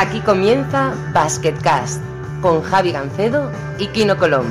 Aquí 0.00 0.20
comienza 0.20 0.94
Basketcast 1.12 2.00
con 2.40 2.62
Javi 2.62 2.92
Gancedo 2.92 3.50
y 3.80 3.88
Kino 3.88 4.16
Colón. 4.16 4.46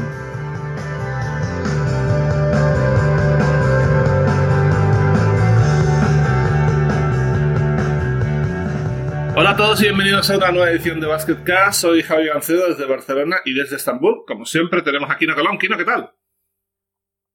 Hola 9.38 9.52
a 9.52 9.56
todos 9.56 9.80
y 9.80 9.84
bienvenidos 9.84 10.30
a 10.30 10.36
una 10.36 10.52
nueva 10.52 10.70
edición 10.70 11.00
de 11.00 11.08
Basketcast. 11.08 11.80
Soy 11.80 12.04
Javi 12.04 12.26
Gancedo 12.26 12.68
desde 12.68 12.86
Barcelona 12.86 13.38
y 13.46 13.54
desde 13.54 13.78
Estambul. 13.78 14.26
Como 14.28 14.46
siempre 14.46 14.82
tenemos 14.82 15.10
a 15.10 15.18
Kino 15.18 15.34
Colón. 15.34 15.58
Kino, 15.58 15.78
¿qué 15.78 15.86
tal? 15.86 16.14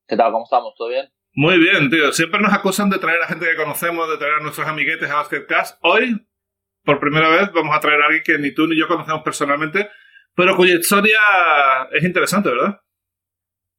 ¿Qué 0.07 0.19
tal? 0.19 0.33
¿Cómo 0.33 0.45
estamos? 0.45 0.75
¿Todo 0.77 0.91
bien? 0.91 1.09
Muy 1.33 1.59
bien, 1.59 1.89
tío. 1.89 2.13
Siempre 2.13 2.43
nos 2.43 2.53
acusan 2.53 2.91
de 2.91 2.99
traer 2.99 3.23
a 3.23 3.29
gente 3.29 3.47
que 3.47 3.57
conocemos, 3.57 4.07
de 4.11 4.19
traer 4.19 4.35
a 4.35 4.43
nuestros 4.43 4.69
amiguetes 4.69 5.11
a 5.11 5.15
Basketcast. 5.15 5.79
Hoy 5.81 6.27
por 6.85 7.01
primera 7.01 7.29
vez 7.29 7.53
vamos 7.53 7.75
a 7.75 7.81
traer 7.81 8.01
a 8.01 8.07
alguien 8.07 8.23
que 8.25 8.39
ni 8.39 8.55
tú 8.55 8.67
ni 8.67 8.79
yo 8.79 8.89
conocemos 8.89 9.23
personalmente, 9.23 9.89
pero 10.35 10.57
cuya 10.57 10.75
historia 10.75 11.19
es 11.93 12.03
interesante, 12.05 12.51
¿verdad? 12.51 12.81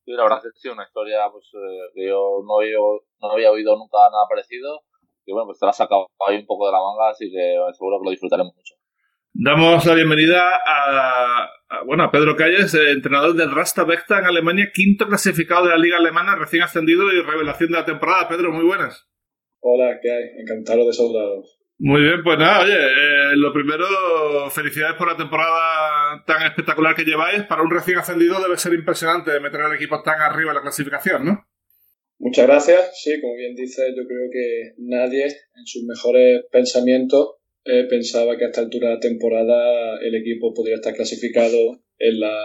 Sí, 0.06 0.12
la 0.12 0.24
verdad 0.24 0.40
es 0.40 0.52
que 0.54 0.60
sí, 0.60 0.70
una 0.70 0.84
historia 0.84 1.20
pues, 1.32 1.46
eh, 1.54 1.92
que 1.96 2.08
yo 2.08 2.44
no 2.46 2.60
había, 2.60 2.78
no 3.22 3.32
había 3.32 3.52
oído 3.52 3.76
nunca 3.78 3.98
nada 4.12 4.26
parecido. 4.30 4.82
Y 5.26 5.32
bueno, 5.32 5.46
pues 5.46 5.60
te 5.60 5.66
la 5.66 5.70
has 5.70 5.78
sacado 5.78 6.08
ahí 6.28 6.38
un 6.38 6.46
poco 6.46 6.66
de 6.66 6.74
la 6.74 6.80
manga, 6.80 7.10
así 7.10 7.32
que 7.32 7.56
seguro 7.74 8.00
que 8.00 8.06
lo 8.06 8.12
disfrutaremos 8.12 8.54
mucho. 8.54 8.76
Damos 9.36 9.86
la 9.86 9.96
bienvenida 9.96 10.62
a, 10.66 11.50
bueno, 11.86 12.04
a 12.04 12.12
Pedro 12.12 12.36
Calles, 12.36 12.74
eh, 12.76 12.92
entrenador 12.92 13.34
del 13.34 13.52
Rasta 13.52 13.86
Bechta 13.86 14.20
en 14.20 14.26
Alemania, 14.26 14.70
quinto 14.74 15.08
clasificado 15.08 15.66
de 15.66 15.72
la 15.72 15.78
Liga 15.78 15.98
Alemana, 15.98 16.36
recién 16.36 16.62
ascendido 16.62 17.12
y 17.12 17.22
revelación 17.22 17.72
de 17.72 17.78
la 17.78 17.86
temporada. 17.86 18.28
Pedro, 18.28 18.52
muy 18.52 18.66
buenas. 18.66 19.10
Hola, 19.62 19.98
¿qué 20.02 20.12
hay? 20.12 20.24
Encantado 20.42 20.86
de 20.86 20.94
soldados. 20.94 21.63
Muy 21.86 22.00
bien, 22.00 22.24
pues 22.24 22.38
nada, 22.38 22.64
oye, 22.64 22.80
eh, 22.80 23.36
lo 23.36 23.52
primero, 23.52 23.84
felicidades 24.52 24.96
por 24.96 25.06
la 25.06 25.18
temporada 25.18 26.24
tan 26.26 26.48
espectacular 26.48 26.96
que 26.96 27.04
lleváis. 27.04 27.44
Para 27.44 27.62
un 27.62 27.70
recién 27.70 27.98
ascendido 27.98 28.42
debe 28.42 28.56
ser 28.56 28.74
impresionante 28.74 29.38
meter 29.42 29.60
al 29.60 29.76
equipo 29.76 30.02
tan 30.02 30.22
arriba 30.22 30.52
en 30.52 30.56
la 30.56 30.62
clasificación, 30.62 31.26
¿no? 31.26 31.46
Muchas 32.20 32.48
gracias. 32.48 33.02
Sí, 33.04 33.20
como 33.20 33.36
bien 33.36 33.54
dices, 33.54 33.94
yo 33.98 34.08
creo 34.08 34.30
que 34.32 34.76
nadie 34.78 35.26
en 35.26 35.66
sus 35.66 35.84
mejores 35.84 36.46
pensamientos 36.54 37.36
eh, 37.66 37.86
pensaba 37.90 38.38
que 38.38 38.46
a 38.46 38.48
esta 38.48 38.62
altura 38.62 38.88
de 38.88 38.94
la 38.94 39.00
temporada 39.02 40.00
el 40.00 40.16
equipo 40.16 40.54
podría 40.54 40.76
estar 40.76 40.94
clasificado 40.94 41.84
en 41.98 42.22
la, 42.22 42.40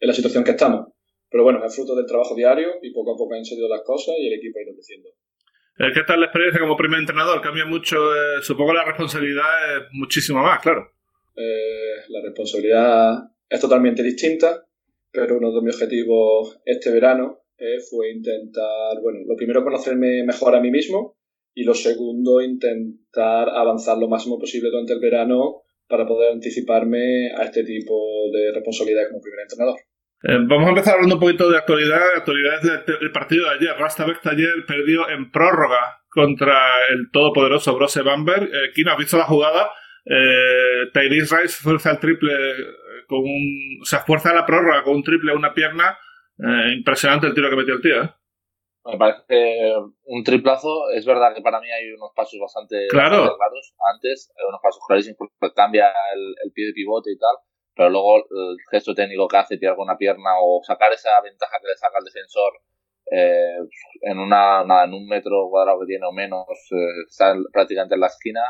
en 0.00 0.08
la 0.08 0.12
situación 0.12 0.42
que 0.42 0.58
estamos. 0.58 0.88
Pero 1.30 1.44
bueno, 1.44 1.64
es 1.64 1.72
fruto 1.72 1.94
del 1.94 2.06
trabajo 2.06 2.34
diario 2.34 2.70
y 2.82 2.92
poco 2.92 3.14
a 3.14 3.16
poco 3.16 3.32
han 3.32 3.44
sucedido 3.44 3.68
las 3.68 3.82
cosas 3.84 4.16
y 4.18 4.26
el 4.26 4.34
equipo 4.40 4.58
ha 4.58 4.62
ido 4.62 4.74
creciendo. 4.74 5.08
Eh, 5.78 5.90
¿Qué 5.94 6.02
tal 6.06 6.20
la 6.20 6.26
experiencia 6.26 6.60
como 6.60 6.76
primer 6.76 7.00
entrenador? 7.00 7.40
Cambia 7.40 7.64
mucho, 7.64 8.14
eh, 8.14 8.42
supongo 8.42 8.74
la 8.74 8.84
responsabilidad 8.84 9.76
es 9.76 9.82
muchísimo 9.92 10.42
más, 10.42 10.60
claro. 10.60 10.92
Eh, 11.34 11.96
la 12.08 12.20
responsabilidad 12.22 13.30
es 13.48 13.60
totalmente 13.60 14.02
distinta, 14.02 14.66
pero 15.10 15.38
uno 15.38 15.50
de 15.50 15.62
mis 15.62 15.74
objetivos 15.74 16.60
este 16.64 16.90
verano 16.90 17.38
fue 17.88 18.10
intentar, 18.10 19.00
bueno, 19.00 19.20
lo 19.24 19.36
primero 19.36 19.62
conocerme 19.62 20.24
mejor 20.24 20.56
a 20.56 20.60
mí 20.60 20.72
mismo 20.72 21.16
y 21.54 21.62
lo 21.62 21.74
segundo 21.74 22.42
intentar 22.42 23.48
avanzar 23.50 23.98
lo 23.98 24.08
máximo 24.08 24.36
posible 24.36 24.68
durante 24.68 24.94
el 24.94 24.98
verano 24.98 25.62
para 25.86 26.04
poder 26.04 26.32
anticiparme 26.32 27.30
a 27.30 27.44
este 27.44 27.62
tipo 27.62 27.94
de 28.32 28.50
responsabilidad 28.52 29.04
como 29.08 29.20
primer 29.20 29.42
entrenador. 29.42 29.76
Eh, 30.24 30.38
vamos 30.46 30.66
a 30.66 30.68
empezar 30.68 30.94
hablando 30.94 31.16
un 31.16 31.20
poquito 31.20 31.50
de 31.50 31.58
actualidad, 31.58 32.16
actualidades 32.16 32.86
del, 32.86 33.12
partido 33.12 33.48
de 33.48 33.56
ayer. 33.56 33.76
Rastavec 33.76 34.24
ayer 34.26 34.64
perdió 34.66 35.08
en 35.08 35.30
prórroga 35.32 36.00
contra 36.08 36.56
el 36.90 37.10
todopoderoso 37.10 37.74
Brose 37.74 38.02
Bamberg. 38.02 38.44
Eh, 38.44 38.70
¿Quién 38.72 38.88
ha 38.88 38.96
visto 38.96 39.18
la 39.18 39.24
jugada? 39.24 39.70
Eh, 40.04 40.90
Tyrese 40.92 41.36
Rice 41.36 41.62
fuerza 41.62 41.90
el 41.90 41.98
triple 41.98 42.32
eh, 42.32 42.64
con 43.08 43.18
un... 43.18 43.78
O 43.82 43.84
sea, 43.84 44.00
fuerza 44.00 44.32
la 44.32 44.46
prórroga 44.46 44.84
con 44.84 44.94
un 44.94 45.02
triple 45.02 45.32
a 45.32 45.36
una 45.36 45.54
pierna. 45.54 45.98
Eh, 46.38 46.74
impresionante 46.76 47.26
el 47.26 47.34
tiro 47.34 47.50
que 47.50 47.56
metió 47.56 47.74
el 47.74 47.82
tío, 47.82 48.02
¿eh? 48.02 48.10
Me 48.84 48.98
parece 48.98 49.74
un 50.06 50.24
triplazo. 50.24 50.90
Es 50.94 51.04
verdad 51.04 51.34
que 51.34 51.42
para 51.42 51.60
mí 51.60 51.66
hay 51.70 51.92
unos 51.92 52.10
pasos 52.16 52.38
bastante, 52.40 52.86
claro. 52.90 53.36
antes, 53.94 54.32
unos 54.48 54.60
pasos 54.60 54.82
clarísimos 54.88 55.18
porque 55.18 55.54
cambia 55.54 55.86
el, 56.14 56.34
el 56.44 56.52
pie 56.52 56.66
de 56.66 56.72
pivote 56.72 57.12
y 57.12 57.18
tal 57.18 57.36
pero 57.74 57.90
luego 57.90 58.18
el 58.18 58.56
gesto 58.70 58.94
técnico 58.94 59.28
que 59.28 59.36
hace, 59.36 59.58
tirar 59.58 59.76
con 59.76 59.84
una 59.84 59.96
pierna 59.96 60.30
o 60.40 60.60
sacar 60.62 60.92
esa 60.92 61.20
ventaja 61.20 61.58
que 61.60 61.68
le 61.68 61.76
saca 61.76 61.98
el 61.98 62.04
defensor 62.04 62.52
eh, 63.10 63.58
en 64.02 64.18
una 64.18 64.64
nada, 64.64 64.84
en 64.84 64.94
un 64.94 65.06
metro 65.06 65.48
cuadrado 65.50 65.80
que 65.80 65.86
tiene 65.86 66.06
o 66.06 66.12
menos, 66.12 66.46
eh, 66.70 67.02
está 67.08 67.34
prácticamente 67.52 67.94
en 67.94 68.00
la 68.00 68.06
esquina, 68.06 68.40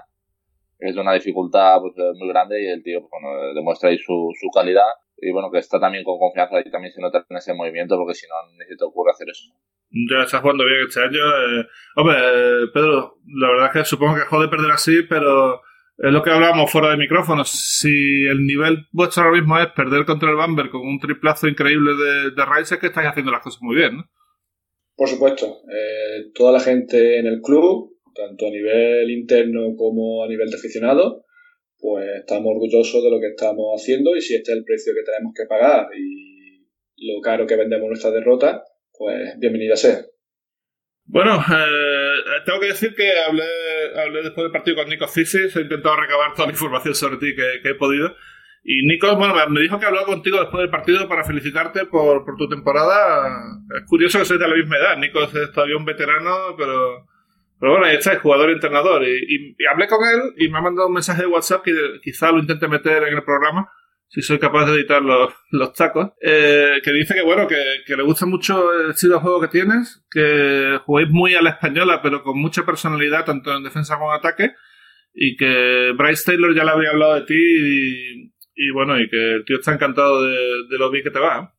es 0.78 0.96
una 0.96 1.14
dificultad 1.14 1.80
pues, 1.80 1.94
eh, 1.96 2.12
muy 2.18 2.28
grande 2.28 2.62
y 2.62 2.68
el 2.68 2.82
tío 2.82 3.00
pues, 3.00 3.10
bueno, 3.10 3.54
demuestra 3.54 3.90
ahí 3.90 3.98
su, 3.98 4.30
su 4.38 4.48
calidad 4.54 4.90
y 5.16 5.30
bueno, 5.30 5.50
que 5.52 5.58
está 5.58 5.78
también 5.78 6.02
con 6.02 6.18
confianza 6.18 6.60
y 6.60 6.70
también 6.70 6.92
se 6.92 7.00
nota 7.00 7.24
en 7.28 7.36
ese 7.36 7.54
movimiento 7.54 7.96
porque 7.96 8.14
si 8.14 8.26
no, 8.26 8.34
ni 8.58 8.64
se 8.66 8.76
te 8.76 8.84
ocurre 8.84 9.12
hacer 9.12 9.28
eso. 9.30 9.54
Ya 10.10 10.24
está 10.24 10.40
jugando 10.40 10.64
bien 10.64 10.80
este 10.88 11.00
año. 11.00 11.20
Eh, 11.20 11.66
hombre, 11.96 12.16
eh, 12.18 12.66
Pedro, 12.74 13.18
la 13.38 13.48
verdad 13.48 13.66
es 13.66 13.72
que 13.72 13.84
supongo 13.84 14.16
que 14.16 14.22
jode 14.22 14.48
perder 14.48 14.72
así, 14.72 15.02
pero 15.08 15.62
es 16.02 16.12
lo 16.12 16.20
que 16.20 16.30
hablábamos 16.30 16.70
fuera 16.70 16.90
de 16.90 16.96
micrófonos. 16.96 17.48
Si 17.48 18.26
el 18.26 18.44
nivel 18.44 18.86
vuestro 18.90 19.22
ahora 19.22 19.38
mismo 19.38 19.56
es 19.60 19.68
perder 19.68 20.04
contra 20.04 20.30
el 20.30 20.36
Bamberg 20.36 20.70
con 20.70 20.80
un 20.80 20.98
triplazo 20.98 21.46
increíble 21.46 21.92
de, 21.92 22.30
de 22.32 22.44
Rice, 22.44 22.74
es 22.74 22.80
que 22.80 22.88
estáis 22.88 23.08
haciendo 23.08 23.30
las 23.30 23.40
cosas 23.40 23.62
muy 23.62 23.76
bien, 23.76 23.98
¿no? 23.98 24.10
Por 24.96 25.08
supuesto. 25.08 25.46
Eh, 25.46 26.32
toda 26.34 26.50
la 26.50 26.58
gente 26.58 27.20
en 27.20 27.26
el 27.28 27.40
club, 27.40 27.96
tanto 28.16 28.48
a 28.48 28.50
nivel 28.50 29.10
interno 29.12 29.76
como 29.76 30.24
a 30.24 30.28
nivel 30.28 30.50
de 30.50 30.56
aficionado, 30.56 31.24
pues 31.78 32.04
estamos 32.18 32.50
orgullosos 32.52 33.02
de 33.02 33.10
lo 33.10 33.20
que 33.20 33.28
estamos 33.28 33.80
haciendo 33.80 34.16
y 34.16 34.20
si 34.20 34.34
este 34.34 34.50
es 34.50 34.58
el 34.58 34.64
precio 34.64 34.92
que 34.94 35.04
tenemos 35.08 35.32
que 35.36 35.46
pagar 35.46 35.86
y 35.96 36.66
lo 36.96 37.20
caro 37.20 37.46
que 37.46 37.56
vendemos 37.56 37.86
nuestra 37.86 38.10
derrota, 38.10 38.64
pues 38.92 39.38
bienvenida 39.38 39.76
sea. 39.76 40.04
Bueno, 41.06 41.36
eh, 41.36 42.40
tengo 42.46 42.60
que 42.60 42.68
decir 42.68 42.94
que 42.94 43.10
hablé, 43.20 43.44
hablé 44.00 44.22
después 44.22 44.44
del 44.44 44.52
partido 44.52 44.76
con 44.76 44.88
Nico 44.88 45.06
Cisis, 45.06 45.54
he 45.56 45.62
intentado 45.62 45.96
recabar 45.96 46.32
toda 46.34 46.46
la 46.46 46.52
información 46.52 46.94
sobre 46.94 47.16
ti 47.16 47.34
que, 47.34 47.68
he 47.68 47.74
podido. 47.74 48.16
Y 48.64 48.86
Nico, 48.86 49.14
bueno, 49.16 49.34
me 49.48 49.60
dijo 49.60 49.78
que 49.80 49.86
habló 49.86 50.04
contigo 50.04 50.38
después 50.38 50.60
del 50.60 50.70
partido 50.70 51.08
para 51.08 51.24
felicitarte 51.24 51.86
por, 51.86 52.24
por 52.24 52.36
tu 52.36 52.48
temporada. 52.48 53.28
Es 53.76 53.88
curioso 53.88 54.20
que 54.20 54.24
sois 54.24 54.38
de 54.38 54.48
la 54.48 54.54
misma 54.54 54.76
edad. 54.76 54.96
Nico 54.98 55.22
es 55.24 55.52
todavía 55.52 55.76
un 55.76 55.84
veterano, 55.84 56.54
pero, 56.56 57.08
pero 57.58 57.72
bueno, 57.72 57.86
ahí 57.86 57.96
estáis, 57.96 58.20
jugador 58.20 58.50
y 58.50 58.52
entrenador. 58.52 59.02
Y, 59.02 59.56
y, 59.58 59.66
hablé 59.66 59.88
con 59.88 59.98
él 60.04 60.34
y 60.36 60.48
me 60.48 60.58
ha 60.58 60.62
mandado 60.62 60.86
un 60.86 60.94
mensaje 60.94 61.22
de 61.22 61.28
WhatsApp 61.28 61.64
que 61.64 61.72
quizá 62.02 62.30
lo 62.30 62.38
intente 62.38 62.68
meter 62.68 63.02
en 63.02 63.14
el 63.14 63.24
programa 63.24 63.68
si 64.12 64.20
soy 64.20 64.38
capaz 64.38 64.66
de 64.66 64.74
editar 64.74 65.00
los, 65.00 65.32
los 65.52 65.72
tacos, 65.72 66.10
eh, 66.20 66.82
que 66.84 66.92
dice 66.92 67.14
que 67.14 67.22
bueno, 67.22 67.48
que, 67.48 67.56
que, 67.86 67.96
le 67.96 68.02
gusta 68.02 68.26
mucho 68.26 68.70
el 68.74 68.90
estilo 68.90 69.14
de 69.14 69.20
juego 69.22 69.40
que 69.40 69.48
tienes, 69.48 70.04
que 70.10 70.78
juguéis 70.84 71.08
muy 71.08 71.34
a 71.34 71.40
la 71.40 71.48
española, 71.48 72.00
pero 72.02 72.22
con 72.22 72.38
mucha 72.38 72.66
personalidad, 72.66 73.24
tanto 73.24 73.56
en 73.56 73.62
defensa 73.62 73.96
como 73.96 74.12
en 74.12 74.18
ataque, 74.18 74.52
y 75.14 75.34
que 75.34 75.92
Bryce 75.96 76.24
Taylor 76.26 76.54
ya 76.54 76.62
le 76.62 76.72
había 76.72 76.90
hablado 76.90 77.14
de 77.14 77.22
ti, 77.22 78.30
y, 78.54 78.70
bueno, 78.74 79.00
y 79.00 79.08
que 79.08 79.36
el 79.36 79.44
tío 79.46 79.56
está 79.56 79.72
encantado 79.72 80.22
de, 80.22 80.36
de 80.68 80.78
lo 80.78 80.90
bien 80.90 81.04
que 81.04 81.10
te 81.10 81.18
va. 81.18 81.54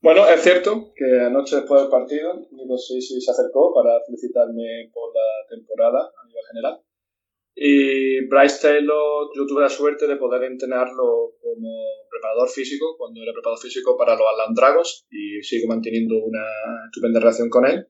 Bueno, 0.00 0.28
es 0.28 0.42
cierto 0.42 0.92
que 0.94 1.22
anoche 1.22 1.56
después 1.56 1.82
del 1.82 1.90
partido, 1.90 2.34
Nico 2.52 2.78
sí, 2.78 3.02
sí 3.02 3.20
se 3.20 3.32
acercó 3.32 3.74
para 3.74 3.98
felicitarme 4.06 4.90
por 4.92 5.10
la 5.12 5.48
temporada 5.48 5.98
a 6.22 6.26
nivel 6.28 6.44
general. 6.52 6.78
Y 7.56 8.26
Bryce 8.26 8.58
Taylor, 8.60 9.28
yo 9.34 9.46
tuve 9.46 9.62
la 9.62 9.68
suerte 9.68 10.08
de 10.08 10.16
poder 10.16 10.42
entrenarlo 10.44 11.34
como 11.40 11.70
preparador 12.10 12.48
físico, 12.48 12.96
cuando 12.98 13.22
era 13.22 13.32
preparador 13.32 13.60
físico 13.60 13.96
para 13.96 14.16
los 14.16 14.26
Atlanta 14.32 14.60
Dragos, 14.60 15.06
y 15.10 15.40
sigo 15.42 15.68
manteniendo 15.68 16.16
una 16.16 16.44
estupenda 16.86 17.20
relación 17.20 17.48
con 17.48 17.66
él. 17.66 17.86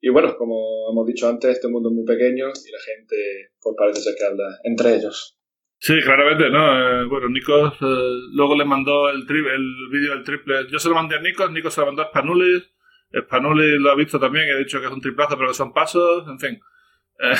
Y 0.00 0.10
bueno, 0.10 0.36
como 0.36 0.88
hemos 0.92 1.06
dicho 1.06 1.28
antes, 1.28 1.50
este 1.50 1.68
mundo 1.68 1.88
es 1.88 1.94
muy 1.96 2.04
pequeño 2.04 2.46
y 2.46 2.70
la 2.70 2.78
gente, 2.78 3.16
pues 3.60 3.74
parece 3.76 4.00
ser 4.00 4.14
que 4.16 4.24
habla 4.24 4.58
entre 4.62 4.94
ellos. 4.94 5.36
Sí, 5.80 5.94
claramente, 6.04 6.50
¿no? 6.50 7.02
Eh, 7.02 7.06
bueno, 7.06 7.28
Nico 7.28 7.66
eh, 7.68 8.18
luego 8.32 8.56
le 8.56 8.64
mandó 8.64 9.10
el, 9.10 9.26
tri 9.26 9.38
el 9.38 9.88
vídeo 9.90 10.14
del 10.14 10.24
triple. 10.24 10.66
Yo 10.70 10.78
se 10.78 10.88
lo 10.88 10.94
mandé 10.94 11.16
a 11.16 11.20
Nico, 11.20 11.48
Nico 11.48 11.70
se 11.70 11.80
lo 11.80 11.86
mandó 11.86 12.02
a 12.02 12.08
Spanulis. 12.08 12.72
Spanulis 13.12 13.80
lo 13.80 13.90
ha 13.90 13.96
visto 13.96 14.18
también 14.20 14.50
ha 14.50 14.58
dicho 14.58 14.80
que 14.80 14.86
es 14.86 14.92
un 14.92 15.00
triplazo, 15.00 15.36
pero 15.36 15.48
que 15.48 15.54
son 15.54 15.72
pasos, 15.72 16.26
en 16.28 16.38
fin. 16.38 16.60
Eh, 17.20 17.34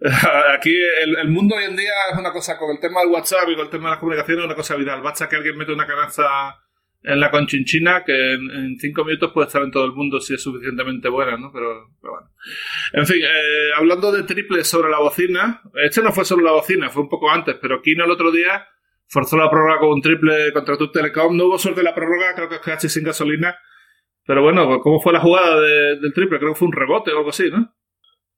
Aquí 0.54 0.74
el, 1.02 1.28
mundo 1.28 1.56
hoy 1.56 1.64
en 1.64 1.76
día 1.76 1.92
es 2.12 2.18
una 2.18 2.32
cosa, 2.32 2.56
con 2.58 2.70
el 2.70 2.80
tema 2.80 3.00
del 3.00 3.10
WhatsApp 3.10 3.48
y 3.48 3.54
con 3.54 3.64
el 3.66 3.70
tema 3.70 3.84
de 3.84 3.90
las 3.90 3.98
comunicaciones, 3.98 4.44
una 4.44 4.54
cosa 4.54 4.76
vital. 4.76 5.02
Basta 5.02 5.28
que 5.28 5.36
alguien 5.36 5.56
mete 5.56 5.72
una 5.72 5.86
canasta 5.86 6.58
en 7.02 7.18
la 7.18 7.30
conchinchina 7.30 8.04
que 8.04 8.34
en, 8.34 8.78
cinco 8.78 9.04
minutos 9.04 9.32
puede 9.32 9.46
estar 9.46 9.62
en 9.62 9.70
todo 9.70 9.84
el 9.84 9.92
mundo 9.92 10.20
si 10.20 10.34
es 10.34 10.42
suficientemente 10.42 11.08
buena, 11.08 11.36
¿no? 11.36 11.50
Pero, 11.52 11.88
bueno. 12.00 12.30
En 12.92 13.06
fin, 13.06 13.22
eh, 13.22 13.70
hablando 13.76 14.12
de 14.12 14.22
triples 14.24 14.68
sobre 14.68 14.90
la 14.90 14.98
bocina, 14.98 15.62
este 15.82 16.02
no 16.02 16.12
fue 16.12 16.24
solo 16.24 16.44
la 16.44 16.52
bocina, 16.52 16.90
fue 16.90 17.02
un 17.02 17.08
poco 17.08 17.30
antes, 17.30 17.56
pero 17.60 17.80
Kino 17.82 18.04
el 18.04 18.10
otro 18.10 18.30
día 18.30 18.66
forzó 19.08 19.36
la 19.36 19.50
prórroga 19.50 19.80
con 19.80 19.90
un 19.90 20.02
triple 20.02 20.52
contra 20.52 20.76
tu 20.76 20.90
Telecom. 20.90 21.36
No 21.36 21.46
hubo 21.46 21.58
suerte 21.58 21.80
en 21.80 21.86
la 21.86 21.94
prórroga, 21.94 22.34
creo 22.34 22.48
que 22.48 22.56
es 22.56 22.60
casi 22.60 22.88
sin 22.88 23.04
gasolina. 23.04 23.58
Pero 24.24 24.42
bueno, 24.42 24.80
¿cómo 24.80 25.00
fue 25.00 25.12
la 25.12 25.20
jugada 25.20 25.58
de, 25.60 25.98
del 26.00 26.12
triple? 26.12 26.38
Creo 26.38 26.52
que 26.52 26.58
fue 26.58 26.68
un 26.68 26.72
rebote 26.72 27.10
o 27.10 27.18
algo 27.18 27.30
así, 27.30 27.50
¿no? 27.50 27.74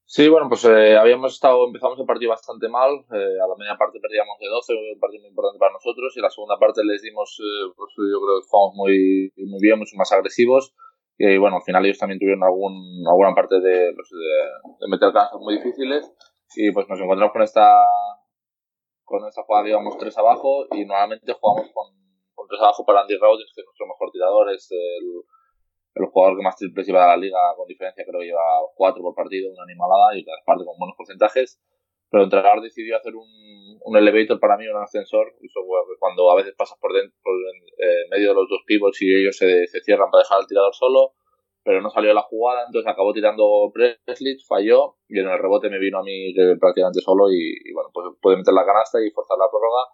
Sí, 0.05 0.29
bueno, 0.29 0.49
pues 0.49 0.65
eh, 0.65 0.97
habíamos 0.97 1.33
estado, 1.33 1.67
empezamos 1.67 1.99
el 1.99 2.07
partido 2.07 2.31
bastante 2.31 2.69
mal. 2.69 2.91
Eh, 3.13 3.39
a 3.41 3.49
la 3.49 3.57
media 3.57 3.77
parte 3.79 3.99
perdíamos 4.01 4.37
de 4.39 4.49
12, 4.49 4.75
un 4.95 5.01
partido 5.01 5.23
muy 5.23 5.31
importante 5.31 5.59
para 5.59 5.73
nosotros. 5.73 6.13
Y 6.17 6.21
la 6.21 6.29
segunda 6.29 6.59
parte 6.59 6.85
les 6.85 7.01
dimos, 7.03 7.41
eh, 7.41 7.73
pues 7.77 7.95
yo 7.97 8.21
creo 8.21 8.41
que 8.41 8.47
jugamos 8.49 8.75
muy, 8.77 9.33
muy 9.37 9.61
bien, 9.61 9.79
mucho 9.79 9.97
más 9.97 10.13
agresivos. 10.13 10.75
Y 11.17 11.39
bueno, 11.39 11.57
al 11.57 11.63
final 11.63 11.85
ellos 11.87 11.99
también 11.99 12.19
tuvieron 12.19 12.43
algún, 12.45 13.05
alguna 13.07 13.35
parte 13.35 13.61
de, 13.61 13.95
pues, 13.95 14.11
de, 14.11 14.89
meter 14.89 15.13
canastas 15.13 15.41
muy 15.41 15.57
difíciles. 15.57 16.05
Y 16.57 16.73
pues 16.73 16.89
nos 16.89 17.01
encontramos 17.01 17.33
con 17.33 17.43
esta, 17.43 17.73
con 19.05 19.27
esta 19.27 19.43
jugada, 19.45 19.65
digamos, 19.65 19.97
tres 19.97 20.19
abajo. 20.19 20.67
Y 20.73 20.85
normalmente 20.85 21.33
jugamos 21.33 21.71
con, 21.73 21.87
con 22.35 22.49
tres 22.49 22.61
abajo 22.61 22.85
para 22.85 23.01
Andy 23.01 23.17
Rogers, 23.17 23.53
que 23.55 23.63
es 23.63 23.67
nuestro 23.67 23.87
mejor 23.87 24.11
tirador, 24.11 24.51
es 24.51 24.69
el 24.73 25.25
el 25.95 26.07
jugador 26.07 26.39
que 26.39 26.45
más 26.45 26.57
triples 26.57 26.87
lleva 26.87 27.05
a 27.05 27.17
la 27.17 27.17
liga 27.17 27.39
con 27.57 27.67
diferencia, 27.67 28.05
creo 28.05 28.21
que 28.21 28.27
lleva 28.27 28.43
cuatro 28.75 29.03
por 29.03 29.15
partido, 29.15 29.53
una 29.53 29.65
animalada 29.65 30.17
y 30.17 30.25
parte 30.45 30.65
con 30.65 30.79
buenos 30.79 30.97
porcentajes. 30.97 31.61
Pero 32.11 32.25
el 32.25 32.27
entrenador 32.27 32.61
decidió 32.61 32.97
hacer 32.97 33.17
un, 33.17 33.25
un 33.25 33.97
elevator 33.97 34.39
para 34.39 34.57
mí, 34.59 34.67
un 34.69 34.77
ascensor, 34.83 35.33
cuando 35.99 36.31
a 36.31 36.37
veces 36.37 36.55
pasas 36.57 36.79
por 36.79 36.93
dentro, 36.93 37.17
por 37.23 37.33
en 37.33 38.11
medio 38.11 38.29
de 38.31 38.35
los 38.35 38.49
dos 38.49 38.61
pivots 38.67 39.01
y 39.01 39.15
ellos 39.15 39.37
se, 39.37 39.67
se, 39.67 39.81
cierran 39.81 40.11
para 40.11 40.23
dejar 40.23 40.41
al 40.41 40.47
tirador 40.47 40.75
solo, 40.75 41.15
pero 41.65 41.81
no 41.81 41.91
salió 41.91 42.13
la 42.13 42.23
jugada, 42.23 42.67
entonces 42.67 42.91
acabó 42.91 43.13
tirando 43.13 43.73
Presley, 43.73 44.37
falló 44.47 44.97
y 45.09 45.21
en 45.21 45.29
el 45.29 45.39
rebote 45.39 45.71
me 45.71 45.79
vino 45.79 45.99
a 45.99 46.03
mí 46.03 46.35
prácticamente 46.61 47.01
solo 47.01 47.31
y, 47.31 47.55
y, 47.65 47.73
bueno, 47.73 47.91
pues 47.93 48.09
pude 48.21 48.37
meter 48.37 48.53
la 48.53 48.67
canasta 48.67 48.99
y 49.01 49.11
forzar 49.11 49.39
la 49.39 49.49
prórroga, 49.49 49.89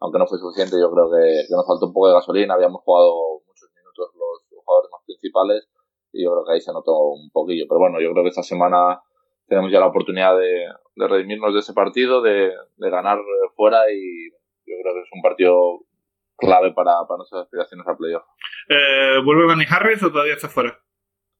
aunque 0.00 0.18
no 0.18 0.26
fue 0.26 0.38
suficiente, 0.38 0.76
yo 0.76 0.90
creo 0.90 1.08
que, 1.08 1.48
que 1.48 1.54
nos 1.54 1.66
faltó 1.66 1.86
un 1.86 1.94
poco 1.94 2.08
de 2.08 2.14
gasolina, 2.14 2.54
habíamos 2.54 2.82
jugado 2.82 3.40
muchos 3.46 3.70
minutos 3.72 4.10
los 4.12 4.43
jugadores 4.64 4.90
más 4.90 5.02
principales 5.06 5.68
y 6.14 6.24
yo 6.24 6.30
creo 6.30 6.44
que 6.46 6.52
ahí 6.54 6.60
se 6.60 6.72
notó 6.72 6.92
un 7.10 7.28
poquillo. 7.30 7.66
Pero 7.68 7.80
bueno, 7.80 8.00
yo 8.00 8.12
creo 8.12 8.22
que 8.22 8.30
esta 8.30 8.42
semana 8.42 9.02
tenemos 9.48 9.70
ya 9.70 9.80
la 9.80 9.88
oportunidad 9.88 10.38
de, 10.38 10.70
de 10.94 11.08
redimirnos 11.08 11.52
de 11.52 11.60
ese 11.60 11.74
partido, 11.74 12.22
de, 12.22 12.54
de, 12.76 12.90
ganar 12.90 13.18
fuera 13.56 13.90
y 13.92 14.30
yo 14.30 14.74
creo 14.80 14.94
que 14.94 15.00
es 15.00 15.10
un 15.12 15.22
partido 15.22 15.80
clave 16.36 16.72
para, 16.72 17.04
para 17.06 17.18
nuestras 17.18 17.42
aspiraciones 17.42 17.86
al 17.86 17.96
playoff. 17.96 18.24
Eh, 18.70 19.20
¿Vuelve 19.24 19.46
Manny 19.46 19.64
Harris 19.68 20.02
o 20.02 20.10
todavía 20.10 20.34
está 20.34 20.48
fuera? 20.48 20.78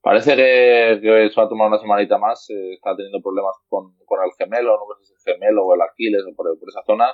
Parece 0.02 0.36
que, 0.36 1.00
que 1.00 1.30
se 1.30 1.40
va 1.40 1.46
a 1.46 1.48
tomar 1.48 1.68
una 1.68 1.78
semanita 1.78 2.18
más. 2.18 2.50
Eh, 2.50 2.74
está 2.74 2.94
teniendo 2.94 3.22
problemas 3.22 3.56
con, 3.68 3.96
con, 4.04 4.22
el 4.22 4.32
gemelo, 4.36 4.76
no 4.76 4.94
sé 4.96 5.06
si 5.06 5.14
es 5.14 5.26
el 5.26 5.34
gemelo 5.34 5.64
o 5.64 5.74
el 5.74 5.80
Aquiles 5.80 6.22
o 6.28 6.34
por, 6.36 6.46
por, 6.58 6.68
esa 6.68 6.82
zona. 6.82 7.08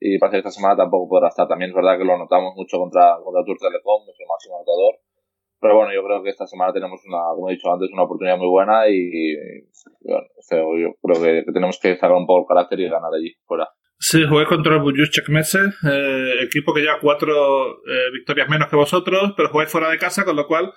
Y 0.00 0.18
parece 0.18 0.36
que 0.36 0.48
esta 0.48 0.50
semana 0.50 0.76
tampoco 0.76 1.08
podrá 1.08 1.28
estar. 1.28 1.46
También 1.46 1.70
es 1.70 1.76
verdad 1.76 1.96
que 1.96 2.04
lo 2.04 2.18
notamos 2.18 2.54
mucho 2.56 2.78
contra, 2.78 3.16
contra 3.22 3.44
Tour 3.44 3.58
Telecom, 3.58 4.04
nuestro 4.04 4.26
máximo 4.26 4.56
anotador 4.56 4.98
pero 5.62 5.76
bueno, 5.76 5.94
yo 5.94 6.02
creo 6.02 6.22
que 6.24 6.30
esta 6.30 6.44
semana 6.44 6.72
tenemos 6.72 7.00
una, 7.06 7.18
como 7.36 7.48
he 7.48 7.52
dicho 7.52 7.72
antes, 7.72 7.88
una 7.92 8.02
oportunidad 8.02 8.36
muy 8.36 8.48
buena 8.48 8.88
y, 8.88 9.32
yo 10.04 10.18
creo 11.00 11.22
que, 11.22 11.44
tenemos 11.52 11.78
que 11.80 11.94
sacar 11.94 12.16
un 12.16 12.26
poco 12.26 12.40
el 12.42 12.56
carácter 12.56 12.80
y 12.80 12.90
ganar 12.90 13.14
allí 13.16 13.32
fuera. 13.46 13.68
Sí, 13.96 14.26
jugué 14.28 14.44
contra 14.46 14.74
el 14.74 14.80
Bujushek 14.80 15.28
Mese, 15.28 15.60
eh, 15.60 16.34
equipo 16.42 16.74
que 16.74 16.80
lleva 16.80 16.98
cuatro 17.00 17.76
eh, 17.86 18.10
victorias 18.12 18.48
menos 18.48 18.68
que 18.68 18.74
vosotros, 18.74 19.34
pero 19.36 19.50
jugáis 19.50 19.70
fuera 19.70 19.88
de 19.88 19.98
casa, 19.98 20.24
con 20.24 20.34
lo 20.34 20.48
cual 20.48 20.72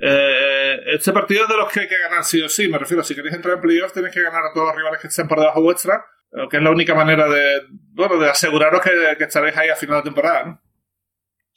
eh, 0.00 0.80
este 0.86 1.12
partido 1.12 1.42
es 1.42 1.48
de 1.48 1.56
los 1.58 1.70
que 1.70 1.80
hay 1.80 1.88
que 1.88 1.98
ganar 1.98 2.24
sí 2.24 2.40
o 2.40 2.48
sí. 2.48 2.66
Me 2.66 2.78
refiero, 2.78 3.02
si 3.02 3.14
queréis 3.14 3.34
entrar 3.34 3.56
en 3.56 3.60
playoffs 3.60 3.92
tenéis 3.92 4.14
que 4.14 4.22
ganar 4.22 4.42
a 4.42 4.54
todos 4.54 4.68
los 4.68 4.76
rivales 4.76 5.02
que 5.02 5.08
estén 5.08 5.28
por 5.28 5.38
debajo 5.38 5.60
vuestra, 5.60 6.02
que 6.48 6.56
es 6.56 6.62
la 6.62 6.70
única 6.70 6.94
manera 6.94 7.28
de, 7.28 7.60
bueno, 7.92 8.16
de 8.16 8.30
aseguraros 8.30 8.80
que, 8.80 9.22
estaréis 9.22 9.58
ahí 9.58 9.68
a 9.68 9.76
final 9.76 9.98
de 9.98 10.04
temporada, 10.04 10.44
¿no? 10.46 10.62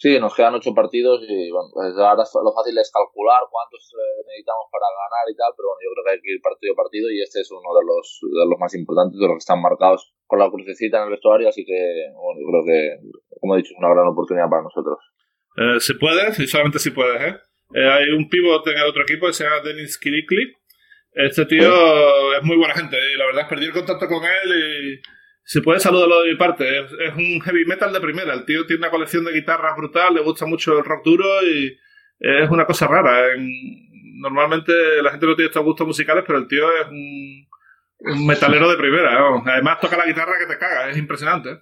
Sí, 0.03 0.19
nos 0.19 0.35
quedan 0.35 0.51
ocho 0.51 0.75
partidos 0.75 1.23
y 1.23 1.47
bueno, 1.47 1.71
pues 1.71 1.95
ahora 1.95 2.27
lo 2.27 2.51
fácil 2.51 2.75
es 2.75 2.91
calcular 2.91 3.39
cuántos 3.47 3.88
eh, 3.95 4.19
necesitamos 4.27 4.67
para 4.67 4.91
ganar 4.91 5.23
y 5.31 5.35
tal, 5.39 5.55
pero 5.55 5.71
bueno, 5.71 5.79
yo 5.79 5.95
creo 5.95 6.03
que 6.03 6.11
hay 6.11 6.19
que 6.19 6.31
ir 6.35 6.41
partido 6.44 6.75
a 6.75 6.83
partido 6.83 7.07
y 7.07 7.23
este 7.23 7.39
es 7.39 7.47
uno 7.55 7.71
de 7.71 7.88
los, 7.88 8.19
de 8.19 8.44
los 8.44 8.59
más 8.59 8.75
importantes, 8.75 9.15
de 9.15 9.23
los 9.31 9.39
que 9.39 9.47
están 9.47 9.63
marcados 9.63 10.11
con 10.27 10.44
la 10.44 10.51
crucecita 10.51 11.00
en 11.00 11.07
el 11.07 11.15
vestuario, 11.15 11.47
así 11.47 11.63
que 11.63 12.11
bueno, 12.19 12.35
yo 12.35 12.45
creo 12.51 12.63
que, 12.67 12.79
como 13.39 13.55
he 13.55 13.63
dicho, 13.63 13.71
es 13.71 13.79
una 13.79 13.95
gran 13.95 14.11
oportunidad 14.11 14.51
para 14.51 14.67
nosotros. 14.67 15.00
Eh, 15.55 15.79
se 15.79 15.95
puede, 15.95 16.35
y 16.35 16.51
solamente 16.51 16.83
si 16.83 16.91
puedes, 16.91 17.23
¿eh? 17.23 17.39
¿eh? 17.71 17.88
Hay 17.88 18.11
un 18.11 18.27
pivot 18.27 18.67
en 18.67 18.83
el 18.83 18.91
otro 18.91 19.07
equipo 19.07 19.31
que 19.31 19.39
se 19.39 19.47
llama 19.47 19.63
Denis 19.63 19.95
Kirikli. 20.03 20.51
Este 21.15 21.47
tío 21.47 21.63
sí. 21.63 22.35
es 22.35 22.44
muy 22.44 22.59
buena 22.59 22.75
gente 22.75 23.00
y 23.00 23.15
la 23.15 23.23
verdad 23.31 23.47
es 23.47 23.47
perdí 23.47 23.71
el 23.71 23.77
contacto 23.79 24.11
con 24.11 24.19
él 24.19 24.47
y 24.51 25.23
si 25.45 25.62
puedes, 25.62 25.84
salúdalo 25.84 26.22
de 26.22 26.31
mi 26.31 26.38
parte. 26.38 26.66
Es, 26.80 27.16
un 27.16 27.42
heavy 27.42 27.66
metal 27.66 27.92
de 27.92 28.00
primera. 28.00 28.34
El 28.34 28.45
tío 28.45 28.66
tiene 28.66 28.80
una 28.80 28.92
colección 28.92 29.25
de 29.25 29.34
guitarras 29.34 29.75
brutal, 29.75 30.13
le 30.13 30.22
gusta 30.22 30.45
mucho 30.45 30.78
el 30.78 30.86
rock 30.86 31.04
duro 31.04 31.25
y 31.44 31.78
es 32.19 32.50
una 32.50 32.66
cosa 32.66 32.88
rara. 32.88 33.34
En, 33.34 33.50
normalmente 34.22 34.72
la 35.01 35.12
gente 35.12 35.25
no 35.25 35.36
tiene 35.36 35.48
estos 35.48 35.63
gustos 35.63 35.86
musicales, 35.86 36.24
pero 36.25 36.40
el 36.40 36.48
tío 36.48 36.66
es 36.78 36.88
un, 36.88 38.25
metalero 38.25 38.69
de 38.69 38.78
primera. 38.78 39.18
Además 39.45 39.80
toca 39.80 39.98
la 39.98 40.06
guitarra 40.06 40.40
que 40.40 40.54
te 40.54 40.57
caga, 40.57 40.90
es 40.90 40.98
impresionante. 40.98 41.62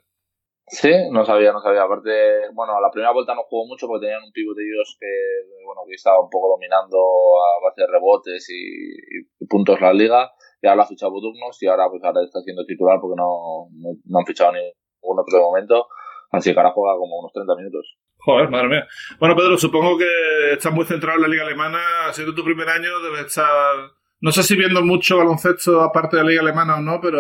Sí, 0.68 0.92
no 1.12 1.26
sabía, 1.26 1.52
no 1.52 1.60
sabía. 1.60 1.82
Aparte, 1.82 2.50
bueno, 2.54 2.78
a 2.78 2.82
la 2.82 2.92
primera 2.92 3.12
vuelta 3.12 3.36
no 3.36 3.44
jugó 3.44 3.68
mucho 3.68 3.88
porque 3.88 4.06
tenían 4.06 4.24
un 4.24 4.32
pivot 4.32 4.56
de 4.56 4.64
ellos 4.64 4.96
que, 5.00 5.66
bueno, 5.66 5.82
que 5.88 5.96
estaba 5.96 6.22
un 6.22 6.30
poco 6.30 6.50
dominando 6.50 6.98
a 6.98 7.66
base 7.66 7.82
de 7.82 7.88
rebotes 7.88 8.50
y, 8.50 9.44
y 9.44 9.48
puntos 9.48 9.82
la 9.82 9.92
liga 9.92 10.32
y 10.62 10.68
ahora 10.68 10.78
lo 10.78 10.82
ha 10.84 10.88
fichado 10.88 11.12
Budugnos 11.12 11.62
y 11.62 11.68
ahora 11.68 11.90
pues 11.90 12.04
ahora 12.04 12.22
está 12.24 12.40
siendo 12.42 12.66
titular 12.66 13.00
porque 13.02 13.16
no, 13.18 13.68
no, 13.72 13.90
no 14.06 14.20
han 14.20 14.26
fichado 14.26 14.52
ningún 14.54 15.20
otro 15.20 15.38
de 15.38 15.44
momento. 15.44 15.88
Así 16.32 16.54
que 16.54 16.60
ahora 16.60 16.72
juega 16.72 16.98
como 16.98 17.20
unos 17.20 17.34
30 17.34 17.56
minutos. 17.56 17.98
Joder, 18.24 18.50
madre 18.50 18.68
mía. 18.70 18.88
Bueno, 19.20 19.36
Pedro, 19.36 19.58
supongo 19.58 19.98
que 19.98 20.54
estás 20.54 20.72
muy 20.72 20.86
centrado 20.86 21.18
en 21.18 21.24
la 21.24 21.28
Liga 21.28 21.44
Alemana. 21.44 21.80
Siendo 22.14 22.36
tu 22.36 22.44
primer 22.44 22.70
año, 22.70 23.00
debes 23.04 23.26
estar. 23.26 23.76
No 24.22 24.32
sé 24.32 24.44
si 24.44 24.56
viendo 24.56 24.82
mucho 24.84 25.18
baloncesto 25.18 25.82
aparte 25.82 26.18
de 26.18 26.24
la 26.24 26.30
Liga 26.30 26.42
Alemana 26.42 26.78
o 26.78 26.82
no, 26.82 27.00
pero, 27.02 27.20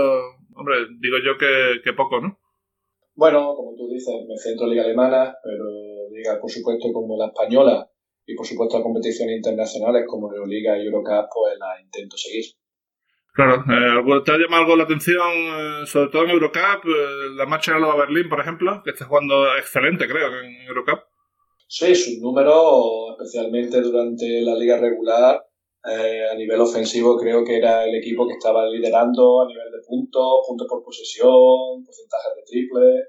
hombre, 0.55 0.75
digo 0.99 1.17
yo 1.25 1.37
que, 1.37 1.81
que 1.83 1.93
poco, 1.93 2.21
¿no? 2.21 2.37
Bueno, 3.15 3.55
como 3.55 3.75
tú 3.75 3.89
dices, 3.89 4.13
me 4.29 4.37
centro 4.37 4.65
en 4.65 4.69
la 4.69 4.75
Liga 4.75 4.85
Alemana, 4.85 5.35
pero 5.43 5.65
ligas, 6.13 6.37
por 6.39 6.51
supuesto, 6.51 6.93
como 6.93 7.17
la 7.17 7.27
española 7.27 7.89
y, 8.25 8.35
por 8.35 8.45
supuesto, 8.45 8.77
a 8.77 8.83
competiciones 8.83 9.37
internacionales 9.37 10.05
como 10.07 10.31
Euroliga 10.31 10.77
y 10.77 10.85
Eurocup, 10.85 11.25
pues 11.33 11.57
las 11.57 11.81
intento 11.81 12.15
seguir. 12.17 12.45
Claro, 13.33 13.63
eh, 13.63 14.21
¿te 14.25 14.31
ha 14.31 14.37
llamado 14.37 14.63
algo 14.63 14.75
la 14.75 14.83
atención, 14.83 15.31
eh, 15.31 15.85
sobre 15.85 16.09
todo 16.09 16.23
en 16.25 16.31
Eurocup, 16.31 16.83
eh, 16.85 17.29
la 17.37 17.45
marcha 17.45 17.71
de 17.71 17.77
Alba 17.77 17.95
Berlín, 17.95 18.27
por 18.27 18.41
ejemplo, 18.41 18.81
que 18.83 18.91
está 18.91 19.05
jugando 19.05 19.55
excelente, 19.57 20.05
creo, 20.05 20.27
en 20.41 20.67
Eurocup? 20.67 20.99
Sí, 21.65 21.95
sus 21.95 22.19
números, 22.19 23.15
especialmente 23.17 23.79
durante 23.81 24.41
la 24.41 24.55
liga 24.55 24.77
regular, 24.77 25.41
eh, 25.83 26.27
a 26.29 26.35
nivel 26.35 26.59
ofensivo, 26.59 27.17
creo 27.17 27.45
que 27.45 27.57
era 27.57 27.85
el 27.85 27.95
equipo 27.95 28.27
que 28.27 28.33
estaba 28.33 28.67
liderando 28.67 29.41
a 29.41 29.47
nivel 29.47 29.71
de 29.71 29.79
puntos, 29.87 30.45
puntos 30.45 30.67
por 30.69 30.83
posesión, 30.83 31.83
porcentajes 31.85 32.35
de 32.35 32.43
triple. 32.45 33.03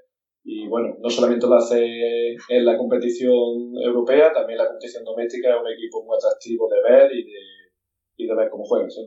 Y 0.45 0.67
bueno, 0.67 0.95
no 0.99 1.09
solamente 1.09 1.47
lo 1.47 1.55
hace 1.55 2.35
en 2.49 2.65
la 2.65 2.77
competición 2.77 3.77
europea, 3.77 4.31
también 4.33 4.57
la 4.57 4.67
competición 4.67 5.03
doméstica 5.03 5.49
es 5.49 5.61
un 5.61 5.71
equipo 5.71 6.03
muy 6.03 6.17
atractivo 6.17 6.67
de 6.69 6.81
ver 6.81 7.11
y 7.13 7.23
de, 7.23 7.39
y 8.17 8.27
de 8.27 8.35
ver 8.35 8.49
cómo 8.49 8.63
juega. 8.63 8.89
¿sí? 8.89 9.01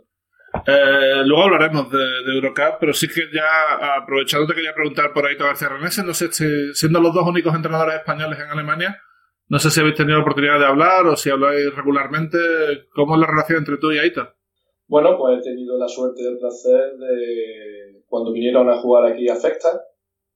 Eh, 0.66 1.22
luego 1.24 1.44
hablaremos 1.44 1.90
de, 1.90 1.98
de, 1.98 2.34
Eurocup, 2.34 2.78
pero 2.80 2.92
sí 2.92 3.08
que 3.08 3.22
ya 3.32 3.96
aprovechando 3.96 4.46
te 4.46 4.54
quería 4.54 4.74
preguntar 4.74 5.12
por 5.12 5.26
ahí 5.26 5.36
García 5.36 5.68
Renese, 5.68 6.04
no 6.04 6.14
sé 6.14 6.30
si 6.32 6.74
siendo 6.74 7.00
los 7.00 7.12
dos 7.12 7.26
únicos 7.26 7.54
entrenadores 7.54 7.96
españoles 7.96 8.38
en 8.38 8.50
Alemania, 8.50 8.96
no 9.48 9.58
sé 9.58 9.70
si 9.70 9.80
habéis 9.80 9.96
tenido 9.96 10.18
la 10.18 10.22
oportunidad 10.22 10.58
de 10.58 10.66
hablar 10.66 11.06
o 11.06 11.16
si 11.16 11.30
habláis 11.30 11.74
regularmente, 11.74 12.38
¿cómo 12.94 13.14
es 13.14 13.20
la 13.20 13.28
relación 13.28 13.58
entre 13.58 13.76
tú 13.78 13.92
y 13.92 13.98
Aita? 13.98 14.34
Bueno, 14.88 15.16
pues 15.18 15.38
he 15.38 15.42
tenido 15.42 15.78
la 15.78 15.88
suerte 15.88 16.22
y 16.22 16.26
el 16.26 16.38
placer 16.38 16.96
de 16.96 18.02
cuando 18.08 18.32
vinieron 18.32 18.68
a 18.70 18.76
jugar 18.78 19.12
aquí 19.12 19.28
a 19.28 19.36
Fecta, 19.36 19.82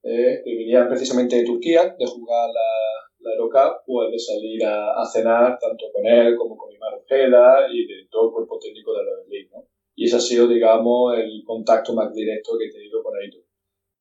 eh, 0.03 0.41
que 0.43 0.55
vinieron 0.55 0.87
precisamente 0.87 1.35
de 1.35 1.45
Turquía, 1.45 1.95
de 1.97 2.05
jugar 2.05 2.49
la, 2.49 3.29
la 3.29 3.35
Eurocup, 3.35 3.83
pues 3.85 4.11
de 4.11 4.19
salir 4.19 4.65
a, 4.65 5.01
a, 5.01 5.05
cenar 5.05 5.57
tanto 5.59 5.85
con 5.93 6.05
él 6.05 6.35
como 6.37 6.57
con 6.57 6.71
Imar 6.73 6.93
Ojeda 6.95 7.67
y 7.71 7.85
de 7.85 8.07
todo 8.09 8.29
el 8.29 8.33
cuerpo 8.33 8.59
técnico 8.59 8.93
de 8.93 9.03
la 9.03 9.11
Berlín, 9.17 9.49
¿no? 9.51 9.70
Y 10.01 10.05
ese 10.05 10.15
ha 10.15 10.19
sido, 10.19 10.47
digamos, 10.47 11.15
el 11.15 11.43
contacto 11.45 11.93
más 11.93 12.11
directo 12.11 12.57
que 12.57 12.65
he 12.65 12.71
tenido 12.71 13.03
con 13.03 13.13
Aito. 13.15 13.37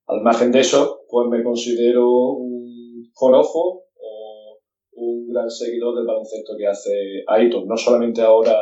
Al 0.07 0.23
margen 0.23 0.51
de 0.51 0.61
eso, 0.61 1.03
pues 1.11 1.29
me 1.29 1.45
considero 1.45 2.09
un 2.09 3.13
forofo 3.15 3.85
o 4.01 4.61
un 4.93 5.31
gran 5.31 5.51
seguidor 5.51 5.95
del 5.95 6.07
baloncesto 6.07 6.55
que 6.57 6.67
hace 6.67 7.23
Aito, 7.27 7.67
no 7.67 7.77
solamente 7.77 8.23
ahora 8.23 8.59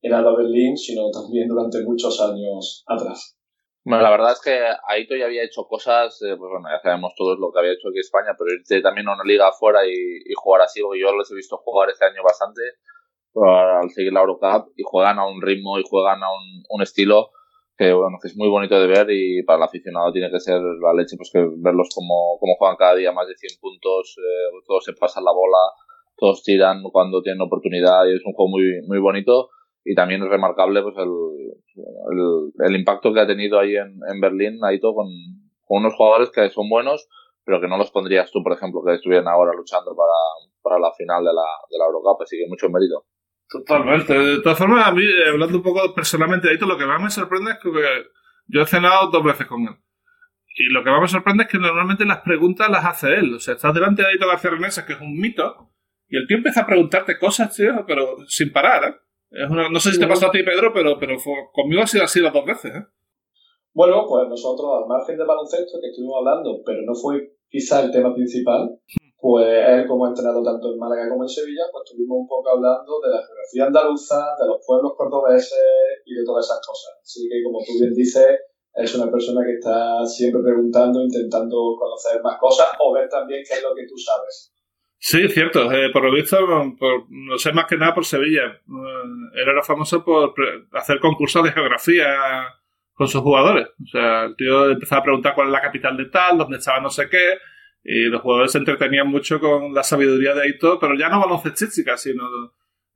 en 0.00 0.14
Alba 0.14 0.34
Berlín, 0.34 0.78
sino 0.78 1.10
también 1.10 1.46
durante 1.46 1.82
muchos 1.82 2.18
años 2.22 2.84
atrás. 2.86 3.36
Bueno, 3.84 4.02
la 4.02 4.10
verdad 4.10 4.32
es 4.32 4.40
que 4.40 4.58
Aito 4.88 5.14
ya 5.14 5.26
había 5.26 5.44
hecho 5.44 5.66
cosas, 5.66 6.22
eh, 6.22 6.36
pues 6.38 6.50
bueno, 6.50 6.70
ya 6.70 6.80
sabemos 6.80 7.12
todos 7.18 7.38
lo 7.38 7.52
que 7.52 7.58
había 7.58 7.72
hecho 7.72 7.88
aquí 7.88 7.98
en 7.98 8.00
España, 8.00 8.34
pero 8.38 8.54
irte 8.54 8.80
también 8.80 9.08
a 9.08 9.12
una 9.12 9.24
liga 9.24 9.48
afuera 9.48 9.86
y, 9.86 9.92
y 9.92 10.32
jugar 10.34 10.62
así, 10.62 10.80
porque 10.80 11.02
yo 11.02 11.12
los 11.12 11.30
he 11.30 11.34
visto 11.34 11.58
jugar 11.58 11.90
este 11.90 12.06
año 12.06 12.22
bastante, 12.24 12.62
al 13.34 13.90
seguir 13.90 14.12
la 14.12 14.20
Eurocup 14.20 14.72
y 14.76 14.82
juegan 14.84 15.18
a 15.18 15.26
un 15.26 15.40
ritmo 15.42 15.78
y 15.78 15.84
juegan 15.88 16.22
a 16.22 16.30
un, 16.30 16.64
un, 16.68 16.82
estilo 16.82 17.30
que 17.76 17.92
bueno 17.92 18.18
que 18.20 18.28
es 18.28 18.36
muy 18.36 18.48
bonito 18.48 18.80
de 18.80 18.86
ver 18.86 19.06
y 19.10 19.42
para 19.44 19.58
el 19.58 19.62
aficionado 19.64 20.12
tiene 20.12 20.30
que 20.30 20.40
ser 20.40 20.60
la 20.60 20.92
leche 20.94 21.16
pues 21.16 21.30
que 21.32 21.38
verlos 21.58 21.88
como, 21.94 22.38
como 22.40 22.56
juegan 22.56 22.76
cada 22.76 22.96
día 22.96 23.12
más 23.12 23.28
de 23.28 23.36
100 23.36 23.60
puntos 23.60 24.16
eh, 24.18 24.58
todos 24.66 24.84
se 24.84 24.92
pasan 24.94 25.24
la 25.24 25.32
bola 25.32 25.72
todos 26.16 26.42
tiran 26.42 26.82
cuando 26.90 27.22
tienen 27.22 27.42
oportunidad 27.42 28.06
y 28.06 28.16
es 28.16 28.22
un 28.24 28.32
juego 28.32 28.50
muy 28.50 28.82
muy 28.88 28.98
bonito 28.98 29.50
y 29.84 29.94
también 29.94 30.22
es 30.22 30.28
remarcable 30.28 30.82
pues 30.82 30.96
el 30.98 31.08
el, 32.64 32.76
impacto 32.76 33.12
que 33.12 33.20
ha 33.20 33.26
tenido 33.26 33.58
ahí 33.58 33.76
en, 33.76 33.98
en 34.08 34.20
Berlín, 34.20 34.58
Aito, 34.64 34.94
con, 34.94 35.06
con 35.64 35.78
unos 35.78 35.94
jugadores 35.94 36.30
que 36.30 36.48
son 36.50 36.68
buenos, 36.68 37.08
pero 37.44 37.60
que 37.60 37.68
no 37.68 37.78
los 37.78 37.90
pondrías 37.90 38.30
tú, 38.30 38.42
por 38.42 38.52
ejemplo, 38.52 38.82
que 38.84 38.94
estuvieran 38.94 39.28
ahora 39.28 39.52
luchando 39.56 39.94
para, 39.94 40.12
para 40.62 40.80
la 40.80 40.92
final 40.92 41.24
de 41.24 41.32
la, 41.32 41.46
de 41.70 41.78
la 41.78 41.86
Eurocup, 41.86 42.22
así 42.22 42.36
que 42.36 42.48
mucho 42.48 42.68
mérito. 42.68 43.04
Totalmente. 43.48 44.12
De 44.12 44.42
todas 44.42 44.58
formas, 44.58 44.86
a 44.86 44.92
mí, 44.92 45.02
eh, 45.02 45.30
hablando 45.30 45.56
un 45.56 45.62
poco 45.62 45.94
personalmente 45.94 46.46
de 46.46 46.54
Aito, 46.54 46.66
lo 46.66 46.76
que 46.76 46.86
más 46.86 47.02
me 47.02 47.10
sorprende 47.10 47.52
es 47.52 47.58
que 47.58 47.70
yo 48.48 48.62
he 48.62 48.66
cenado 48.66 49.10
dos 49.10 49.24
veces 49.24 49.46
con 49.46 49.62
él. 49.62 49.74
Y 50.54 50.72
lo 50.72 50.82
que 50.82 50.90
más 50.90 51.00
me 51.00 51.08
sorprende 51.08 51.44
es 51.44 51.50
que 51.50 51.58
normalmente 51.58 52.04
las 52.04 52.20
preguntas 52.20 52.68
las 52.68 52.84
hace 52.84 53.14
él. 53.14 53.34
O 53.34 53.40
sea, 53.40 53.54
estás 53.54 53.72
delante 53.72 54.02
de 54.02 54.08
Aito 54.08 54.26
García 54.26 54.50
Reneses, 54.50 54.84
que 54.84 54.94
es 54.94 55.00
un 55.00 55.18
mito, 55.18 55.70
y 56.08 56.16
el 56.16 56.26
tío 56.26 56.38
empieza 56.38 56.62
a 56.62 56.66
preguntarte 56.66 57.18
cosas, 57.18 57.54
tío, 57.54 57.84
pero 57.86 58.16
sin 58.26 58.52
parar, 58.52 58.84
¿eh? 58.84 58.94
Es 59.30 59.50
una, 59.50 59.68
no 59.68 59.78
sé 59.78 59.92
si 59.92 60.00
te 60.00 60.06
pasó 60.06 60.28
a 60.28 60.30
ti, 60.30 60.42
Pedro, 60.42 60.72
pero, 60.72 60.98
pero 60.98 61.16
conmigo 61.52 61.82
ha 61.82 61.86
sido 61.86 62.04
así 62.04 62.20
las 62.20 62.32
dos 62.32 62.46
veces, 62.46 62.74
¿eh? 62.74 62.84
Bueno, 63.74 64.06
pues 64.08 64.26
nosotros, 64.28 64.82
al 64.82 64.88
margen 64.88 65.18
de 65.18 65.24
baloncesto 65.24 65.78
que 65.80 65.88
estuvimos 65.88 66.16
hablando, 66.18 66.62
pero 66.64 66.80
no 66.82 66.94
fue 66.94 67.36
quizá 67.48 67.82
el 67.82 67.92
tema 67.92 68.14
principal, 68.14 68.70
pues 69.20 69.46
él 69.46 69.86
como 69.86 70.06
ha 70.06 70.08
entrenado 70.10 70.42
tanto 70.42 70.72
en 70.72 70.78
Málaga 70.78 71.08
como 71.08 71.24
en 71.24 71.28
Sevilla, 71.28 71.64
pues 71.72 71.82
estuvimos 71.84 72.18
un 72.22 72.28
poco 72.28 72.50
hablando 72.50 73.00
de 73.02 73.10
la 73.10 73.22
geografía 73.26 73.66
andaluza, 73.66 74.36
de 74.38 74.46
los 74.46 74.64
pueblos 74.64 74.92
cordobeses 74.96 76.02
y 76.06 76.14
de 76.14 76.24
todas 76.24 76.46
esas 76.46 76.60
cosas. 76.64 76.98
Así 77.02 77.28
que 77.28 77.42
como 77.42 77.58
tú 77.58 77.72
bien 77.80 77.94
dices, 77.94 78.38
es 78.74 78.94
una 78.94 79.10
persona 79.10 79.44
que 79.44 79.54
está 79.54 80.06
siempre 80.06 80.40
preguntando, 80.42 81.02
intentando 81.02 81.74
conocer 81.76 82.22
más 82.22 82.38
cosas 82.38 82.68
o 82.78 82.92
ver 82.92 83.08
también 83.08 83.42
qué 83.46 83.54
es 83.54 83.62
lo 83.62 83.74
que 83.74 83.86
tú 83.88 83.98
sabes. 83.98 84.54
Sí, 85.00 85.28
cierto. 85.28 85.70
Eh, 85.72 85.90
por 85.92 86.04
lo 86.04 86.12
visto, 86.12 86.36
por, 86.78 87.06
no 87.08 87.38
sé 87.38 87.52
más 87.52 87.66
que 87.66 87.76
nada 87.76 87.94
por 87.94 88.04
Sevilla. 88.04 88.46
Eh, 88.46 89.34
él 89.34 89.48
era 89.48 89.62
famoso 89.62 90.04
por 90.04 90.32
hacer 90.72 91.00
concursos 91.00 91.42
de 91.42 91.52
geografía 91.52 92.06
con 92.94 93.08
sus 93.08 93.22
jugadores. 93.22 93.66
O 93.82 93.86
sea, 93.86 94.24
el 94.24 94.36
tío 94.36 94.70
empezaba 94.70 95.00
a 95.00 95.04
preguntar 95.04 95.34
cuál 95.34 95.48
es 95.48 95.52
la 95.52 95.60
capital 95.60 95.96
de 95.96 96.06
tal, 96.06 96.38
dónde 96.38 96.58
estaba 96.58 96.80
no 96.80 96.90
sé 96.90 97.08
qué, 97.08 97.34
y 97.82 98.04
los 98.04 98.22
jugadores 98.22 98.52
se 98.52 98.58
entretenían 98.58 99.08
mucho 99.08 99.40
con 99.40 99.72
la 99.72 99.82
sabiduría 99.82 100.34
de 100.34 100.42
Aito, 100.42 100.78
pero 100.78 100.94
ya 100.96 101.08
no 101.08 101.20
baloncestística, 101.20 101.96
sino 101.96 102.24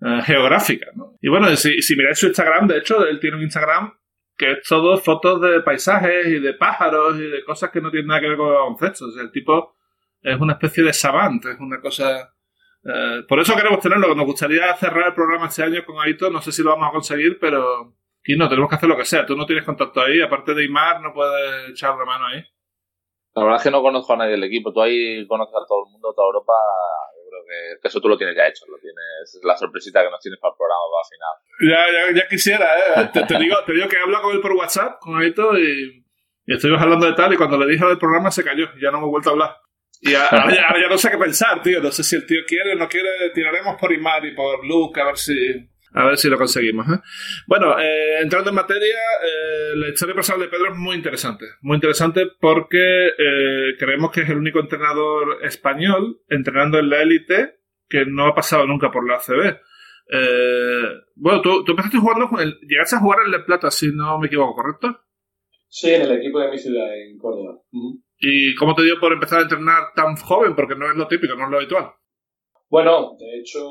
eh, 0.01 0.23
geográfica. 0.25 0.87
¿no? 0.95 1.17
Y 1.21 1.29
bueno, 1.29 1.55
si, 1.57 1.81
si 1.83 1.97
miráis 1.97 2.19
su 2.19 2.27
Instagram, 2.27 2.67
de 2.69 2.79
hecho, 2.79 3.07
él 3.07 3.21
tiene 3.21 3.37
un 3.37 3.43
Instagram 3.43 3.93
que 4.37 4.53
es 4.53 4.59
todo 4.67 4.97
fotos 4.97 5.41
de 5.41 5.61
paisajes 5.61 6.27
y 6.27 6.41
de 6.41 6.55
pájaros 6.55 7.17
y 7.17 7.29
de 7.29 7.45
cosas 7.45 7.71
que 7.71 7.81
no 7.81 7.91
tienen 7.91 8.09
nada 8.09 8.21
que 8.21 8.29
ver 8.29 8.37
con 8.37 8.49
baloncesto. 8.49 9.07
O 9.07 9.21
el 9.21 9.31
tipo 9.31 9.77
es 10.21 10.41
una 10.41 10.55
especie 10.55 10.83
de 10.83 10.93
savant, 10.93 11.45
es 11.47 11.59
una 11.61 11.81
cosa... 11.81 12.35
Eh, 12.85 13.23
por 13.29 13.39
eso 13.39 13.55
queremos 13.55 13.81
tenerlo, 13.81 14.15
nos 14.15 14.27
gustaría 14.27 14.75
cerrar 14.75 15.09
el 15.09 15.15
programa 15.15 15.47
este 15.47 15.63
año 15.63 15.85
con 15.85 16.01
Aito, 16.01 16.31
no 16.31 16.43
sé 16.43 16.51
si 16.51 16.63
lo 16.63 16.71
vamos 16.71 16.89
a 16.89 16.93
conseguir, 16.93 17.39
pero 17.41 17.95
y 18.25 18.37
no, 18.37 18.49
tenemos 18.49 18.69
que 18.69 18.77
hacer 18.77 18.89
lo 18.89 18.97
que 18.97 19.05
sea. 19.05 19.27
Tú 19.27 19.37
no 19.37 19.47
tienes 19.47 19.65
contacto 19.65 20.01
ahí, 20.01 20.21
aparte 20.21 20.55
de 20.55 20.65
Imar, 20.65 21.01
no 21.01 21.13
puedes 21.13 21.71
echar 21.71 21.97
la 21.97 22.05
mano 22.05 22.27
ahí. 22.27 22.45
La 23.35 23.45
verdad 23.45 23.57
es 23.59 23.63
que 23.63 23.71
no 23.71 23.81
conozco 23.81 24.13
a 24.13 24.17
nadie 24.17 24.33
del 24.33 24.45
equipo. 24.45 24.73
Tú 24.73 24.83
ahí 24.83 25.27
conoces 25.27 25.55
a 25.55 25.67
todo 25.67 25.87
el 25.87 25.93
mundo, 25.93 26.13
toda 26.15 26.27
Europa. 26.27 26.53
Yo 27.17 27.31
creo 27.31 27.43
que, 27.81 27.89
eso 27.89 28.01
tú 28.01 28.09
lo 28.09 28.19
tienes 28.19 28.37
ya 28.37 28.47
hecho. 28.47 28.67
Lo 28.69 28.79
tienes, 28.79 29.25
es 29.25 29.41
la 29.43 29.57
sorpresita 29.57 30.03
que 30.03 30.11
nos 30.11 30.21
tienes 30.21 30.39
para 30.39 30.53
el 30.53 30.59
programa 30.59 30.83
para 30.93 31.09
final. 31.09 31.35
Ya, 31.65 31.81
ya, 31.93 32.23
ya 32.23 32.29
quisiera, 32.29 32.67
¿eh? 32.79 33.11
te, 33.27 33.39
digo, 33.39 33.57
te 33.65 33.73
digo 33.73 33.89
que 33.89 33.97
hablo 33.97 34.21
con 34.21 34.35
él 34.35 34.41
por 34.41 34.53
WhatsApp, 34.53 34.99
con 35.01 35.17
Aito, 35.17 35.59
y, 35.59 36.05
y 36.47 36.55
estuvimos 36.55 36.83
hablando 36.83 37.07
de 37.07 37.15
tal, 37.15 37.33
y 37.33 37.37
cuando 37.37 37.57
le 37.57 37.73
dije 37.73 37.87
del 37.87 37.99
programa 37.99 38.31
se 38.31 38.45
cayó. 38.45 38.67
Ya 38.81 38.91
no 38.91 38.99
hemos 38.99 39.11
vuelto 39.11 39.31
a 39.31 39.33
hablar. 39.33 39.57
Y 40.01 40.15
ahora, 40.15 40.53
ya, 40.53 40.81
ya, 40.81 40.89
no 40.91 40.99
sé 40.99 41.11
qué 41.11 41.17
pensar, 41.17 41.63
tío. 41.63 41.81
No 41.81 41.91
sé 41.91 42.03
si 42.03 42.17
el 42.17 42.27
tío 42.27 42.41
quiere 42.47 42.73
o 42.73 42.77
no 42.77 42.89
quiere. 42.89 43.31
Tiraremos 43.33 43.77
por 43.81 43.93
Imar 43.93 44.25
y 44.27 44.35
por 44.35 44.67
Luke 44.67 45.01
a 45.01 45.07
ver 45.07 45.17
si 45.17 45.72
a 45.95 46.07
ver 46.07 46.17
si 46.17 46.29
lo 46.29 46.39
conseguimos. 46.39 46.87
¿eh? 46.89 47.01
Bueno, 47.47 47.79
eh, 47.79 48.21
entrando 48.21 48.51
en 48.51 48.57
materia, 48.57 48.97
eh, 49.23 49.77
la 49.77 49.89
historia 49.89 50.15
personal 50.15 50.43
de 50.43 50.49
Pedro 50.49 50.73
es 50.73 50.79
muy 50.79 50.97
interesante. 50.97 51.47
Muy 51.61 51.77
interesante 51.77 52.27
porque 52.41 53.11
creemos 53.79 54.11
que 54.11 54.23
es 54.23 54.31
el 54.31 54.39
único 54.39 54.61
entrenador 54.61 55.39
español 55.43 56.21
entrenando 56.29 56.79
en 56.79 56.89
la 56.89 57.03
élite 57.03 57.61
que 57.89 58.07
no 58.07 58.27
ha 58.27 58.35
pasado 58.35 58.67
nunca 58.67 58.91
por 58.91 59.07
la 59.07 59.17
ACB. 59.17 59.59
bueno, 61.17 61.43
tú, 61.43 61.65
tú, 61.65 61.73
empezaste 61.73 61.99
jugando, 61.99 62.31
llegaste 62.63 62.97
a 62.97 63.01
jugar 63.01 63.21
en 63.25 63.33
La 63.33 63.45
Plata, 63.45 63.71
si 63.71 63.89
no 63.93 64.19
me 64.19 64.27
equivoco, 64.27 64.55
¿correcto? 64.55 65.01
Sí, 65.69 65.91
en 65.91 66.03
el 66.03 66.13
equipo 66.13 66.39
de 66.39 66.51
mi 66.51 66.59
ciudad, 66.59 66.87
en 66.95 67.19
Córdoba. 67.19 67.59
¿Y 68.19 68.55
cómo 68.55 68.75
te 68.75 68.83
dio 68.83 69.01
por 69.01 69.13
empezar 69.13 69.41
a 69.41 69.43
entrenar 69.43 69.93
tan 69.95 70.17
joven? 70.17 70.55
Porque 70.55 70.77
no 70.77 70.91
es 70.91 70.97
lo 70.97 71.09
típico, 71.09 71.35
no 71.35 71.45
es 71.45 71.51
lo 71.51 71.57
habitual. 71.57 71.93
Bueno, 72.73 73.17
de 73.19 73.39
hecho, 73.39 73.69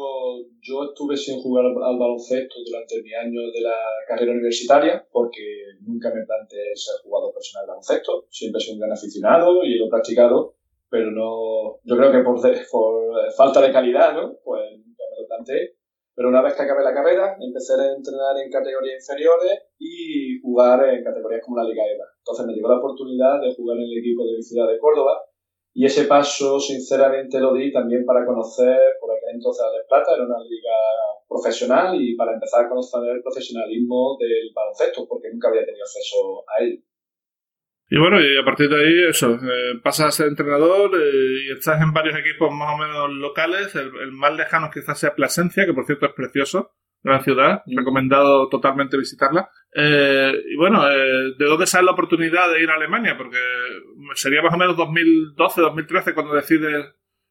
yo 0.61 0.83
estuve 0.83 1.17
sin 1.17 1.41
jugar 1.41 1.65
al 1.65 1.97
baloncesto 1.97 2.53
durante 2.63 3.01
mi 3.01 3.11
año 3.15 3.49
de 3.51 3.61
la 3.61 3.73
carrera 4.07 4.31
universitaria 4.31 5.03
porque 5.11 5.41
nunca 5.81 6.13
me 6.13 6.23
planteé 6.23 6.75
ser 6.75 7.01
jugador 7.01 7.33
profesional 7.33 7.65
de 7.65 7.69
baloncesto. 7.69 8.27
Siempre 8.29 8.61
sido 8.61 8.75
un 8.75 8.81
gran 8.81 8.91
aficionado 8.91 9.63
y 9.63 9.79
lo 9.79 9.87
he 9.87 9.89
practicado, 9.89 10.53
pero 10.87 11.09
no, 11.09 11.81
yo 11.83 11.97
creo 11.97 12.11
que 12.11 12.19
por, 12.19 12.39
por 12.69 13.33
falta 13.35 13.59
de 13.61 13.73
calidad, 13.73 14.13
¿no? 14.13 14.37
Pues 14.43 14.69
nunca 14.77 15.03
me 15.09 15.21
lo 15.23 15.27
planteé. 15.27 15.73
Pero 16.13 16.29
una 16.29 16.43
vez 16.43 16.53
que 16.53 16.61
acabé 16.61 16.83
la 16.83 16.93
carrera, 16.93 17.37
empecé 17.41 17.73
a 17.73 17.93
entrenar 17.97 18.37
en 18.37 18.51
categorías 18.51 19.01
inferiores 19.01 19.65
y 19.79 20.39
jugar 20.43 20.77
en 20.93 21.03
categorías 21.03 21.41
como 21.43 21.57
la 21.57 21.67
Liga 21.67 21.81
EVA. 21.81 22.05
Entonces 22.19 22.45
me 22.45 22.53
llegó 22.53 22.69
la 22.69 22.77
oportunidad 22.77 23.41
de 23.41 23.55
jugar 23.55 23.77
en 23.77 23.85
el 23.89 23.97
equipo 23.97 24.23
de 24.25 24.37
mi 24.37 24.43
ciudad 24.43 24.69
de 24.69 24.77
Córdoba 24.77 25.25
y 25.73 25.85
ese 25.85 26.05
paso, 26.05 26.59
sinceramente, 26.59 27.39
lo 27.39 27.53
di 27.53 27.71
también 27.71 28.05
para 28.05 28.25
conocer, 28.25 28.77
por 28.99 29.11
aquel 29.11 29.35
entonces, 29.35 29.63
a 29.63 29.71
La 29.71 29.83
Plata, 29.87 30.15
era 30.15 30.25
una 30.25 30.43
liga 30.43 30.75
profesional 31.27 31.95
y 31.99 32.15
para 32.15 32.33
empezar 32.33 32.65
a 32.65 32.69
conocer 32.69 33.01
el 33.09 33.21
profesionalismo 33.21 34.17
del 34.19 34.51
baloncesto, 34.53 35.07
porque 35.07 35.29
nunca 35.31 35.47
había 35.47 35.65
tenido 35.65 35.83
acceso 35.83 36.43
a 36.47 36.63
él. 36.63 36.83
Y 37.89 37.99
bueno, 37.99 38.21
y 38.21 38.37
a 38.37 38.45
partir 38.45 38.69
de 38.69 38.75
ahí, 38.75 39.09
eso, 39.09 39.33
eh, 39.35 39.79
pasas 39.83 40.07
a 40.07 40.11
ser 40.11 40.27
entrenador 40.27 40.91
eh, 40.95 41.47
y 41.47 41.51
estás 41.51 41.81
en 41.81 41.93
varios 41.93 42.17
equipos 42.19 42.51
más 42.51 42.73
o 42.73 42.77
menos 42.77 43.09
locales. 43.09 43.75
El, 43.75 44.11
más 44.11 44.35
lejano 44.35 44.69
quizás 44.73 44.99
sea 44.99 45.15
Plasencia, 45.15 45.65
que 45.65 45.73
por 45.73 45.85
cierto 45.85 46.05
es 46.05 46.13
precioso 46.13 46.71
gran 47.03 47.23
ciudad, 47.23 47.63
mm. 47.65 47.77
recomendado 47.77 48.49
totalmente 48.49 48.97
visitarla. 48.97 49.49
Eh, 49.73 50.33
y 50.51 50.55
bueno, 50.57 50.89
eh, 50.89 51.33
¿de 51.37 51.45
dónde 51.45 51.65
sale 51.65 51.85
la 51.85 51.93
oportunidad 51.93 52.51
de 52.51 52.61
ir 52.61 52.69
a 52.69 52.75
Alemania? 52.75 53.15
Porque 53.17 53.37
sería 54.15 54.41
más 54.41 54.53
o 54.53 54.57
menos 54.57 54.77
2012, 54.77 55.61
2013 55.61 56.13
cuando 56.13 56.35
decides 56.35 56.85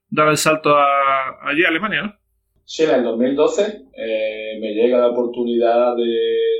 dar 0.08 0.28
el 0.28 0.36
salto 0.36 0.76
a, 0.76 1.48
allí 1.48 1.64
a 1.64 1.68
Alemania, 1.68 2.02
¿no? 2.02 2.20
Sí, 2.64 2.84
en 2.84 2.90
el 2.90 3.02
2012 3.02 3.62
eh, 3.96 4.58
me 4.60 4.72
llega 4.72 4.98
la 4.98 5.08
oportunidad 5.08 5.96
de 5.96 6.04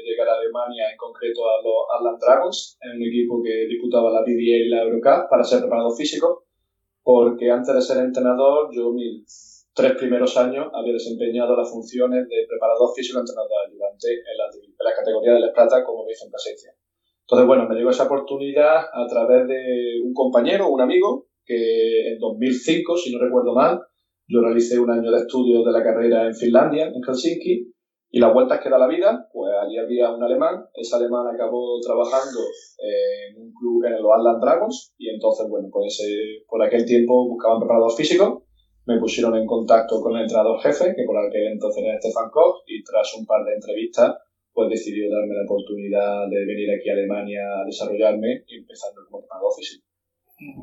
llegar 0.05 0.29
a 0.29 0.39
Alemania, 0.41 0.91
en 0.91 0.97
concreto 0.97 1.43
a 1.49 1.63
los 1.63 1.87
Atlant 1.97 2.21
Dragons, 2.21 2.79
en 2.83 2.97
un 2.97 3.03
equipo 3.05 3.41
que 3.43 3.67
disputaba 3.69 4.11
la 4.11 4.25
PBA 4.25 4.67
y 4.67 4.69
la 4.69 4.83
Eurocup 4.83 5.31
para 5.31 5.45
ser 5.45 5.61
preparado 5.61 5.91
físico, 5.93 6.47
porque 7.05 7.51
antes 7.53 7.73
de 7.73 7.81
ser 7.81 8.05
entrenador 8.05 8.71
yo 8.75 8.93
mi 8.93 9.23
tres 9.75 9.93
primeros 9.97 10.37
años 10.37 10.69
había 10.75 10.93
desempeñado 10.93 11.57
las 11.57 11.71
funciones 11.71 12.29
de 12.29 12.47
preparador 12.49 12.91
físico 12.95 13.21
entrenador 13.21 13.67
ayudante 13.67 14.09
en 14.13 14.37
la, 14.37 14.45
en 14.53 14.85
la 14.85 14.95
categoría 14.95 15.33
de 15.35 15.41
la 15.41 15.53
plata, 15.53 15.85
como 15.85 16.07
dice 16.07 16.25
en 16.25 16.31
presencia. 16.31 16.73
Entonces, 17.23 17.47
bueno, 17.47 17.69
me 17.69 17.77
llegó 17.77 17.91
esa 17.91 18.07
oportunidad 18.07 18.87
a 18.93 19.07
través 19.09 19.47
de 19.47 20.01
un 20.05 20.13
compañero, 20.13 20.69
un 20.69 20.81
amigo, 20.81 21.29
que 21.45 22.13
en 22.13 22.19
2005, 22.19 22.97
si 22.97 23.13
no 23.13 23.21
recuerdo 23.21 23.55
mal, 23.55 23.81
yo 24.27 24.41
realicé 24.41 24.79
un 24.79 24.91
año 24.91 25.11
de 25.11 25.19
estudio 25.19 25.63
de 25.65 25.73
la 25.73 25.83
carrera 25.83 26.27
en 26.27 26.35
Finlandia, 26.35 26.87
en 26.87 27.03
Helsinki, 27.03 27.73
y 28.13 28.19
las 28.19 28.35
vueltas 28.35 28.61
que 28.61 28.69
da 28.69 28.79
la 28.79 28.89
vida, 28.89 29.29
pues 29.33 29.53
allí 29.63 29.79
había 29.79 30.11
un 30.11 30.23
alemán, 30.23 30.65
ese 30.75 30.97
alemán 30.97 31.33
acabó 31.33 31.79
trabajando 31.81 32.41
en 32.79 33.41
un 33.41 33.53
club 33.53 33.85
en 33.85 33.93
el 33.93 34.01
Atlant 34.01 34.43
Dragons, 34.43 34.95
y 34.99 35.11
entonces, 35.11 35.47
bueno, 35.49 35.69
pues 35.71 36.03
por 36.49 36.61
aquel 36.63 36.85
tiempo 36.85 37.29
buscaban 37.29 37.61
preparador 37.61 37.93
físico, 37.93 38.47
me 38.91 38.99
pusieron 38.99 39.37
en 39.37 39.47
contacto 39.47 40.01
con 40.03 40.17
el 40.17 40.23
entrenador 40.23 40.61
jefe, 40.61 40.95
que 40.97 41.05
por 41.07 41.17
aquel 41.17 41.53
entonces 41.53 41.85
era 41.85 41.99
Stefan 41.99 42.31
Koch, 42.31 42.63
y 42.67 42.83
tras 42.83 43.15
un 43.15 43.25
par 43.25 43.45
de 43.45 43.55
entrevistas, 43.55 44.17
pues 44.53 44.69
decidió 44.69 45.09
darme 45.11 45.35
la 45.35 45.47
oportunidad 45.47 46.29
de 46.29 46.45
venir 46.45 46.69
aquí 46.75 46.91
a 46.91 46.95
Alemania 46.95 47.41
a 47.63 47.65
desarrollarme, 47.65 48.43
empezando 48.49 49.01
como 49.07 49.23
entrenador 49.23 49.53
físico. 49.57 49.87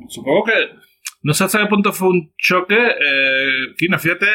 Supongo 0.08 0.44
que 0.44 0.58
no 1.22 1.34
sé 1.34 1.44
hasta 1.44 1.60
qué 1.60 1.66
punto 1.66 1.92
fue 1.92 2.08
un 2.08 2.32
choque. 2.36 2.76
Eh, 2.76 3.74
Kina, 3.76 3.98
fíjate, 3.98 4.26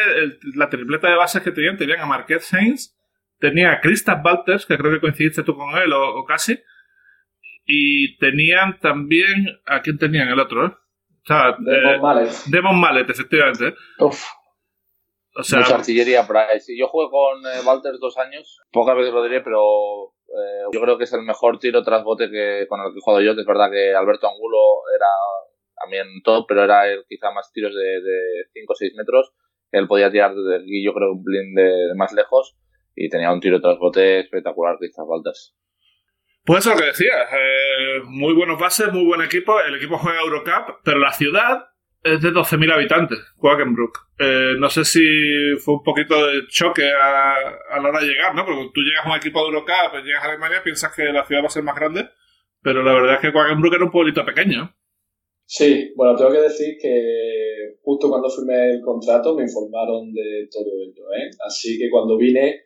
la 0.56 0.70
tripleta 0.70 1.10
de 1.10 1.18
bases 1.18 1.42
que 1.42 1.52
tenían, 1.52 1.78
tenían 1.78 2.00
a 2.00 2.06
Marquez 2.06 2.46
Sainz, 2.46 2.98
tenía 3.40 3.74
a 3.74 3.82
Christoph 3.82 4.24
Walters, 4.24 4.66
que 4.66 4.78
creo 4.78 4.92
que 4.92 5.02
coincidiste 5.02 5.44
tú 5.44 5.56
con 5.56 5.70
él 5.78 5.92
o, 5.94 6.26
casi, 6.26 6.60
y 7.66 8.18
tenían 8.18 8.80
también, 8.80 9.48
¿a 9.66 9.82
quién 9.82 9.98
tenían 9.98 10.30
el 10.30 10.40
otro? 10.40 10.66
Eh? 10.66 10.72
O 11.24 11.26
sea, 11.26 11.56
Demon 11.58 11.96
eh, 11.96 12.00
Mallet. 12.00 12.32
Demon 12.48 12.80
Mallet, 12.80 13.10
efectivamente. 13.10 13.74
Uf. 14.00 14.26
O 15.36 15.44
sea, 15.44 15.60
Mucha 15.60 15.76
artillería 15.76 16.28
por 16.28 16.38
ahí. 16.38 16.60
yo 16.78 16.88
jugué 16.88 17.10
con 17.10 17.40
eh, 17.46 17.66
Walters 17.66 18.00
dos 18.00 18.18
años, 18.18 18.62
pocas 18.72 18.96
veces 18.96 19.14
lo 19.14 19.24
diré, 19.24 19.42
pero 19.42 20.14
eh, 20.28 20.66
yo 20.72 20.80
creo 20.80 20.98
que 20.98 21.06
es 21.06 21.14
el 21.14 21.24
mejor 21.24 21.58
tiro 21.58 21.82
tras 21.84 22.04
bote 22.04 22.30
que 22.30 22.68
con 22.68 22.82
el 22.82 22.94
que 22.94 23.00
he 23.00 23.02
jugado 23.02 23.22
yo, 23.24 23.34
que 23.34 23.42
es 23.42 23.48
verdad 23.48 23.72
que 23.72 23.96
Alberto 23.96 24.28
Angulo 24.28 24.84
era 24.96 25.08
también 25.76 26.22
top, 26.24 26.46
pero 26.48 26.64
era 26.64 26.84
quizá 27.10 27.32
más 27.32 27.52
tiros 27.52 27.74
de 27.74 28.02
5 28.54 28.74
o 28.74 28.76
6 28.76 28.94
metros. 28.96 29.34
Él 29.72 29.88
podía 29.88 30.12
tirar 30.12 30.36
desde 30.36 30.62
aquí, 30.62 30.84
yo 30.86 30.94
creo, 30.94 31.14
un 31.14 31.24
blin 31.24 31.56
de, 31.56 31.96
más 31.96 32.14
lejos 32.14 32.56
y 32.96 33.10
tenía 33.10 33.34
un 33.34 33.40
tiro 33.40 33.60
tras 33.60 33.80
bote 33.80 34.20
espectacular, 34.20 34.78
quizás 34.80 35.04
Walters. 35.08 35.56
Pues 36.46 36.60
eso 36.60 36.72
es 36.72 36.76
lo 36.76 36.82
que 36.82 36.88
decías. 36.88 37.30
Eh, 37.32 38.02
muy 38.06 38.34
buenos 38.34 38.60
bases, 38.60 38.92
muy 38.92 39.06
buen 39.06 39.22
equipo. 39.22 39.62
El 39.62 39.76
equipo 39.76 39.98
juega 39.98 40.20
Eurocup, 40.20 40.82
pero 40.84 41.00
la 41.00 41.14
ciudad 41.14 41.68
es 42.04 42.22
de 42.22 42.32
12.000 42.32 42.74
habitantes, 42.74 43.20
Quakenbrook. 43.38 43.98
Eh, 44.20 44.56
no 44.60 44.70
sé 44.70 44.84
si 44.84 45.02
fue 45.60 45.76
un 45.76 45.84
poquito 45.84 46.28
de 46.28 46.46
choque 46.50 46.84
a, 46.92 47.80
la 47.82 47.90
hora 47.90 48.02
de 48.02 48.08
llegar, 48.08 48.36
¿no? 48.36 48.46
Porque 48.46 48.72
tú 48.74 48.82
llegas 48.82 49.06
a 49.06 49.10
un 49.10 49.16
equipo 49.16 49.40
de 49.40 49.46
Eurocup, 49.48 50.04
llegas 50.04 50.24
a 50.24 50.30
Alemania, 50.30 50.62
piensas 50.64 50.94
que 50.94 51.04
la 51.06 51.26
ciudad 51.26 51.44
va 51.44 51.48
a 51.48 51.52
ser 51.52 51.64
más 51.64 51.76
grande, 51.76 52.10
pero 52.62 52.84
la 52.84 52.94
verdad 52.94 53.16
es 53.16 53.22
que 53.22 53.32
Quakenbrook 53.32 53.76
era 53.76 53.86
un 53.86 53.92
pueblito 53.92 54.26
pequeño. 54.26 54.76
Sí, 55.46 55.94
bueno, 55.96 56.16
tengo 56.18 56.32
que 56.32 56.42
decir 56.42 56.76
que 56.82 57.76
justo 57.82 58.10
cuando 58.10 58.30
firmé 58.30 58.72
el 58.72 58.82
contrato 58.82 59.36
me 59.36 59.44
informaron 59.44 60.12
de 60.14 60.48
todo 60.52 60.72
ello, 60.82 61.04
¿eh? 61.14 61.30
Así 61.46 61.78
que 61.78 61.90
cuando 61.90 62.18
vine 62.18 62.64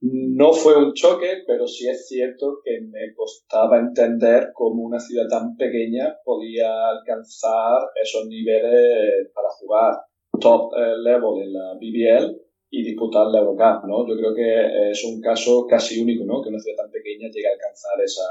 no 0.00 0.52
fue 0.52 0.76
un 0.76 0.92
choque, 0.92 1.42
pero 1.46 1.66
sí 1.66 1.88
es 1.88 2.06
cierto 2.06 2.60
que 2.64 2.80
me 2.80 3.12
costaba 3.16 3.78
entender 3.78 4.50
cómo 4.54 4.84
una 4.84 5.00
ciudad 5.00 5.26
tan 5.28 5.56
pequeña 5.56 6.16
podía 6.24 6.88
alcanzar 6.88 7.82
esos 8.00 8.26
niveles 8.28 9.30
para 9.34 9.48
jugar 9.58 9.94
top 10.40 10.72
eh, 10.76 10.98
level 11.02 11.42
en 11.42 11.52
la 11.52 11.74
BBL 11.74 12.36
y 12.70 12.84
disputar 12.84 13.26
la 13.26 13.40
Eurocup, 13.40 13.88
¿no? 13.88 14.06
Yo 14.06 14.14
creo 14.16 14.34
que 14.34 14.90
es 14.90 15.04
un 15.04 15.20
caso 15.20 15.66
casi 15.68 16.00
único, 16.00 16.24
¿no? 16.24 16.42
Que 16.42 16.50
una 16.50 16.60
ciudad 16.60 16.84
tan 16.84 16.92
pequeña 16.92 17.28
llegue 17.32 17.48
a 17.48 17.52
alcanzar 17.52 18.00
esa, 18.04 18.28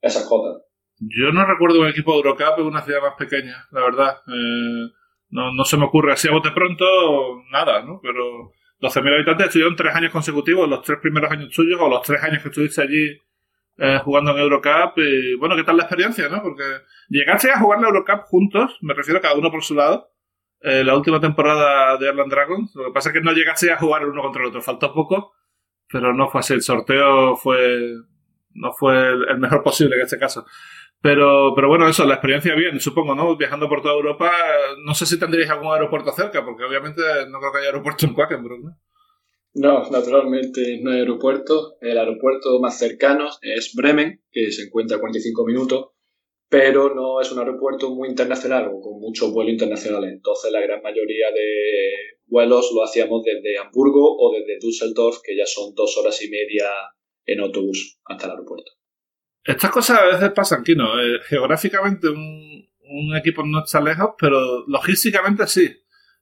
esas 0.00 0.28
cotas. 0.28 0.62
Yo 1.00 1.32
no 1.32 1.44
recuerdo 1.46 1.80
un 1.80 1.88
equipo 1.88 2.12
de 2.12 2.18
Eurocup 2.18 2.58
en 2.58 2.66
una 2.66 2.82
ciudad 2.82 3.00
más 3.00 3.14
pequeña, 3.18 3.56
la 3.72 3.80
verdad. 3.80 4.16
Eh, 4.28 4.92
no, 5.30 5.52
no 5.52 5.64
se 5.64 5.76
me 5.76 5.86
ocurre 5.86 6.12
así 6.12 6.28
a 6.28 6.32
bote 6.32 6.50
pronto 6.54 6.84
nada, 7.50 7.82
¿no? 7.82 7.98
Pero 8.02 8.52
12.000 8.80 9.14
habitantes 9.14 9.46
estuvieron 9.46 9.76
tres 9.76 9.94
años 9.94 10.12
consecutivos, 10.12 10.68
los 10.68 10.82
tres 10.82 10.98
primeros 11.00 11.30
años 11.30 11.50
tuyos 11.54 11.80
o 11.80 11.88
los 11.88 12.02
tres 12.02 12.22
años 12.22 12.42
que 12.42 12.48
estuviste 12.48 12.82
allí 12.82 13.20
eh, 13.76 14.00
jugando 14.04 14.32
en 14.32 14.38
Eurocup. 14.38 14.98
Y 14.98 15.34
bueno, 15.34 15.56
¿qué 15.56 15.64
tal 15.64 15.76
la 15.76 15.84
experiencia, 15.84 16.28
no? 16.28 16.42
Porque 16.42 16.64
llegaste 17.08 17.50
a 17.50 17.58
jugar 17.58 17.80
la 17.80 17.88
Eurocup 17.88 18.22
juntos, 18.26 18.78
me 18.82 18.94
refiero 18.94 19.20
cada 19.20 19.34
uno 19.34 19.50
por 19.50 19.64
su 19.64 19.74
lado, 19.74 20.12
eh, 20.60 20.84
la 20.84 20.96
última 20.96 21.20
temporada 21.20 21.96
de 21.96 22.08
Erland 22.08 22.30
Dragons. 22.30 22.74
Lo 22.74 22.86
que 22.86 22.92
pasa 22.92 23.10
es 23.10 23.14
que 23.14 23.20
no 23.20 23.32
llegaste 23.32 23.72
a 23.72 23.78
jugar 23.78 24.06
uno 24.06 24.22
contra 24.22 24.42
el 24.42 24.48
otro, 24.48 24.62
faltó 24.62 24.92
poco, 24.92 25.32
pero 25.88 26.12
no 26.14 26.28
fue 26.28 26.40
así. 26.40 26.54
El 26.54 26.62
sorteo 26.62 27.36
fue 27.36 27.94
no 28.54 28.72
fue 28.72 29.08
el 29.08 29.38
mejor 29.38 29.62
posible 29.62 29.96
en 29.96 30.02
este 30.02 30.18
caso. 30.18 30.46
Pero, 31.00 31.52
pero 31.54 31.68
bueno, 31.68 31.88
eso, 31.88 32.04
la 32.04 32.14
experiencia 32.14 32.54
bien, 32.54 32.80
supongo, 32.80 33.14
¿no? 33.14 33.36
Viajando 33.36 33.68
por 33.68 33.82
toda 33.82 33.94
Europa, 33.94 34.32
no 34.84 34.94
sé 34.94 35.06
si 35.06 35.18
tendríais 35.18 35.50
algún 35.50 35.72
aeropuerto 35.72 36.10
cerca, 36.12 36.44
porque 36.44 36.64
obviamente 36.64 37.02
no 37.28 37.38
creo 37.38 37.52
que 37.52 37.58
haya 37.58 37.68
aeropuerto 37.68 38.06
en 38.06 38.14
Quakenbrück, 38.14 38.64
¿no? 38.64 38.78
No, 39.54 39.90
naturalmente 39.90 40.78
no 40.82 40.90
hay 40.90 41.00
aeropuerto. 41.00 41.76
El 41.80 41.98
aeropuerto 41.98 42.60
más 42.60 42.78
cercano 42.78 43.28
es 43.42 43.74
Bremen, 43.74 44.22
que 44.30 44.52
se 44.52 44.64
encuentra 44.64 44.96
a 44.96 45.00
45 45.00 45.44
minutos, 45.46 45.86
pero 46.48 46.94
no 46.94 47.20
es 47.20 47.30
un 47.32 47.38
aeropuerto 47.38 47.90
muy 47.94 48.08
internacional 48.08 48.68
o 48.72 48.80
con 48.80 49.00
muchos 49.00 49.32
vuelos 49.32 49.52
internacionales. 49.52 50.12
Entonces 50.12 50.52
la 50.52 50.60
gran 50.60 50.82
mayoría 50.82 51.30
de 51.32 51.92
vuelos 52.26 52.70
lo 52.74 52.84
hacíamos 52.84 53.22
desde 53.24 53.58
Hamburgo 53.58 54.16
o 54.18 54.32
desde 54.32 54.58
Düsseldorf, 54.60 55.18
que 55.24 55.36
ya 55.36 55.46
son 55.46 55.74
dos 55.74 55.96
horas 55.96 56.22
y 56.22 56.30
media 56.30 56.66
en 57.26 57.40
autobús 57.40 57.98
hasta 58.04 58.26
el 58.26 58.32
aeropuerto. 58.32 58.77
Estas 59.48 59.70
cosas 59.70 59.98
a 59.98 60.04
veces 60.04 60.30
pasan, 60.32 60.60
aquí 60.60 60.74
no. 60.74 61.00
Eh, 61.00 61.20
geográficamente 61.26 62.06
un, 62.10 63.16
equipo 63.16 63.42
no 63.46 63.64
está 63.64 63.80
lejos, 63.80 64.10
pero 64.18 64.66
logísticamente 64.66 65.46
sí. 65.46 65.74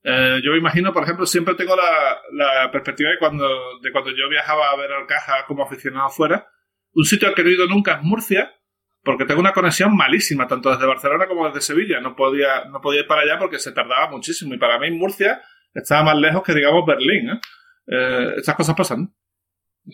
Eh, 0.05 0.41
yo 0.45 0.53
me 0.53 0.59
imagino, 0.59 0.93
por 0.93 1.03
ejemplo, 1.03 1.27
siempre 1.27 1.57
tengo 1.57 1.75
la, 1.75 2.71
perspectiva 2.71 3.11
de 3.11 3.19
cuando, 3.19 3.81
de 3.83 3.91
cuando 3.91 4.11
yo 4.11 4.29
viajaba 4.29 4.71
a 4.71 4.77
ver 4.77 4.93
al 4.93 5.07
caja 5.09 5.45
como 5.45 5.65
aficionado 5.65 6.09
fuera. 6.09 6.47
Un 6.93 7.05
sitio 7.05 7.27
al 7.27 7.35
que 7.35 7.43
no 7.43 7.49
he 7.49 7.55
ido 7.55 7.67
nunca 7.67 7.95
es 7.95 8.03
Murcia, 8.03 8.55
porque 9.03 9.25
tengo 9.25 9.41
una 9.41 9.53
conexión 9.53 9.97
malísima, 9.97 10.47
tanto 10.47 10.71
desde 10.71 10.87
Barcelona 10.87 11.27
como 11.27 11.47
desde 11.47 11.63
Sevilla. 11.63 12.01
No 12.01 12.15
podía, 12.15 12.67
no 12.67 12.81
podía 12.81 13.01
ir 13.01 13.09
para 13.09 13.23
allá 13.23 13.41
porque 13.41 13.59
se 13.59 13.73
tardaba 13.73 14.09
muchísimo. 14.09 14.55
Y 14.55 14.59
para 14.59 14.79
mí 14.79 14.93
Murcia 14.93 15.43
estaba 15.75 16.05
más 16.05 16.17
lejos 16.17 16.45
que, 16.45 16.55
digamos, 16.55 16.87
Berlín. 16.87 17.31
¿eh? 17.31 17.41
eh 17.89 18.35
estas 18.37 18.55
cosas 18.55 18.77
pasan. 18.77 19.16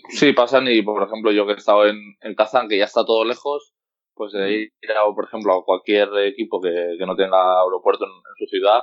Sí, 0.09 0.33
pasan 0.33 0.67
y, 0.69 0.83
por 0.83 1.03
ejemplo, 1.03 1.33
yo 1.33 1.47
que 1.47 1.53
he 1.53 1.57
estado 1.57 1.87
en, 1.87 2.17
en 2.21 2.35
Kazán, 2.35 2.69
que 2.69 2.79
ya 2.79 2.85
está 2.85 3.05
todo 3.05 3.25
lejos, 3.25 3.75
pues 4.15 4.33
de 4.33 4.53
ir, 4.53 4.71
a, 4.97 5.05
por 5.15 5.25
ejemplo, 5.25 5.55
a 5.55 5.65
cualquier 5.65 6.09
equipo 6.27 6.61
que, 6.61 6.97
que 6.99 7.07
no 7.07 7.17
tenga 7.17 7.63
aeropuerto 7.63 8.05
en, 8.05 8.11
su 8.39 8.47
ciudad, 8.47 8.81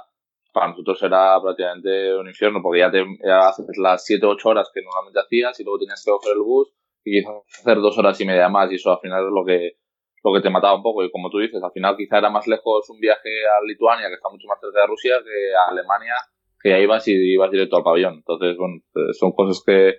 para 0.54 0.70
nosotros 0.70 1.02
era 1.04 1.40
prácticamente 1.42 2.16
un 2.16 2.28
infierno, 2.28 2.62
porque 2.62 2.80
ya, 2.80 2.92
te, 2.92 3.04
haces 3.32 3.66
las 3.78 4.06
7 4.06 4.26
o 4.26 4.30
8 4.30 4.50
horas 4.50 4.72
que 4.74 4.82
normalmente 4.82 5.20
hacías 5.20 5.60
y 5.60 5.64
luego 5.64 5.80
tenías 5.80 6.04
que 6.04 6.12
coger 6.12 6.34
el 6.34 6.42
bus 6.42 6.72
y 7.04 7.20
quizás 7.20 7.36
hacer 7.60 7.78
dos 7.78 7.98
horas 7.98 8.20
y 8.22 8.26
media 8.26 8.50
más 8.50 8.72
y 8.72 8.76
eso 8.76 8.92
al 8.92 9.00
final 9.00 9.26
es 9.26 9.32
lo 9.32 9.46
que, 9.46 9.78
lo 10.24 10.34
que 10.34 10.42
te 10.42 10.50
mataba 10.50 10.76
un 10.76 10.84
poco. 10.84 11.04
Y 11.04 11.12
como 11.12 11.30
tú 11.30 11.40
dices, 11.40 11.62
al 11.64 11.72
final 11.72 11.96
quizá 11.98 12.18
era 12.18 12.30
más 12.30 12.48
lejos 12.48 12.90
un 12.90 13.00
viaje 13.00 13.30
a 13.48 13.64
Lituania, 13.66 14.08
que 14.08 14.16
está 14.16 14.30
mucho 14.30 14.48
más 14.48 14.60
cerca 14.60 14.82
de 14.82 14.88
Rusia, 14.88 15.18
que 15.24 15.56
a 15.56 15.72
Alemania, 15.72 16.16
que 16.62 16.70
ya 16.70 16.80
ibas 16.80 17.08
y 17.08 17.14
ibas 17.34 17.52
directo 17.52 17.78
al 17.78 17.84
pabellón. 17.84 18.16
Entonces, 18.16 18.58
bueno, 18.58 18.82
son 19.14 19.32
cosas 19.32 19.64
que, 19.66 19.96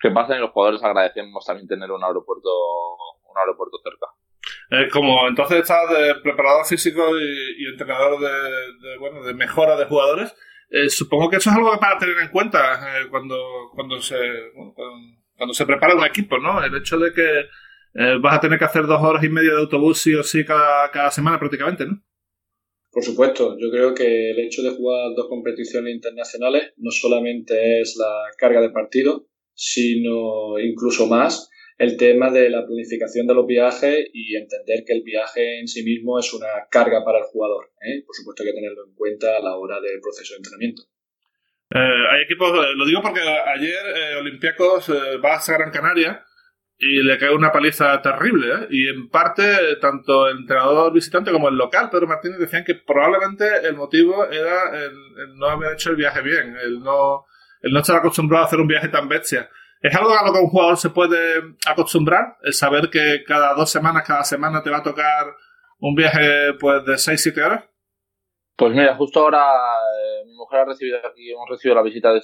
que 0.00 0.10
pasan 0.10 0.38
y 0.38 0.40
los 0.40 0.50
jugadores 0.50 0.82
agradecemos 0.82 1.44
también 1.44 1.68
tener 1.68 1.90
un 1.90 2.02
aeropuerto, 2.02 2.50
un 3.28 3.38
aeropuerto 3.38 3.78
cerca. 3.82 4.06
Eh, 4.70 4.88
como 4.90 5.28
entonces 5.28 5.60
estás 5.60 5.88
de 5.90 6.16
preparador 6.22 6.66
físico 6.66 7.02
y, 7.18 7.66
entrenador 7.66 8.20
de, 8.20 8.98
bueno, 8.98 9.22
de 9.22 9.34
mejora 9.34 9.76
de 9.76 9.86
jugadores, 9.86 10.34
eh, 10.70 10.90
supongo 10.90 11.30
que 11.30 11.36
eso 11.36 11.50
es 11.50 11.56
algo 11.56 11.78
para 11.78 11.98
tener 11.98 12.16
en 12.18 12.30
cuenta 12.30 13.00
eh, 13.00 13.06
cuando, 13.08 13.70
cuando, 13.74 14.00
se, 14.00 14.16
cuando, 15.36 15.54
se 15.54 15.66
prepara 15.66 15.94
un 15.94 16.04
equipo, 16.04 16.38
¿no? 16.38 16.62
El 16.62 16.74
hecho 16.76 16.98
de 16.98 17.12
que 17.12 17.40
eh, 17.94 18.18
vas 18.20 18.36
a 18.36 18.40
tener 18.40 18.58
que 18.58 18.64
hacer 18.64 18.86
dos 18.86 19.00
horas 19.00 19.22
y 19.22 19.28
media 19.28 19.52
de 19.52 19.60
autobús 19.60 19.98
sí 19.98 20.14
o 20.14 20.22
sí 20.22 20.44
cada, 20.44 20.90
cada 20.90 21.10
semana 21.10 21.38
prácticamente, 21.38 21.86
¿no? 21.86 22.02
Por 22.90 23.04
supuesto, 23.04 23.56
yo 23.58 23.70
creo 23.70 23.94
que 23.94 24.30
el 24.30 24.38
hecho 24.40 24.62
de 24.62 24.70
jugar 24.70 25.14
dos 25.14 25.28
competiciones 25.28 25.94
internacionales 25.94 26.72
no 26.78 26.90
solamente 26.90 27.80
es 27.80 27.96
la 27.96 28.30
carga 28.38 28.60
de 28.60 28.70
partido, 28.70 29.26
sino 29.56 30.58
incluso 30.60 31.06
más 31.06 31.50
el 31.78 31.96
tema 31.96 32.30
de 32.30 32.48
la 32.48 32.64
planificación 32.64 33.26
de 33.26 33.34
los 33.34 33.46
viajes 33.46 34.08
y 34.12 34.36
entender 34.36 34.84
que 34.86 34.94
el 34.94 35.02
viaje 35.02 35.60
en 35.60 35.68
sí 35.68 35.82
mismo 35.82 36.18
es 36.18 36.32
una 36.32 36.46
carga 36.70 37.04
para 37.04 37.18
el 37.18 37.24
jugador. 37.24 37.70
¿eh? 37.80 38.02
Por 38.06 38.14
supuesto 38.14 38.42
hay 38.42 38.50
que 38.50 38.54
tenerlo 38.54 38.86
en 38.86 38.94
cuenta 38.94 39.36
a 39.36 39.42
la 39.42 39.56
hora 39.56 39.80
del 39.80 40.00
proceso 40.00 40.34
de 40.34 40.38
entrenamiento. 40.38 40.82
Eh, 41.74 41.78
hay 41.78 42.22
equipos, 42.22 42.50
eh, 42.52 42.74
lo 42.76 42.86
digo 42.86 43.02
porque 43.02 43.20
ayer 43.20 43.82
eh, 43.94 44.16
Olympiacos 44.20 44.90
va 45.22 45.34
a 45.34 45.58
Gran 45.58 45.70
Canaria 45.70 46.24
y 46.78 47.02
le 47.02 47.18
cae 47.18 47.34
una 47.34 47.52
paliza 47.52 48.00
terrible. 48.00 48.68
Y 48.70 48.88
en 48.88 49.08
parte, 49.10 49.42
tanto 49.80 50.28
el 50.28 50.38
entrenador 50.38 50.92
visitante 50.92 51.32
como 51.32 51.48
el 51.48 51.56
local, 51.56 51.90
Pedro 51.90 52.06
Martínez, 52.06 52.38
decían 52.38 52.64
que 52.64 52.76
probablemente 52.76 53.44
el 53.64 53.74
motivo 53.74 54.26
era 54.26 54.70
el, 54.78 54.92
el 54.92 55.36
no 55.36 55.48
haber 55.48 55.72
hecho 55.72 55.90
el 55.90 55.96
viaje 55.96 56.22
bien, 56.22 56.56
el 56.62 56.80
no 56.80 57.26
el 57.66 57.72
no 57.72 57.80
estar 57.80 57.96
acostumbrado 57.96 58.44
a 58.44 58.46
hacer 58.46 58.60
un 58.60 58.68
viaje 58.68 58.88
tan 58.88 59.08
bestia. 59.08 59.50
¿Es 59.80 59.94
algo 59.94 60.10
a 60.16 60.24
lo 60.24 60.32
que 60.32 60.38
un 60.38 60.48
jugador 60.48 60.76
se 60.76 60.90
puede 60.90 61.42
acostumbrar? 61.66 62.36
El 62.42 62.54
saber 62.54 62.90
que 62.90 63.24
cada 63.26 63.54
dos 63.54 63.70
semanas, 63.70 64.04
cada 64.06 64.22
semana 64.22 64.62
te 64.62 64.70
va 64.70 64.78
a 64.78 64.82
tocar 64.82 65.34
un 65.80 65.94
viaje 65.94 66.54
pues 66.60 66.84
de 66.84 66.92
6-7 66.92 67.44
horas. 67.44 67.64
Pues 68.56 68.72
mira, 68.72 68.94
justo 68.94 69.20
ahora 69.20 69.42
eh, 69.42 70.24
mi 70.26 70.34
mujer 70.34 70.60
ha 70.60 70.64
recibido 70.64 70.98
aquí, 70.98 71.30
hemos 71.30 71.48
recibido 71.50 71.74
la 71.74 71.82
visita 71.82 72.12
de, 72.12 72.20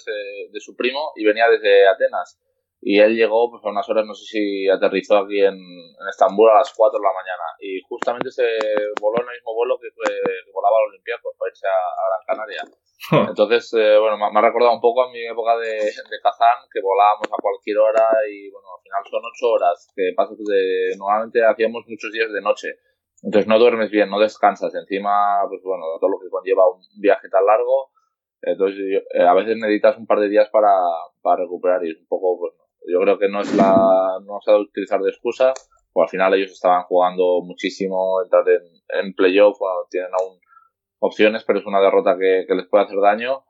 de 0.50 0.60
su 0.60 0.74
primo 0.76 1.12
y 1.16 1.24
venía 1.24 1.48
desde 1.48 1.88
Atenas 1.88 2.40
y 2.84 2.98
él 2.98 3.14
llegó 3.14 3.48
pues 3.48 3.62
a 3.64 3.70
unas 3.70 3.88
horas, 3.88 4.04
no 4.04 4.12
sé 4.12 4.26
si 4.26 4.68
aterrizó 4.68 5.18
aquí 5.18 5.38
en, 5.38 5.54
en, 5.54 6.08
Estambul 6.10 6.50
a 6.50 6.58
las 6.58 6.74
4 6.74 6.98
de 6.98 7.06
la 7.06 7.14
mañana 7.14 7.46
y 7.62 7.78
justamente 7.86 8.28
se 8.28 8.42
voló 9.00 9.22
en 9.22 9.30
el 9.30 9.38
mismo 9.38 9.54
vuelo 9.54 9.78
que, 9.78 9.86
que 9.94 10.50
volaba 10.50 10.82
al 10.82 10.90
Olympiacos 10.90 11.30
para 11.38 11.50
irse 11.54 11.66
a, 11.70 11.78
Gran 12.10 12.22
Canaria. 12.26 12.62
Entonces, 13.30 13.70
eh, 13.78 13.98
bueno, 14.02 14.18
me, 14.18 14.26
ha 14.26 14.42
recordado 14.42 14.74
un 14.74 14.82
poco 14.82 15.06
a 15.06 15.12
mi 15.14 15.22
época 15.22 15.56
de, 15.58 15.78
de 15.78 16.18
Kazán, 16.26 16.66
que 16.74 16.82
volábamos 16.82 17.30
a 17.30 17.38
cualquier 17.38 17.78
hora 17.78 18.10
y 18.26 18.50
bueno, 18.50 18.66
al 18.74 18.82
final 18.82 19.02
son 19.06 19.22
8 19.30 19.46
horas, 19.46 19.86
que 19.94 20.10
pasa 20.16 20.34
de, 20.34 20.98
normalmente 20.98 21.38
hacíamos 21.46 21.86
muchos 21.86 22.10
días 22.10 22.34
de 22.34 22.42
noche. 22.42 22.82
Entonces 23.22 23.46
no 23.46 23.62
duermes 23.62 23.94
bien, 23.94 24.10
no 24.10 24.18
descansas. 24.18 24.74
Encima, 24.74 25.46
pues 25.46 25.62
bueno, 25.62 25.86
todo 26.02 26.10
lo 26.10 26.18
que 26.18 26.26
conlleva 26.26 26.66
un 26.66 26.82
viaje 26.98 27.30
tan 27.30 27.46
largo. 27.46 27.94
Entonces, 28.42 29.06
eh, 29.14 29.22
a 29.22 29.34
veces 29.34 29.54
necesitas 29.54 29.96
un 29.98 30.06
par 30.06 30.18
de 30.18 30.28
días 30.28 30.50
para, 30.50 30.74
para 31.22 31.46
recuperar 31.46 31.86
y 31.86 31.92
es 31.92 32.00
un 32.00 32.08
poco, 32.08 32.40
pues, 32.40 32.54
yo 32.86 33.00
creo 33.00 33.18
que 33.18 33.28
no 33.28 33.40
es 33.40 33.54
la, 33.54 34.18
no 34.24 34.40
se 34.40 34.50
ha 34.50 34.54
de 34.54 34.60
utilizar 34.60 35.00
de 35.00 35.10
excusa, 35.10 35.52
pues 35.92 36.04
al 36.04 36.10
final 36.10 36.34
ellos 36.34 36.52
estaban 36.52 36.84
jugando 36.84 37.40
muchísimo, 37.42 38.22
entrar 38.22 38.48
en, 38.48 38.62
en 39.04 39.14
playoff, 39.14 39.58
tienen 39.90 40.10
aún 40.18 40.38
opciones, 41.00 41.44
pero 41.44 41.58
es 41.58 41.66
una 41.66 41.80
derrota 41.80 42.16
que, 42.18 42.44
que 42.46 42.54
les 42.54 42.66
puede 42.68 42.84
hacer 42.84 42.98
daño. 43.00 43.44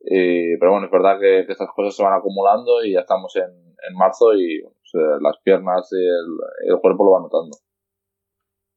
Y, 0.00 0.56
pero 0.58 0.72
bueno, 0.72 0.86
es 0.86 0.92
verdad 0.92 1.18
que, 1.20 1.40
estas 1.40 1.68
cosas 1.74 1.94
se 1.94 2.02
van 2.02 2.14
acumulando 2.14 2.82
y 2.84 2.94
ya 2.94 3.00
estamos 3.00 3.34
en, 3.36 3.44
en 3.44 3.96
marzo 3.96 4.34
y 4.34 4.62
las 5.20 5.38
piernas 5.42 5.88
y 5.92 6.70
el, 6.70 6.78
cuerpo 6.80 7.04
lo 7.04 7.12
van 7.12 7.22
notando. 7.22 7.56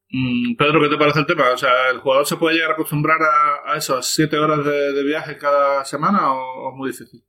Mm, 0.10 0.56
Pedro, 0.56 0.82
¿qué 0.82 0.89
te 0.89 0.98
parece 0.98 1.20
el 1.20 1.26
tema? 1.26 1.52
O 1.54 1.58
sea, 1.58 1.89
¿el 1.91 2.00
jugador 2.00 2.26
se 2.26 2.38
puede 2.38 2.56
llegar 2.56 2.72
a 2.72 2.74
acostumbrar 2.74 3.20
a, 3.22 3.74
a 3.74 3.78
esas 3.78 4.06
siete 4.08 4.38
horas 4.38 4.63
de, 4.63 5.04
viaje 5.04 5.38
cada 5.38 5.84
semana 5.84 6.34
o 6.34 6.70
es 6.70 6.76
muy 6.76 6.89
difícil? 6.89 7.24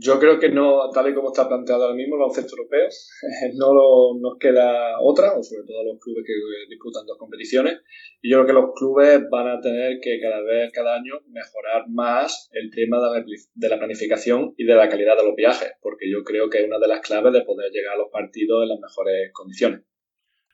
Yo 0.00 0.20
creo 0.20 0.38
que 0.38 0.48
no, 0.48 0.90
tal 0.90 1.10
y 1.10 1.14
como 1.14 1.28
está 1.28 1.48
planteado 1.48 1.82
ahora 1.82 1.96
mismo 1.96 2.14
el 2.14 2.20
baloncesto 2.20 2.54
europeo, 2.56 2.86
no 3.54 4.18
nos 4.20 4.38
queda 4.38 5.00
otra, 5.02 5.36
o 5.36 5.42
sobre 5.42 5.64
todo 5.66 5.82
los 5.82 5.98
clubes 5.98 6.24
que 6.24 6.34
disputan 6.68 7.04
dos 7.04 7.18
competiciones. 7.18 7.80
Y 8.22 8.30
yo 8.30 8.38
creo 8.38 8.46
que 8.46 8.52
los 8.52 8.74
clubes 8.74 9.28
van 9.28 9.48
a 9.48 9.60
tener 9.60 9.98
que 10.00 10.20
cada 10.20 10.40
vez, 10.42 10.70
cada 10.72 10.94
año, 10.94 11.14
mejorar 11.28 11.88
más 11.88 12.48
el 12.52 12.70
tema 12.70 12.98
de 13.00 13.68
la 13.68 13.78
planificación 13.78 14.54
y 14.56 14.64
de 14.64 14.74
la 14.74 14.88
calidad 14.88 15.16
de 15.16 15.24
los 15.24 15.34
viajes, 15.34 15.72
porque 15.82 16.08
yo 16.10 16.22
creo 16.22 16.48
que 16.48 16.58
es 16.58 16.66
una 16.66 16.78
de 16.78 16.88
las 16.88 17.00
claves 17.00 17.32
de 17.32 17.42
poder 17.42 17.72
llegar 17.72 17.94
a 17.94 17.98
los 17.98 18.10
partidos 18.12 18.62
en 18.62 18.68
las 18.68 18.80
mejores 18.80 19.32
condiciones. 19.32 19.87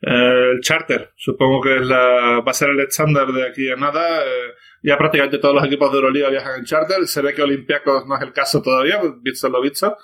Eh, 0.07 0.51
el 0.53 0.61
charter, 0.61 1.13
supongo 1.17 1.63
que 1.63 1.77
es 1.77 1.87
la, 1.87 2.43
va 2.47 2.51
a 2.51 2.55
ser 2.55 2.71
el 2.71 2.81
estándar 2.81 3.33
de 3.33 3.49
aquí 3.49 3.71
a 3.71 3.77
nada. 3.77 4.23
Eh, 4.23 4.53
ya 4.83 4.99
prácticamente 4.99 5.39
todos 5.39 5.55
los 5.55 5.65
equipos 5.65 5.91
de 5.91 5.97
Euroliga 5.97 6.29
viajan 6.29 6.59
en 6.59 6.65
charter. 6.65 7.07
Se 7.07 7.23
ve 7.23 7.35
que 7.35 7.43
Olympiacos 7.43 8.07
no 8.07 8.15
es 8.17 8.23
el 8.23 8.33
caso 8.33 8.61
todavía, 8.61 9.01
visto 9.23 9.49
lo 9.49 9.63
visto. 9.63 9.97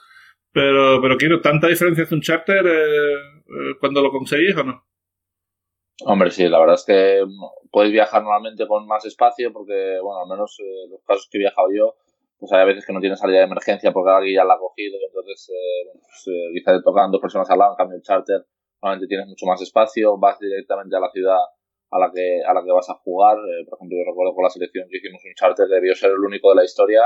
Pero, 0.52 1.00
pero 1.02 1.16
quiero, 1.16 1.40
¿tanta 1.40 1.68
diferencia 1.68 2.04
hace 2.04 2.14
un 2.14 2.22
charter 2.22 2.66
eh, 2.66 3.76
cuando 3.78 4.00
lo 4.00 4.10
conseguís 4.10 4.56
o 4.56 4.64
no? 4.64 4.84
Hombre, 6.06 6.30
sí, 6.30 6.48
la 6.48 6.58
verdad 6.58 6.76
es 6.76 6.84
que 6.86 7.22
puedes 7.70 7.92
viajar 7.92 8.22
normalmente 8.22 8.66
con 8.66 8.86
más 8.86 9.04
espacio 9.04 9.52
porque, 9.52 9.98
bueno, 10.02 10.22
al 10.22 10.28
menos 10.30 10.56
los 10.90 11.04
casos 11.04 11.28
que 11.30 11.36
he 11.36 11.40
viajado 11.40 11.68
yo, 11.76 11.94
pues 12.38 12.50
hay 12.52 12.66
veces 12.66 12.86
que 12.86 12.94
no 12.94 13.00
tienes 13.00 13.20
salida 13.20 13.40
de 13.40 13.44
emergencia 13.44 13.92
porque 13.92 14.10
alguien 14.10 14.36
ya 14.36 14.44
la 14.44 14.54
ha 14.54 14.58
cogido, 14.58 14.96
entonces 15.06 15.52
pues, 16.24 16.36
quizás 16.54 16.78
te 16.78 16.82
tocan 16.82 17.12
dos 17.12 17.20
personas 17.20 17.50
al 17.50 17.58
lado, 17.58 17.72
en 17.72 17.76
cambio 17.76 17.96
el 17.98 18.02
charter 18.02 18.46
normalmente 18.82 19.08
tienes 19.08 19.26
mucho 19.26 19.46
más 19.46 19.60
espacio, 19.60 20.18
vas 20.18 20.38
directamente 20.38 20.96
a 20.96 21.00
la 21.00 21.10
ciudad 21.10 21.38
a 21.90 21.98
la 21.98 22.10
que, 22.12 22.40
a 22.46 22.54
la 22.54 22.62
que 22.62 22.72
vas 22.72 22.88
a 22.88 22.94
jugar. 22.94 23.36
Eh, 23.36 23.66
por 23.68 23.78
ejemplo, 23.78 23.98
yo 23.98 24.04
recuerdo 24.08 24.34
con 24.34 24.44
la 24.44 24.50
selección 24.50 24.86
que 24.88 24.98
hicimos 24.98 25.22
un 25.24 25.34
charter, 25.34 25.66
debió 25.66 25.94
ser 25.94 26.10
el 26.10 26.20
único 26.20 26.50
de 26.50 26.56
la 26.56 26.64
historia, 26.64 27.02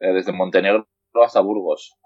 eh, 0.00 0.12
desde 0.12 0.32
Montenegro 0.32 0.86
hasta 1.14 1.40
Burgos. 1.40 1.96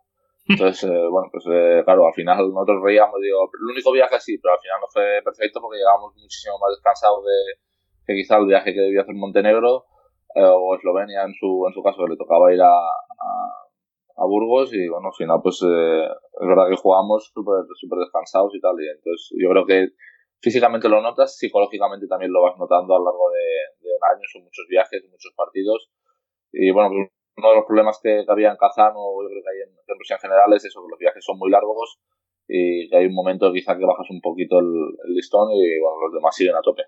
Entonces, 0.49 0.83
eh, 0.85 1.09
bueno, 1.11 1.29
pues 1.31 1.45
claro, 1.85 2.07
al 2.07 2.15
final 2.15 2.39
nosotros 2.53 2.83
reíamos, 2.83 3.21
digo, 3.21 3.51
el 3.53 3.71
único 3.71 3.93
viaje 3.93 4.17
así, 4.17 4.39
pero 4.39 4.55
al 4.55 4.61
final 4.61 4.79
no 4.81 4.87
fue 4.89 5.21
perfecto 5.23 5.61
porque 5.61 5.77
llegamos 5.77 6.15
muchísimo 6.17 6.59
más 6.59 6.73
descansados 6.73 7.25
de 7.25 7.61
que 8.07 8.15
quizá 8.15 8.39
el 8.39 8.47
viaje 8.47 8.73
que 8.73 8.81
debía 8.81 9.03
hacer 9.03 9.15
Montenegro 9.15 9.85
o 10.35 10.75
Eslovenia 10.75 11.25
en 11.25 11.35
su, 11.35 11.65
en 11.67 11.75
su 11.75 11.83
caso, 11.83 12.05
que 12.05 12.13
le 12.13 12.17
tocaba 12.17 12.53
ir 12.53 12.63
a 12.63 12.73
a 12.73 13.68
Burgos 14.25 14.73
y 14.75 14.89
bueno, 14.89 15.09
al 15.09 15.15
final 15.15 15.39
pues 15.43 15.63
eh, 15.63 16.05
es 16.07 16.47
verdad 16.47 16.69
que 16.69 16.77
jugamos 16.77 17.31
súper 17.33 17.65
super 17.75 17.99
descansados 18.01 18.55
y 18.55 18.61
tal 18.61 18.75
y 18.81 18.89
entonces 18.89 19.35
yo 19.39 19.51
creo 19.51 19.67
que 19.67 19.89
físicamente 20.41 20.89
lo 20.89 21.03
notas, 21.03 21.37
psicológicamente 21.37 22.07
también 22.07 22.33
lo 22.33 22.43
vas 22.43 22.59
notando 22.59 22.95
a 22.95 22.99
lo 22.99 23.05
largo 23.07 23.31
de, 23.31 23.87
de 23.87 23.91
un 23.91 24.05
año, 24.17 24.25
son 24.33 24.43
muchos 24.45 24.67
viajes, 24.69 25.05
muchos 25.11 25.33
partidos 25.37 25.91
y 26.53 26.71
bueno, 26.71 26.91
pues 26.91 27.11
uno 27.39 27.51
de 27.51 27.57
los 27.57 27.67
problemas 27.67 28.01
que, 28.03 28.25
había 28.27 28.51
en 28.51 28.57
Kazán 28.57 28.93
o 28.97 29.23
yo 29.23 29.29
creo 29.29 29.43
que 29.43 29.51
hay 29.51 29.63
en, 29.63 29.75
en 29.75 30.19
general 30.19 30.53
es 30.55 30.65
eso, 30.65 30.83
que 30.83 30.91
los 30.91 30.99
viajes 30.99 31.25
son 31.25 31.39
muy 31.39 31.51
largos 31.51 32.01
y 32.49 32.89
que 32.89 32.97
hay 32.97 33.07
un 33.07 33.15
momento 33.15 33.53
quizá 33.53 33.77
que 33.79 33.85
bajas 33.85 34.09
un 34.11 34.21
poquito 34.21 34.59
el, 34.59 35.15
listón 35.15 35.51
y 35.53 35.79
bueno, 35.81 35.97
los 36.07 36.15
demás 36.15 36.35
siguen 36.35 36.57
a 36.57 36.63
tope. 36.63 36.83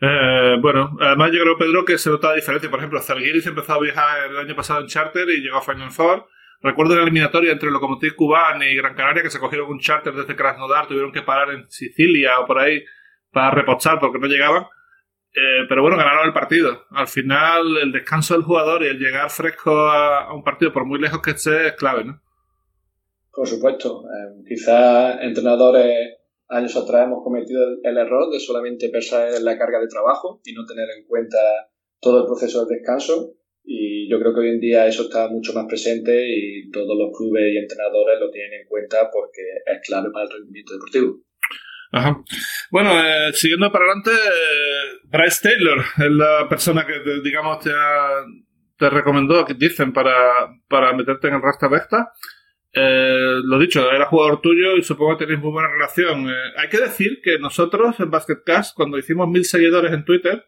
Eh, 0.00 0.56
bueno, 0.60 0.90
además 1.00 1.30
yo 1.32 1.42
creo, 1.42 1.56
Pedro, 1.56 1.84
que 1.84 1.96
se 1.96 2.10
nota 2.10 2.30
la 2.30 2.34
diferencia. 2.34 2.68
Por 2.68 2.80
ejemplo, 2.80 3.00
Zalgiris 3.00 3.46
empezó 3.46 3.74
a 3.74 3.80
viajar 3.80 4.30
el 4.30 4.36
año 4.36 4.56
pasado 4.56 4.80
en 4.80 4.88
charter 4.88 5.28
y 5.28 5.40
llegó 5.40 5.58
a 5.58 5.62
Final 5.62 5.92
Four. 5.92 6.26
Recuerdo 6.62 6.94
la 6.94 7.02
eliminatoria 7.02 7.52
entre 7.52 7.70
Lokomotiv 7.70 8.14
Cubán 8.14 8.62
y 8.62 8.76
Gran 8.76 8.94
Canaria 8.94 9.22
que 9.22 9.30
se 9.30 9.40
cogieron 9.40 9.70
un 9.70 9.80
charter 9.80 10.14
desde 10.14 10.36
Krasnodar, 10.36 10.86
tuvieron 10.86 11.12
que 11.12 11.22
parar 11.22 11.50
en 11.50 11.68
Sicilia 11.68 12.38
o 12.38 12.46
por 12.46 12.58
ahí 12.58 12.84
para 13.32 13.50
repostar 13.50 13.98
porque 13.98 14.20
no 14.20 14.28
llegaban. 14.28 14.64
Eh, 15.34 15.64
pero 15.68 15.82
bueno, 15.82 15.96
ganaron 15.96 16.26
el 16.26 16.32
partido. 16.32 16.84
Al 16.90 17.08
final, 17.08 17.78
el 17.78 17.90
descanso 17.90 18.34
del 18.34 18.44
jugador 18.44 18.84
y 18.84 18.88
el 18.88 18.98
llegar 18.98 19.30
fresco 19.30 19.72
a, 19.72 20.32
un 20.34 20.44
partido, 20.44 20.72
por 20.72 20.84
muy 20.84 21.00
lejos 21.00 21.20
que 21.22 21.30
esté, 21.30 21.68
es 21.68 21.72
clave, 21.72 22.04
¿no? 22.04 22.20
Por 23.32 23.48
supuesto. 23.48 24.04
Eh, 24.04 24.44
quizás 24.46 25.16
entrenadores 25.22 26.18
años 26.48 26.76
atrás 26.76 27.06
hemos 27.06 27.24
cometido 27.24 27.62
el, 27.82 27.96
error 27.96 28.30
de 28.30 28.38
solamente 28.38 28.90
pensar 28.90 29.34
en 29.34 29.44
la 29.44 29.56
carga 29.58 29.80
de 29.80 29.88
trabajo 29.88 30.40
y 30.44 30.52
no 30.52 30.66
tener 30.66 30.86
en 30.96 31.06
cuenta 31.06 31.38
todo 31.98 32.20
el 32.20 32.26
proceso 32.26 32.66
de 32.66 32.76
descanso 32.76 33.32
y 33.64 34.10
yo 34.10 34.18
creo 34.18 34.34
que 34.34 34.40
hoy 34.40 34.50
en 34.50 34.60
día 34.60 34.86
eso 34.86 35.02
está 35.02 35.28
mucho 35.28 35.52
más 35.52 35.66
presente 35.66 36.26
y 36.26 36.70
todos 36.70 36.98
los 36.98 37.16
clubes 37.16 37.52
y 37.52 37.58
entrenadores 37.58 38.18
lo 38.20 38.30
tienen 38.30 38.60
en 38.60 38.66
cuenta 38.66 39.08
porque 39.12 39.42
es 39.66 39.86
clave 39.86 40.10
para 40.12 40.24
el 40.24 40.32
rendimiento 40.32 40.74
deportivo. 40.74 41.20
Ajá. 41.92 42.22
Bueno, 42.70 42.90
eh, 43.04 43.32
siguiendo 43.34 43.70
para 43.70 43.84
adelante, 43.84 44.10
eh, 44.10 45.00
Bryce 45.04 45.48
Taylor 45.48 45.78
es 45.78 46.10
la 46.10 46.48
persona 46.48 46.86
que, 46.86 47.20
digamos, 47.22 47.60
te, 47.60 47.70
te 48.78 48.90
recomendó, 48.90 49.44
que 49.44 49.54
dicen, 49.54 49.92
para, 49.92 50.48
para 50.68 50.94
meterte 50.94 51.28
en 51.28 51.34
el 51.34 51.42
Rasta 51.42 51.68
Vecta. 51.68 52.12
Eh, 52.72 53.40
lo 53.44 53.58
dicho, 53.58 53.92
era 53.92 54.06
jugador 54.06 54.40
tuyo 54.40 54.76
y 54.76 54.82
supongo 54.82 55.18
que 55.18 55.26
tenéis 55.26 55.44
muy 55.44 55.52
buena 55.52 55.68
relación. 55.68 56.26
hay 56.56 56.68
que 56.70 56.78
decir 56.78 57.20
que 57.22 57.38
nosotros 57.38 58.00
en 58.00 58.10
Basketcast, 58.10 58.74
cuando 58.74 58.96
hicimos 58.98 59.28
mil 59.28 59.44
seguidores 59.44 59.92
en 59.92 60.06
Twitter, 60.06 60.46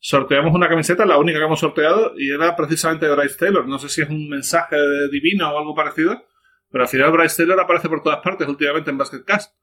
sorteamos 0.00 0.54
una 0.54 0.68
camiseta, 0.68 1.04
la 1.06 1.18
única 1.18 1.38
que 1.38 1.44
hemos 1.44 1.60
sorteado, 1.60 2.12
y 2.16 2.30
era 2.30 2.54
precisamente 2.56 3.08
Bryce 3.08 3.36
Taylor. 3.38 3.66
No 3.66 3.78
sé 3.78 3.88
si 3.88 4.02
es 4.02 4.08
un 4.08 4.28
mensaje 4.28 4.76
divino 5.10 5.52
o 5.52 5.58
algo 5.58 5.74
parecido, 5.74 6.22
pero 6.70 6.84
al 6.84 6.88
final 6.88 7.12
Bryce 7.12 7.36
Taylor 7.36 7.60
aparece 7.60 7.88
por 7.88 8.02
todas 8.02 8.20
partes 8.22 8.48
últimamente 8.48 8.90
en 8.90 8.98
Basketcast. 8.98 9.54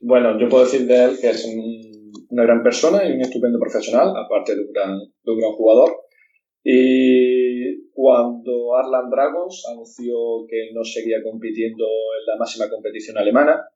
Bueno, 0.00 0.38
yo 0.40 0.48
puedo 0.48 0.64
decir 0.64 0.86
de 0.86 1.04
él 1.04 1.18
que 1.20 1.30
es 1.30 1.46
una 2.30 2.42
gran 2.44 2.62
persona 2.62 3.04
y 3.04 3.12
un 3.12 3.20
estupendo 3.20 3.58
profesional, 3.58 4.14
aparte 4.16 4.54
de 4.54 4.62
un 4.62 4.72
gran, 4.72 4.98
jugador. 5.56 5.90
Y 6.64 7.90
cuando 7.92 8.76
Arland 8.76 9.12
Dragons 9.12 9.64
anunció 9.70 10.46
que 10.48 10.70
no 10.74 10.82
seguía 10.84 11.22
compitiendo 11.22 11.84
en 11.84 12.26
la 12.26 12.36
máxima 12.38 12.68
competición 12.68 13.18
alemana, 13.18 13.68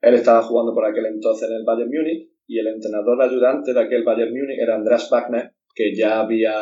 él 0.00 0.14
estaba 0.14 0.42
jugando 0.42 0.72
por 0.72 0.84
aquel 0.84 1.06
entonces 1.06 1.48
en 1.48 1.56
el 1.56 1.64
Bayern 1.64 1.90
Múnich 1.90 2.35
y 2.46 2.58
el 2.58 2.68
entrenador 2.68 3.20
ayudante 3.22 3.72
de 3.72 3.80
aquel 3.80 4.04
Bayern 4.04 4.32
Múnich 4.32 4.58
era 4.60 4.76
Andreas 4.76 5.08
Wagner, 5.10 5.52
que 5.74 5.94
ya 5.94 6.20
había, 6.20 6.54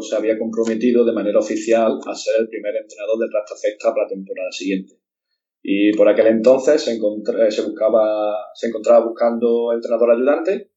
se 0.00 0.16
había 0.16 0.38
comprometido 0.38 1.04
de 1.04 1.12
manera 1.12 1.38
oficial 1.38 1.98
a 2.06 2.14
ser 2.14 2.40
el 2.40 2.48
primer 2.48 2.76
entrenador 2.76 3.18
de 3.18 3.26
Rasta 3.32 3.54
para 3.90 4.04
la 4.04 4.08
temporada 4.08 4.52
siguiente. 4.52 4.94
Y 5.62 5.92
por 5.96 6.08
aquel 6.08 6.26
entonces 6.26 6.82
se, 6.82 6.92
se, 6.94 7.62
se 7.62 8.66
encontraba 8.66 9.04
buscando 9.04 9.72
entrenador 9.72 10.12
ayudante 10.12 10.70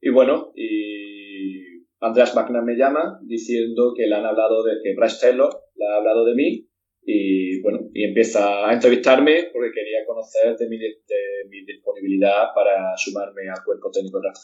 y 0.00 0.10
bueno, 0.10 0.52
y 0.56 1.86
Andreas 2.00 2.34
Wagner 2.34 2.62
me 2.62 2.76
llama 2.76 3.20
diciendo 3.22 3.94
que 3.96 4.08
le 4.08 4.16
han 4.16 4.26
hablado 4.26 4.64
de 4.64 4.72
que 4.82 4.94
Bryce 4.96 5.18
Taylor 5.20 5.48
le 5.76 5.86
ha 5.86 5.96
hablado 5.98 6.24
de 6.24 6.34
mí 6.34 6.68
y 7.04 7.60
bueno, 7.62 7.80
y 7.92 8.04
empieza 8.04 8.68
a 8.68 8.72
entrevistarme 8.72 9.50
porque 9.52 9.72
quería 9.72 10.06
conocer 10.06 10.56
de 10.56 10.68
mi, 10.68 10.78
de 10.78 11.48
mi 11.48 11.64
disponibilidad 11.64 12.54
para 12.54 12.96
sumarme 12.96 13.42
al 13.48 13.64
cuerpo 13.64 13.90
técnico 13.90 14.20
de 14.20 14.28
la 14.28 14.34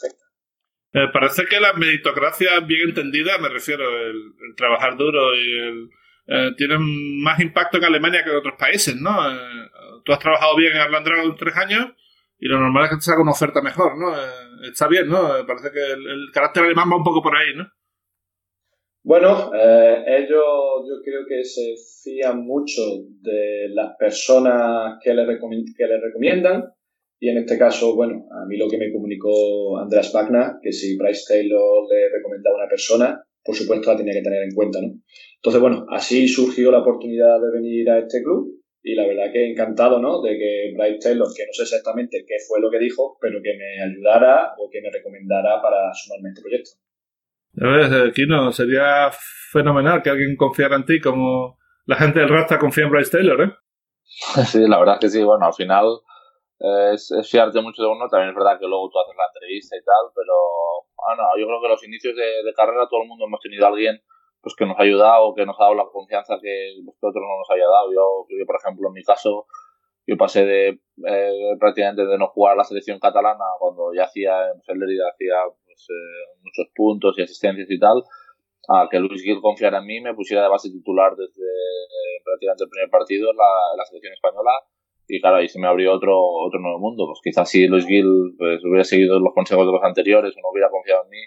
eh, 0.91 1.07
parece 1.13 1.45
que 1.45 1.59
la 1.59 1.73
meritocracia 1.73 2.59
bien 2.61 2.89
entendida, 2.89 3.37
me 3.37 3.49
refiero, 3.49 3.83
el, 4.07 4.33
trabajar 4.57 4.97
duro 4.97 5.35
y 5.35 5.59
el, 5.59 5.89
eh, 6.25 6.51
tienen 6.57 7.21
más 7.21 7.39
impacto 7.39 7.77
en 7.77 7.85
Alemania 7.85 8.23
que 8.23 8.31
en 8.31 8.37
otros 8.37 8.55
países, 8.57 8.95
¿no? 8.95 9.29
Eh, 9.31 9.69
tú 10.03 10.13
has 10.13 10.19
trabajado 10.19 10.55
bien 10.55 10.73
en 10.73 10.79
Arlandrago 10.79 11.23
en 11.23 11.35
tres 11.35 11.55
años 11.57 11.89
y 12.39 12.47
lo 12.47 12.59
normal 12.59 12.85
es 12.85 12.89
que 12.89 12.95
te 12.95 13.01
salga 13.03 13.21
una 13.21 13.31
oferta 13.31 13.61
mejor, 13.61 13.97
¿no? 13.97 14.15
está 14.63 14.87
bien, 14.87 15.07
¿no? 15.07 15.45
Parece 15.45 15.71
que 15.71 15.91
el 15.91 16.29
carácter 16.33 16.63
alemán 16.63 16.89
va 16.91 16.97
un 16.97 17.03
poco 17.03 17.21
por 17.21 17.35
ahí, 17.37 17.53
¿no? 17.55 17.69
Bueno, 19.03 19.51
eh, 19.55 20.03
ellos 20.07 20.85
yo 20.87 21.01
creo 21.03 21.21
que 21.27 21.43
se 21.43 21.75
fían 22.03 22.45
mucho 22.45 22.81
de 23.21 23.69
las 23.69 23.95
personas 23.97 24.99
que 25.01 25.13
les, 25.13 25.25
recomiendan 25.25 26.65
y 27.19 27.29
en 27.29 27.37
este 27.37 27.57
caso, 27.57 27.95
bueno, 27.95 28.27
a 28.31 28.45
mí 28.45 28.57
lo 28.57 28.69
que 28.69 28.77
me 28.77 28.91
comunicó 28.91 29.77
Andreas 29.77 30.11
Wagner, 30.13 30.55
que 30.61 30.73
si 30.73 30.97
Bryce 30.97 31.23
Taylor 31.27 31.87
le 31.89 32.17
recomendaba 32.17 32.57
a 32.57 32.59
una 32.63 32.69
persona, 32.69 33.23
por 33.43 33.55
supuesto 33.55 33.91
la 33.91 33.97
tenía 33.97 34.13
que 34.13 34.21
tener 34.21 34.43
en 34.43 34.53
cuenta, 34.53 34.81
¿no? 34.81 34.93
Entonces, 35.35 35.61
bueno, 35.61 35.85
así 35.89 36.27
surgió 36.27 36.69
la 36.69 36.79
oportunidad 36.79 37.39
de 37.41 37.51
venir 37.51 37.89
a 37.89 37.99
este 37.99 38.21
club 38.21 38.61
y 38.83 38.95
la 38.95 39.07
verdad 39.07 39.31
que 39.31 39.49
encantado, 39.49 39.99
¿no? 39.99 40.21
De 40.21 40.37
que 40.37 40.73
Bryce 40.77 40.99
Taylor, 40.99 41.27
que 41.35 41.45
no 41.45 41.53
sé 41.53 41.63
exactamente 41.63 42.25
qué 42.27 42.35
fue 42.47 42.59
lo 42.59 42.69
que 42.69 42.79
dijo, 42.79 43.17
pero 43.21 43.41
que 43.41 43.53
me 43.57 43.81
ayudara 43.81 44.53
o 44.57 44.69
que 44.69 44.81
me 44.81 44.91
recomendara 44.91 45.61
para 45.61 45.93
sumarme 45.93 46.29
a 46.29 46.31
este 46.31 46.41
proyecto. 46.41 46.71
¿Ves, 47.53 48.13
Kino? 48.13 48.51
Sería 48.51 49.09
fenomenal 49.51 50.01
que 50.01 50.09
alguien 50.09 50.35
confiara 50.35 50.75
en 50.75 50.85
ti 50.85 50.99
como 51.01 51.57
la 51.85 51.95
gente 51.95 52.19
del 52.19 52.29
Rasta 52.29 52.59
confía 52.59 52.85
en 52.85 52.91
Bryce 52.91 53.17
Taylor, 53.17 53.41
¿eh? 53.41 53.53
Sí, 54.45 54.67
la 54.67 54.77
verdad 54.77 54.95
es 54.95 55.01
que 55.01 55.09
sí. 55.09 55.23
Bueno, 55.23 55.47
al 55.47 55.53
final 55.53 55.85
eh, 56.59 56.93
es, 56.93 57.09
fiarte 57.29 57.61
mucho 57.61 57.81
de 57.81 57.89
uno. 57.89 58.07
También 58.07 58.29
es 58.29 58.35
verdad 58.35 58.59
que 58.59 58.67
luego 58.67 58.89
tú 58.89 58.99
haces 58.99 59.17
la 59.17 59.25
entrevista 59.33 59.75
y 59.75 59.83
tal, 59.83 60.13
pero 60.13 60.35
bueno, 60.93 61.23
yo 61.39 61.47
creo 61.47 61.61
que 61.61 61.67
los 61.67 61.83
inicios 61.83 62.15
de, 62.15 62.53
carrera 62.55 62.87
todo 62.89 63.01
el 63.01 63.07
mundo 63.07 63.25
hemos 63.25 63.39
tenido 63.41 63.65
a 63.65 63.69
alguien 63.69 64.01
pues 64.41 64.55
que 64.55 64.65
nos 64.65 64.77
ha 64.77 64.83
ayudado, 64.83 65.33
que 65.35 65.45
nos 65.45 65.59
ha 65.59 65.63
dado 65.63 65.75
la 65.75 65.89
confianza 65.91 66.37
que 66.41 66.77
otro 67.01 67.21
no 67.21 67.39
nos 67.41 67.49
haya 67.49 67.65
dado. 67.65 67.91
Yo, 67.91 68.25
yo 68.29 68.45
por 68.45 68.55
ejemplo, 68.55 68.87
en 68.87 68.93
mi 68.93 69.03
caso, 69.03 69.47
yo 70.05 70.15
pasé 70.15 70.45
de 70.45 70.79
eh, 71.09 71.55
prácticamente 71.59 72.05
de 72.05 72.17
no 72.17 72.27
jugar 72.27 72.53
a 72.53 72.57
la 72.57 72.63
selección 72.63 72.99
catalana 72.99 73.45
cuando 73.57 73.93
ya 73.93 74.03
hacía 74.03 74.47
en 74.49 74.79
Lerida 74.79 75.09
hacía 75.09 75.41
pues, 75.79 75.89
eh, 75.89 76.39
muchos 76.43 76.67
puntos 76.75 77.15
y 77.17 77.21
asistencias 77.21 77.69
y 77.69 77.79
tal, 77.79 78.03
a 78.67 78.87
que 78.89 78.99
Luis 78.99 79.23
Gil 79.23 79.39
confiara 79.41 79.79
en 79.79 79.85
mí, 79.85 80.01
me 80.01 80.13
pusiera 80.13 80.43
de 80.43 80.49
base 80.49 80.69
titular 80.69 81.15
desde 81.15 81.41
eh, 81.41 82.21
prácticamente 82.23 82.63
el 82.65 82.69
primer 82.69 82.89
partido 82.89 83.31
en 83.31 83.37
la, 83.37 83.85
selección 83.85 84.13
española 84.13 84.51
y 85.07 85.19
claro, 85.21 85.37
ahí 85.37 85.47
se 85.47 85.59
me 85.59 85.67
abrió 85.67 85.93
otro, 85.93 86.15
otro 86.21 86.59
nuevo 86.59 86.77
mundo. 86.77 87.07
Pues 87.07 87.19
quizás 87.23 87.49
si 87.49 87.67
Luis 87.67 87.87
Gil 87.87 88.35
pues, 88.37 88.63
hubiera 88.63 88.83
seguido 88.83 89.19
los 89.19 89.33
consejos 89.33 89.65
de 89.65 89.71
los 89.71 89.83
anteriores 89.83 90.35
o 90.37 90.41
no 90.41 90.51
hubiera 90.51 90.69
confiado 90.69 91.03
en 91.05 91.09
mí, 91.09 91.23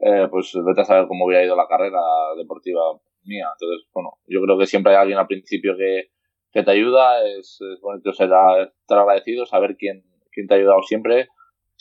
eh, 0.00 0.28
pues 0.30 0.52
vete 0.64 0.80
a 0.80 0.84
saber 0.84 1.06
cómo 1.06 1.26
hubiera 1.26 1.44
ido 1.44 1.54
la 1.54 1.66
carrera 1.68 2.00
deportiva 2.38 2.80
mía. 3.24 3.48
Entonces, 3.52 3.86
bueno, 3.92 4.12
yo 4.26 4.40
creo 4.40 4.56
que 4.56 4.66
siempre 4.66 4.92
hay 4.92 5.00
alguien 5.00 5.18
al 5.18 5.26
principio 5.26 5.76
que, 5.76 6.08
que 6.50 6.62
te 6.62 6.70
ayuda, 6.70 7.22
es, 7.28 7.60
es 7.60 7.80
bonito 7.82 8.10
ser, 8.14 8.30
estar 8.30 8.98
agradecido, 8.98 9.44
saber 9.44 9.76
quién, 9.76 10.02
quién 10.32 10.46
te 10.46 10.54
ha 10.54 10.56
ayudado 10.56 10.82
siempre 10.82 11.28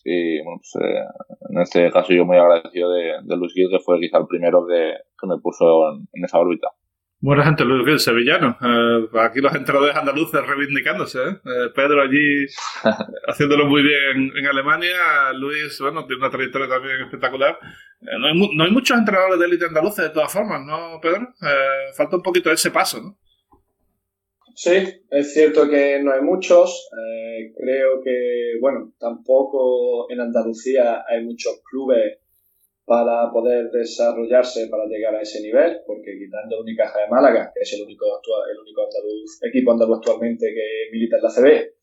y 0.06 0.42
bueno, 0.44 0.60
pues 0.60 0.84
eh, 0.84 1.04
en 1.50 1.62
este 1.62 1.92
caso 1.92 2.14
yo 2.14 2.26
muy 2.26 2.38
agradecido 2.38 2.92
de, 2.92 3.14
de 3.24 3.38
Luis 3.38 3.54
Gil, 3.54 3.70
que 3.70 3.80
fue 3.80 4.00
quizá 4.00 4.18
el 4.18 4.28
primero 4.28 4.66
que, 4.68 4.94
que 5.20 5.28
me 5.28 5.38
puso 5.42 5.66
en, 5.92 6.24
esa 6.24 6.40
órbita. 6.40 6.70
Buena 7.22 7.44
gente, 7.44 7.66
Luis 7.66 7.86
Gil, 7.86 8.00
sevillano. 8.00 8.58
Eh, 8.62 9.20
aquí 9.20 9.42
los 9.42 9.54
entrenadores 9.54 9.96
andaluces 9.96 10.46
reivindicándose. 10.46 11.20
¿eh? 11.20 11.32
¿eh? 11.32 11.70
Pedro 11.76 12.02
allí 12.02 12.46
haciéndolo 13.28 13.68
muy 13.68 13.84
bien 13.84 14.32
en, 14.36 14.48
Alemania. 14.48 15.34
Luis, 15.34 15.78
bueno, 15.82 16.06
tiene 16.06 16.22
una 16.22 16.32
trayectoria 16.32 16.70
también 16.70 17.02
espectacular. 17.02 17.60
no, 18.00 18.28
hay 18.28 18.56
no, 18.56 18.64
hay 18.64 18.72
muchos 18.72 18.98
entrenadores 18.98 19.40
de 19.40 19.46
élite 19.46 19.66
andaluces 19.66 20.06
de 20.06 20.12
todas 20.12 20.32
formas, 20.32 20.62
¿no, 20.66 21.00
Pedro? 21.02 21.28
falta 21.98 22.16
un 22.16 22.24
poquito 22.24 22.52
ese 22.52 22.72
paso, 22.72 23.02
¿no? 23.02 23.18
Sí, 24.62 24.72
es 25.10 25.34
cierto 25.34 25.70
que 25.70 26.04
no 26.04 26.12
hay 26.12 26.20
muchos. 26.20 26.90
Eh, 26.92 27.54
creo 27.56 28.02
que, 28.04 28.60
bueno, 28.60 28.92
tampoco 29.00 30.12
en 30.12 30.20
Andalucía 30.20 31.06
hay 31.08 31.24
muchos 31.24 31.62
clubes 31.64 32.20
para 32.84 33.32
poder 33.32 33.72
desarrollarse 33.72 34.68
para 34.68 34.86
llegar 34.88 35.16
a 35.16 35.22
ese 35.22 35.40
nivel, 35.40 35.80
porque 35.88 36.12
quitando 36.20 36.60
Unicaja 36.60 37.00
de 37.00 37.08
Málaga, 37.08 37.54
que 37.56 37.62
es 37.62 37.72
el 37.72 37.84
único, 37.84 38.14
actual, 38.14 38.50
el 38.52 38.60
único 38.60 38.82
equipo 39.44 39.72
andaluz 39.72 40.00
actualmente 40.00 40.54
que 40.54 40.92
milita 40.92 41.16
en 41.16 41.24
la 41.24 41.30
CB, 41.30 41.74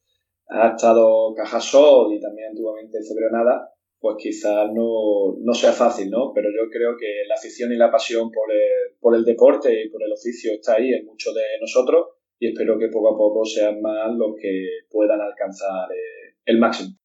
ha 0.48 0.68
estado 0.76 1.34
Cajasol 1.34 2.12
y 2.12 2.20
también 2.20 2.50
antiguamente 2.50 2.98
Cebronada, 3.02 3.72
pues 3.98 4.16
quizás 4.18 4.70
no, 4.74 5.38
no, 5.40 5.54
sea 5.54 5.72
fácil, 5.72 6.10
¿no? 6.10 6.32
Pero 6.34 6.50
yo 6.50 6.68
creo 6.70 6.94
que 6.98 7.24
la 7.26 7.36
afición 7.36 7.72
y 7.72 7.76
la 7.76 7.90
pasión 7.90 8.30
por 8.30 8.52
el, 8.52 8.98
por 9.00 9.16
el 9.16 9.24
deporte 9.24 9.72
y 9.82 9.88
por 9.88 10.02
el 10.02 10.12
oficio 10.12 10.52
está 10.52 10.74
ahí 10.74 10.92
en 10.92 11.06
muchos 11.06 11.34
de 11.34 11.40
nosotros 11.58 12.15
y 12.38 12.48
espero 12.48 12.78
que 12.78 12.88
poco 12.88 13.14
a 13.14 13.18
poco 13.18 13.44
sean 13.44 13.80
más 13.80 14.14
los 14.16 14.34
que 14.40 14.80
puedan 14.90 15.20
alcanzar 15.20 15.90
eh, 15.92 16.36
el 16.44 16.58
máximo. 16.58 16.96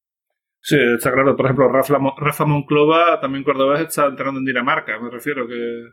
Sí, 0.60 0.76
está 0.78 1.12
claro. 1.12 1.36
Por 1.36 1.46
ejemplo, 1.46 1.68
Rafa, 1.68 1.98
Rafa 2.18 2.44
Monclova, 2.44 3.18
también 3.20 3.42
cordobés, 3.42 3.80
está 3.80 4.06
entrenando 4.06 4.38
en 4.38 4.46
Dinamarca. 4.46 4.98
Me 5.00 5.10
refiero 5.10 5.46
que 5.48 5.84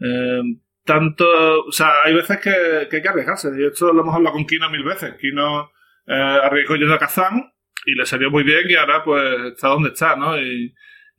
eh, 0.00 0.42
tanto, 0.84 1.24
o 1.66 1.72
sea, 1.72 1.88
hay 2.04 2.14
veces 2.14 2.38
que, 2.38 2.50
hay 2.50 3.02
que 3.02 3.08
arriesgarse. 3.08 3.50
Y 3.56 3.64
esto 3.64 3.92
lo 3.92 4.02
hemos 4.02 4.14
hablado 4.14 4.34
con 4.34 4.46
Kino 4.46 4.68
mil 4.70 4.84
veces. 4.84 5.14
Kino 5.18 5.70
eh, 6.06 6.40
arriesgó 6.42 6.76
yendo 6.76 6.94
a 6.94 6.98
Kazán 6.98 7.50
y 7.86 7.94
le 7.94 8.04
salió 8.04 8.30
muy 8.30 8.42
bien 8.44 8.68
y 8.68 8.74
ahora 8.74 9.02
pues 9.02 9.52
está 9.52 9.68
donde 9.68 9.90
está, 9.90 10.16
¿no? 10.16 10.38
Y, 10.38 10.74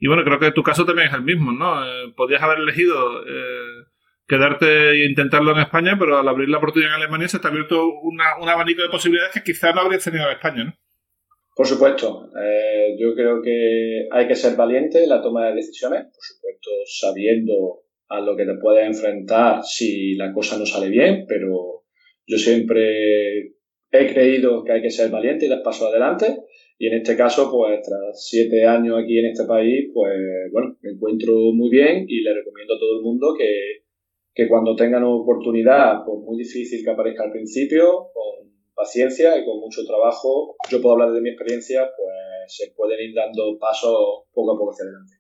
bueno, 0.07 0.23
creo 0.23 0.39
que 0.39 0.51
tu 0.51 0.63
caso 0.63 0.85
también 0.85 1.07
es 1.07 1.13
el 1.13 1.21
mismo, 1.21 1.51
¿no? 1.51 1.85
Eh, 1.85 2.13
haber 2.39 2.59
elegido 2.59 3.23
quedarte 4.31 4.91
e 4.91 5.09
intentarlo 5.09 5.51
en 5.51 5.59
España, 5.59 5.97
pero 5.99 6.17
al 6.17 6.27
abrir 6.27 6.47
la 6.47 6.59
oportunidad 6.59 6.95
en 6.95 7.01
Alemania 7.01 7.27
se 7.27 7.39
te 7.39 7.47
ha 7.47 7.49
abierto 7.49 7.85
una, 8.01 8.37
un 8.41 8.47
abanico 8.47 8.81
de 8.81 8.87
posibilidades 8.87 9.33
que 9.33 9.43
quizás 9.43 9.75
no 9.75 9.81
habrías 9.81 10.05
tenido 10.05 10.25
en 10.25 10.31
España, 10.31 10.63
¿no? 10.63 10.73
Por 11.53 11.67
supuesto, 11.67 12.29
eh, 12.41 12.95
yo 12.97 13.13
creo 13.13 13.41
que 13.41 14.07
hay 14.09 14.27
que 14.27 14.35
ser 14.35 14.55
valiente 14.55 15.03
en 15.03 15.09
la 15.09 15.21
toma 15.21 15.47
de 15.47 15.55
decisiones, 15.55 16.05
por 16.05 16.23
supuesto 16.23 16.69
sabiendo 16.85 17.81
a 18.07 18.21
lo 18.21 18.37
que 18.37 18.45
te 18.45 18.55
puedes 18.55 18.87
enfrentar 18.87 19.61
si 19.63 20.15
la 20.15 20.31
cosa 20.33 20.57
no 20.57 20.65
sale 20.65 20.89
bien, 20.89 21.25
pero 21.27 21.83
yo 22.25 22.37
siempre 22.37 23.53
he 23.91 24.13
creído 24.13 24.63
que 24.63 24.71
hay 24.71 24.81
que 24.81 24.89
ser 24.89 25.11
valiente 25.11 25.45
y 25.45 25.49
dar 25.49 25.61
paso 25.61 25.87
adelante. 25.87 26.37
Y 26.77 26.87
en 26.87 26.93
este 26.95 27.15
caso, 27.15 27.51
pues 27.51 27.81
tras 27.83 28.27
siete 28.27 28.65
años 28.65 28.97
aquí 28.97 29.19
en 29.19 29.27
este 29.27 29.45
país, 29.45 29.91
pues 29.93 30.17
bueno, 30.51 30.77
me 30.81 30.91
encuentro 30.91 31.33
muy 31.53 31.69
bien 31.69 32.05
y 32.07 32.21
le 32.21 32.33
recomiendo 32.33 32.73
a 32.73 32.79
todo 32.79 32.97
el 32.97 33.03
mundo 33.03 33.35
que, 33.37 33.80
que 34.33 34.47
cuando 34.47 34.75
tengan 34.75 35.03
oportunidad, 35.03 36.05
por 36.05 36.19
muy 36.19 36.37
difícil 36.37 36.83
que 36.83 36.91
aparezca 36.91 37.23
al 37.23 37.31
principio, 37.31 38.07
con 38.13 38.51
paciencia 38.73 39.37
y 39.37 39.45
con 39.45 39.59
mucho 39.59 39.81
trabajo, 39.85 40.55
yo 40.69 40.81
puedo 40.81 40.93
hablar 40.95 41.11
de 41.11 41.21
mi 41.21 41.29
experiencia, 41.29 41.81
pues 41.81 42.55
se 42.55 42.73
pueden 42.75 42.99
ir 42.99 43.15
dando 43.15 43.57
pasos 43.59 44.25
poco 44.33 44.53
a 44.53 44.57
poco 44.57 44.71
hacia 44.71 44.85
adelante. 44.85 45.13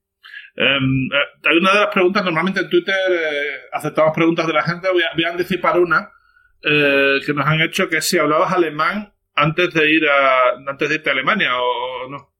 Em, 0.55 1.09
eh, 1.11 1.49
hay 1.49 1.57
una 1.57 1.73
de 1.73 1.79
las 1.79 1.93
preguntas, 1.93 2.23
normalmente 2.23 2.61
en 2.61 2.69
Twitter 2.69 2.95
eh, 3.09 3.67
aceptamos 3.71 4.13
preguntas 4.13 4.47
de 4.47 4.53
la 4.53 4.63
gente, 4.63 4.89
voy 4.91 5.03
a, 5.03 5.13
voy 5.15 5.23
a 5.23 5.31
anticipar 5.31 5.79
una 5.79 6.11
eh, 6.63 7.19
que 7.25 7.33
nos 7.33 7.45
han 7.45 7.61
hecho, 7.61 7.89
que 7.89 8.01
si 8.01 8.17
hablabas 8.17 8.53
alemán 8.53 9.13
antes 9.35 9.73
de 9.73 9.91
ir 9.91 10.07
a, 10.07 10.69
antes 10.69 10.89
de 10.89 10.95
irte 10.95 11.09
a 11.09 11.13
Alemania 11.13 11.51
o 11.57 12.09
no. 12.09 12.30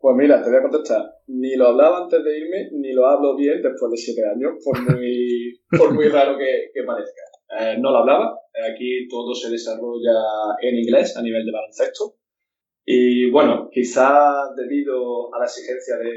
Pues 0.00 0.14
mira, 0.16 0.42
te 0.42 0.48
voy 0.48 0.58
a 0.58 0.62
contestar. 0.62 1.02
Ni 1.26 1.56
lo 1.56 1.68
hablaba 1.68 2.04
antes 2.04 2.22
de 2.22 2.38
irme, 2.38 2.70
ni 2.72 2.92
lo 2.92 3.06
hablo 3.06 3.34
bien 3.34 3.60
después 3.60 3.90
de 3.90 3.96
siete 3.96 4.22
años, 4.24 4.52
por 4.64 4.80
muy, 4.80 5.60
por 5.76 5.92
muy 5.92 6.08
raro 6.08 6.38
que, 6.38 6.82
parezca. 6.84 7.22
Eh, 7.58 7.78
no 7.80 7.90
lo 7.90 7.98
hablaba. 7.98 8.38
Aquí 8.72 9.08
todo 9.08 9.34
se 9.34 9.50
desarrolla 9.50 10.14
en 10.62 10.76
inglés 10.76 11.16
a 11.16 11.22
nivel 11.22 11.44
de 11.44 11.52
baloncesto. 11.52 12.14
Y 12.84 13.30
bueno, 13.30 13.68
quizá 13.72 14.54
debido 14.56 15.34
a 15.34 15.40
la 15.40 15.44
exigencia 15.44 15.96
de, 15.96 16.12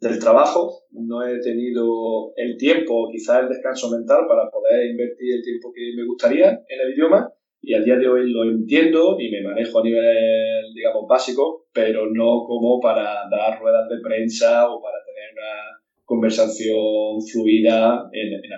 del 0.00 0.18
trabajo, 0.18 0.84
no 0.90 1.26
he 1.26 1.40
tenido 1.40 2.32
el 2.36 2.56
tiempo, 2.56 3.08
quizá 3.12 3.40
el 3.40 3.48
descanso 3.48 3.90
mental 3.90 4.26
para 4.26 4.50
poder 4.50 4.90
invertir 4.90 5.34
el 5.34 5.42
tiempo 5.42 5.72
que 5.74 5.92
me 5.94 6.06
gustaría 6.06 6.50
en 6.50 6.80
el 6.80 6.94
idioma 6.94 7.32
y 7.60 7.74
al 7.74 7.84
día 7.84 7.96
de 7.96 8.08
hoy 8.08 8.30
lo 8.30 8.44
entiendo 8.44 9.16
y 9.18 9.30
me 9.30 9.42
manejo 9.42 9.80
a 9.80 9.82
nivel, 9.82 10.72
digamos, 10.74 11.06
básico, 11.08 11.66
pero 11.72 12.06
no 12.10 12.44
como 12.46 12.80
para 12.80 13.28
dar 13.30 13.60
ruedas 13.60 13.88
de 13.88 14.00
prensa 14.02 14.68
o 14.68 14.80
para 14.80 14.96
tener 15.04 15.32
una 15.32 15.80
conversación 16.04 17.20
fluida 17.30 18.08
en, 18.12 18.34
en 18.34 18.50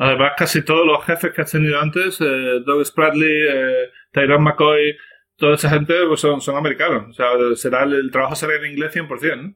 Además, 0.00 0.32
casi 0.36 0.64
todos 0.64 0.86
los 0.86 1.04
jefes 1.04 1.32
que 1.34 1.42
has 1.42 1.50
tenido 1.50 1.80
antes, 1.80 2.20
eh, 2.20 2.60
Doug 2.64 2.84
Spradley, 2.84 3.48
eh, 3.50 3.88
Tyrone 4.12 4.44
McCoy, 4.44 4.96
toda 5.36 5.54
esa 5.54 5.70
gente 5.70 5.94
pues 6.06 6.20
son, 6.20 6.40
son 6.40 6.56
americanos. 6.56 7.08
O 7.10 7.12
sea, 7.12 7.26
será 7.56 7.82
el, 7.82 8.10
trabajo 8.12 8.36
será 8.36 8.54
en 8.56 8.72
inglés 8.72 8.94
100%, 8.94 9.42
¿no? 9.42 9.54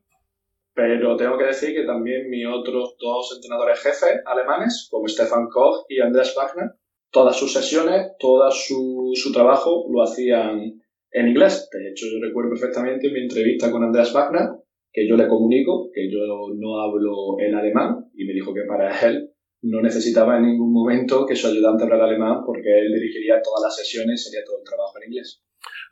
Pero 0.74 1.16
tengo 1.16 1.36
que 1.38 1.44
decir 1.44 1.74
que 1.74 1.84
también 1.84 2.30
mis 2.30 2.46
otros 2.46 2.96
dos 2.98 3.32
entrenadores 3.36 3.80
jefes 3.80 4.22
alemanes, 4.24 4.88
como 4.90 5.06
Stefan 5.06 5.46
Koch 5.48 5.84
y 5.88 6.00
Andreas 6.00 6.34
Wagner, 6.34 6.70
todas 7.12 7.36
sus 7.36 7.52
sesiones, 7.52 8.12
todo 8.18 8.50
su, 8.50 9.12
su 9.14 9.32
trabajo 9.32 9.86
lo 9.92 10.02
hacían 10.02 10.82
en 11.12 11.28
inglés. 11.28 11.68
De 11.70 11.90
hecho, 11.90 12.06
yo 12.06 12.18
recuerdo 12.26 12.50
perfectamente 12.50 13.10
mi 13.10 13.20
entrevista 13.20 13.70
con 13.70 13.84
Andreas 13.84 14.12
Wagner, 14.12 14.48
que 14.92 15.06
yo 15.06 15.16
le 15.16 15.28
comunico 15.28 15.90
que 15.94 16.10
yo 16.10 16.18
no 16.54 16.80
hablo 16.80 17.38
en 17.38 17.54
alemán 17.54 18.10
y 18.14 18.24
me 18.24 18.32
dijo 18.32 18.52
que 18.52 18.62
para 18.66 18.98
él 19.06 19.30
no 19.62 19.80
necesitaba 19.80 20.38
en 20.38 20.46
ningún 20.46 20.72
momento 20.72 21.24
que 21.24 21.36
su 21.36 21.46
ayudante 21.46 21.84
hablara 21.84 22.04
alemán 22.04 22.42
porque 22.44 22.80
él 22.80 22.92
dirigiría 22.92 23.40
todas 23.42 23.62
las 23.62 23.76
sesiones 23.76 24.20
y 24.20 24.30
sería 24.30 24.44
todo 24.44 24.58
el 24.58 24.64
trabajo 24.64 24.94
en 24.98 25.12
inglés. 25.12 25.42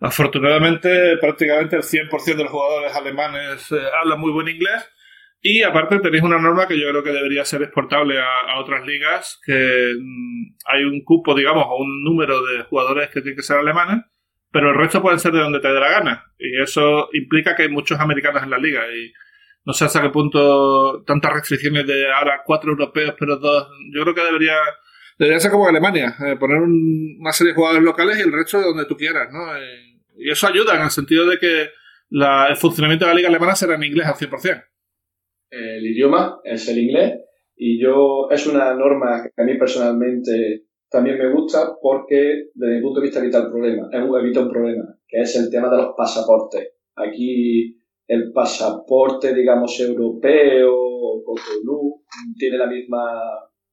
Afortunadamente, 0.00 1.16
prácticamente 1.20 1.76
el 1.76 1.82
100% 1.82 2.36
de 2.36 2.42
los 2.42 2.52
jugadores 2.52 2.94
alemanes 2.96 3.70
eh, 3.70 3.76
hablan 4.02 4.20
muy 4.20 4.32
buen 4.32 4.48
inglés 4.48 4.88
y 5.42 5.62
aparte 5.62 5.98
tenéis 6.00 6.22
una 6.22 6.38
norma 6.38 6.68
que 6.68 6.78
yo 6.78 6.90
creo 6.90 7.02
que 7.02 7.12
debería 7.12 7.44
ser 7.46 7.62
exportable 7.62 8.20
a, 8.20 8.58
otras 8.58 8.86
ligas, 8.86 9.40
que 9.44 9.94
mm, 9.98 10.56
hay 10.66 10.84
un 10.84 11.02
cupo, 11.02 11.34
digamos, 11.34 11.64
o 11.66 11.76
un 11.78 12.04
número 12.04 12.42
de 12.44 12.64
jugadores 12.64 13.08
que 13.08 13.22
tienen 13.22 13.36
que 13.36 13.42
ser 13.42 13.56
alemanes, 13.56 14.04
pero 14.52 14.70
el 14.70 14.76
resto 14.76 15.00
pueden 15.00 15.18
ser 15.18 15.32
de 15.32 15.40
donde 15.40 15.60
te 15.60 15.68
dé 15.68 15.80
la 15.80 15.90
gana. 15.90 16.32
Y 16.38 16.60
eso 16.60 17.08
implica 17.14 17.56
que 17.56 17.62
hay 17.62 17.68
muchos 17.70 17.98
americanos 18.00 18.42
en 18.42 18.50
la 18.50 18.58
liga. 18.58 18.82
Y 18.92 19.12
no 19.64 19.72
sé 19.72 19.86
hasta 19.86 20.02
qué 20.02 20.10
punto 20.10 21.02
tantas 21.06 21.32
restricciones 21.32 21.86
de 21.86 22.12
ahora 22.12 22.42
cuatro 22.44 22.72
europeos, 22.72 23.14
pero 23.18 23.36
dos. 23.36 23.68
Yo 23.94 24.02
creo 24.02 24.14
que 24.14 24.24
debería, 24.24 24.56
debería 25.18 25.40
ser 25.40 25.52
como 25.52 25.68
Alemania, 25.68 26.16
eh, 26.26 26.36
poner 26.36 26.58
una 26.58 27.32
serie 27.32 27.52
de 27.52 27.56
jugadores 27.56 27.82
locales 27.82 28.18
y 28.18 28.22
el 28.22 28.32
resto 28.32 28.58
de 28.58 28.64
donde 28.64 28.84
tú 28.86 28.96
quieras, 28.96 29.28
¿no? 29.32 29.40
y 30.18 30.30
eso 30.30 30.46
ayuda 30.46 30.74
en 30.74 30.82
el 30.82 30.90
sentido 30.90 31.26
de 31.26 31.38
que 31.38 31.70
el 32.10 32.56
funcionamiento 32.56 33.06
de 33.06 33.12
la 33.12 33.16
liga 33.16 33.28
alemana 33.30 33.54
será 33.54 33.76
en 33.76 33.84
inglés 33.84 34.06
al 34.06 34.16
100% 34.16 34.64
el 35.50 35.86
idioma 35.86 36.40
es 36.44 36.68
el 36.68 36.78
inglés 36.78 37.20
y 37.56 37.80
yo 37.80 38.28
es 38.30 38.46
una 38.46 38.74
norma 38.74 39.22
que 39.22 39.42
a 39.42 39.44
mí 39.44 39.58
personalmente 39.58 40.64
también 40.88 41.18
me 41.18 41.32
gusta 41.32 41.76
porque 41.80 42.50
desde 42.54 42.76
mi 42.76 42.82
punto 42.82 43.00
de 43.00 43.06
vista 43.06 43.20
evita 43.20 43.38
el 43.38 43.50
problema, 43.50 43.88
evita 43.92 44.40
un 44.40 44.50
problema, 44.50 44.98
que 45.06 45.20
es 45.20 45.36
el 45.36 45.50
tema 45.50 45.70
de 45.70 45.76
los 45.76 45.94
pasaportes. 45.96 46.72
Aquí 46.96 47.76
el 48.08 48.32
pasaporte, 48.32 49.34
digamos, 49.34 49.78
europeo 49.78 50.74
o 50.74 51.22
Cotonou 51.22 52.02
tiene 52.36 52.58
la 52.58 52.66
misma, 52.66 53.20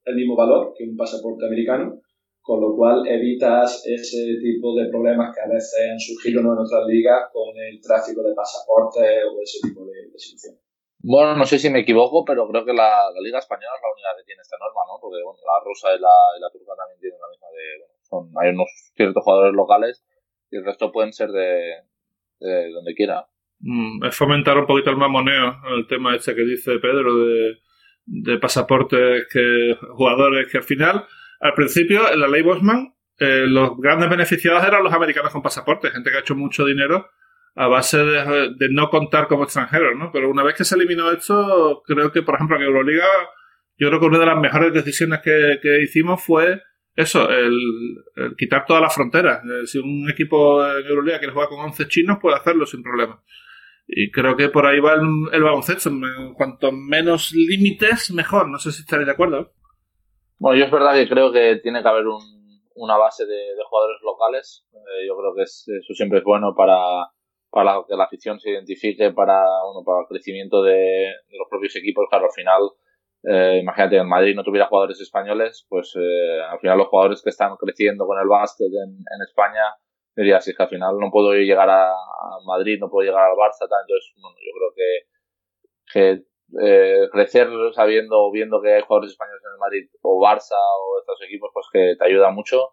el 0.05 0.15
mismo 0.15 0.35
valor 0.35 0.73
que 0.77 0.83
un 0.83 0.95
pasaporte 0.95 1.45
americano, 1.45 2.01
con 2.41 2.61
lo 2.61 2.75
cual 2.75 3.07
evitas 3.07 3.83
ese 3.87 4.35
tipo 4.41 4.75
de 4.75 4.89
problemas 4.89 5.33
que 5.33 5.41
a 5.41 5.51
veces 5.51 5.89
han 5.91 5.99
surgido 5.99 6.41
en 6.41 6.47
otras 6.47 6.85
ligas 6.87 7.29
con 7.33 7.49
el 7.57 7.81
tráfico 7.81 8.21
de 8.21 8.35
pasaportes 8.35 9.23
o 9.33 9.41
ese 9.41 9.67
tipo 9.67 9.85
de, 9.85 10.11
de 10.11 10.19
situaciones. 10.19 10.66
Bueno, 10.99 11.36
no 11.36 11.45
sé 11.45 11.60
si 11.60 11.69
me 11.69 11.79
equivoco, 11.79 12.25
pero 12.25 12.47
creo 12.49 12.65
que 12.65 12.73
la, 12.73 13.12
Liga 13.21 13.39
Española 13.39 13.71
es 13.75 13.81
la 13.81 13.93
única 13.93 14.10
que 14.17 14.25
tiene 14.25 14.41
esta 14.41 14.57
norma, 14.57 14.81
¿no? 14.88 14.99
Porque 14.99 15.21
bueno, 15.23 15.39
la 15.45 15.63
rusa 15.63 15.93
y 15.95 15.99
la, 15.99 16.15
y 16.38 16.41
la 16.41 16.49
turca 16.49 16.73
también 16.75 16.99
tienen 16.99 17.19
la 17.21 17.29
misma 17.29 17.47
de... 17.53 17.65
son, 18.01 18.31
hay 18.41 18.49
unos 18.49 18.69
ciertos 18.95 19.23
jugadores 19.23 19.53
locales 19.53 20.03
y 20.49 20.57
el 20.57 20.65
resto 20.65 20.91
pueden 20.91 21.13
ser 21.13 21.29
de, 21.29 21.83
de 22.39 22.71
donde 22.71 22.95
quiera. 22.95 23.27
Mm, 23.60 24.05
es 24.05 24.15
fomentar 24.15 24.57
un 24.57 24.67
poquito 24.67 24.89
el 24.89 24.97
mamoneo, 24.97 25.57
el 25.75 25.88
tema 25.88 26.15
este 26.15 26.36
que 26.36 26.43
dice 26.43 26.79
Pedro 26.79 27.13
de, 27.15 28.38
pasaportes 28.39 29.27
que 29.31 29.75
jugadores 29.93 30.49
que 30.51 30.57
al 30.60 30.63
final, 30.63 31.05
al 31.39 31.53
principio, 31.53 32.12
en 32.12 32.21
la 32.21 32.27
ley 32.27 32.41
Bosman, 32.41 32.95
eh, 33.19 33.45
los 33.47 33.77
grandes 33.77 34.10
beneficiados 34.10 34.63
eran 34.63 34.83
los 34.83 34.93
americanos 34.93 35.31
con 35.31 35.41
pasaporte, 35.41 35.89
gente 35.89 36.12
que 36.12 36.17
ha 36.17 36.21
hecho 36.21 36.36
mucho 36.36 36.65
dinero 36.65 37.07
a 37.58 37.67
base 37.67 37.98
de, 37.98 38.70
no 38.70 38.89
contar 38.89 39.28
como 39.28 39.43
extranjeros, 39.43 39.98
¿no? 39.98 40.12
Pero 40.12 40.30
una 40.30 40.43
vez 40.43 40.56
que 40.56 40.63
se 40.63 40.76
eliminó 40.76 41.12
esto, 41.12 41.82
creo 41.88 42.12
que, 42.12 42.22
por 42.22 42.36
ejemplo, 42.36 42.56
en 42.56 42.62
Euroliga, 42.62 43.08
yo 43.78 43.88
creo 43.88 44.00
que 44.00 44.06
una 44.06 44.20
de 44.20 44.28
las 44.28 44.39
mejores 44.39 44.72
decisiones 44.74 45.22
que, 45.24 45.82
hicimos 45.82 46.24
fue 46.24 46.62
eso, 46.96 47.28
el, 47.32 47.58
quitar 48.38 48.65
todas 48.67 48.84
las 48.84 48.93
fronteras. 48.93 49.43
Eh, 49.43 49.65
si 49.65 49.80
un 49.80 50.08
equipo 50.08 50.63
en 50.67 50.86
Euroliga 50.86 51.17
quiere 51.17 51.34
jugar 51.34 51.50
con 51.50 51.60
11 51.60 51.88
chinos, 51.88 52.20
puede 52.22 52.36
hacerlo 52.36 52.67
sin 52.67 52.84
problema. 52.84 53.24
Y 53.88 54.12
creo 54.12 54.36
que 54.36 54.50
por 54.50 54.67
ahí 54.67 54.80
va 54.80 54.93
el, 54.93 55.43
baloncesto. 55.43 55.89
Cuanto 56.36 56.72
menos 56.72 57.32
límites, 57.32 58.12
mejor. 58.12 58.50
No 58.50 58.60
sé 58.60 58.72
si 58.72 58.82
estaréis 58.82 59.08
de 59.08 59.13
acuerdo. 59.13 59.54
Bueno, 60.38 60.60
yo 60.60 60.65
es 60.65 60.72
verdad 60.72 60.93
que 60.93 61.10
creo 61.10 61.32
que 61.32 61.60
tiene 61.63 61.82
que 61.82 61.88
haber 61.88 62.04
una 62.76 62.98
base 62.98 63.26
de, 63.26 63.56
jugadores 63.67 63.98
locales. 64.04 64.67
Eh, 64.74 65.08
yo 65.08 65.17
creo 65.17 65.34
que 65.34 65.41
eso 65.43 65.93
siempre 65.96 66.20
es 66.20 66.24
bueno 66.24 66.54
para, 66.56 67.08
para 67.58 67.82
que 67.88 67.96
la 67.96 68.04
afición 68.04 68.39
se 68.39 68.52
identifique 68.52 69.10
para, 69.13 69.41
bueno, 69.65 69.84
para 69.84 70.02
el 70.02 70.08
crecimiento 70.08 70.62
de, 70.62 71.10
los 71.32 71.48
propios 71.50 71.76
equipos. 71.76 72.06
Claro, 72.08 72.26
al 72.26 72.32
final, 72.32 72.62
eh, 73.24 73.58
imagínate, 73.63 73.98
en 73.98 74.08
Madrid 74.08 74.36
no 74.36 74.43
tuviera 74.43 74.67
jugadores 74.67 75.02
españoles, 75.02 75.65
pues 75.67 75.91
eh, 75.96 76.39
al 76.52 76.60
final 76.60 76.78
los 76.78 76.88
jugadores 76.88 77.24
que 77.24 77.32
están 77.32 77.56
creciendo 77.56 78.06
con 78.06 78.20
el 78.20 78.28
básquet 78.28 78.67
en, 78.67 79.22
España, 79.28 79.74
diría, 80.15 80.39
si 80.39 80.52
es 80.52 80.58
que 80.58 80.62
al 80.62 80.70
final 80.70 81.00
no 81.00 81.10
puedo 81.10 81.34
llegar 81.34 81.67
a, 81.67 81.96
Madrid, 82.46 82.78
no 82.80 82.91
puedo 82.91 83.08
llegar 83.08 83.24
al 83.24 83.36
Barça, 83.36 83.67
tal, 83.67 83.82
entonces, 83.82 84.13
yo 84.46 84.52
creo 84.54 84.72
que, 85.96 86.26
eh, 86.62 87.10
crecer 87.12 87.48
sabiendo, 87.74 88.30
viendo 88.32 88.62
que 88.62 88.76
hay 88.76 88.82
jugadores 88.84 89.13
españoles 89.13 89.41
en 89.43 89.54
el 89.54 89.58
Madrid 89.58 89.89
o 90.04 90.22
Barça 90.22 90.54
o 90.54 91.00
estos 91.00 91.24
equipos, 91.24 91.50
pues 91.52 91.65
que 91.74 91.96
te 91.98 92.06
ayuda 92.06 92.30
mucho 92.30 92.70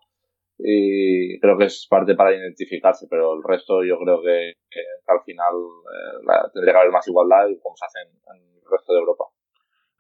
y 0.67 1.39
creo 1.41 1.59
que 1.59 1.67
es 1.67 1.87
parte 1.91 2.15
para 2.15 2.35
identificarse, 2.35 3.07
pero 3.11 3.35
el 3.35 3.43
resto 3.45 3.85
yo 3.85 3.99
creo 3.99 4.23
que, 4.23 4.55
al 5.07 5.21
final 5.23 5.53
eh, 5.53 6.49
tendría 6.55 6.73
que 6.73 6.79
haber 6.81 6.91
más 6.91 7.07
igualdad 7.07 7.45
como 7.63 7.77
se 7.77 7.85
hace 7.85 7.99
en, 8.01 8.43
el 8.43 8.63
resto 8.71 8.95
de 8.95 8.99
Europa. 8.99 9.25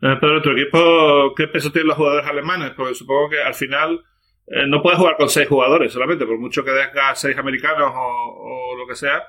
Eh, 0.00 0.16
Pedro, 0.18 0.40
¿tu 0.40 0.50
equipo 0.52 1.34
qué 1.36 1.48
peso 1.48 1.70
tienen 1.70 1.88
los 1.88 1.98
jugadores 1.98 2.26
alemanes? 2.26 2.72
Porque 2.74 2.94
supongo 2.94 3.28
que 3.28 3.42
al 3.42 3.52
final 3.52 4.00
eh, 4.46 4.66
no 4.66 4.80
puedes 4.80 4.98
jugar 4.98 5.18
con 5.18 5.28
seis 5.28 5.46
jugadores 5.46 5.92
solamente, 5.92 6.24
por 6.24 6.38
mucho 6.38 6.64
que 6.64 6.70
dejas 6.70 7.20
seis 7.20 7.36
americanos 7.36 7.92
o, 7.94 8.74
lo 8.78 8.86
que 8.86 8.94
sea, 8.94 9.22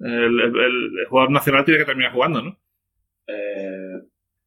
el, 0.00 1.06
jugador 1.08 1.30
nacional 1.30 1.64
tiene 1.64 1.78
que 1.78 1.86
terminar 1.86 2.12
jugando, 2.12 2.42
¿no? 2.42 2.58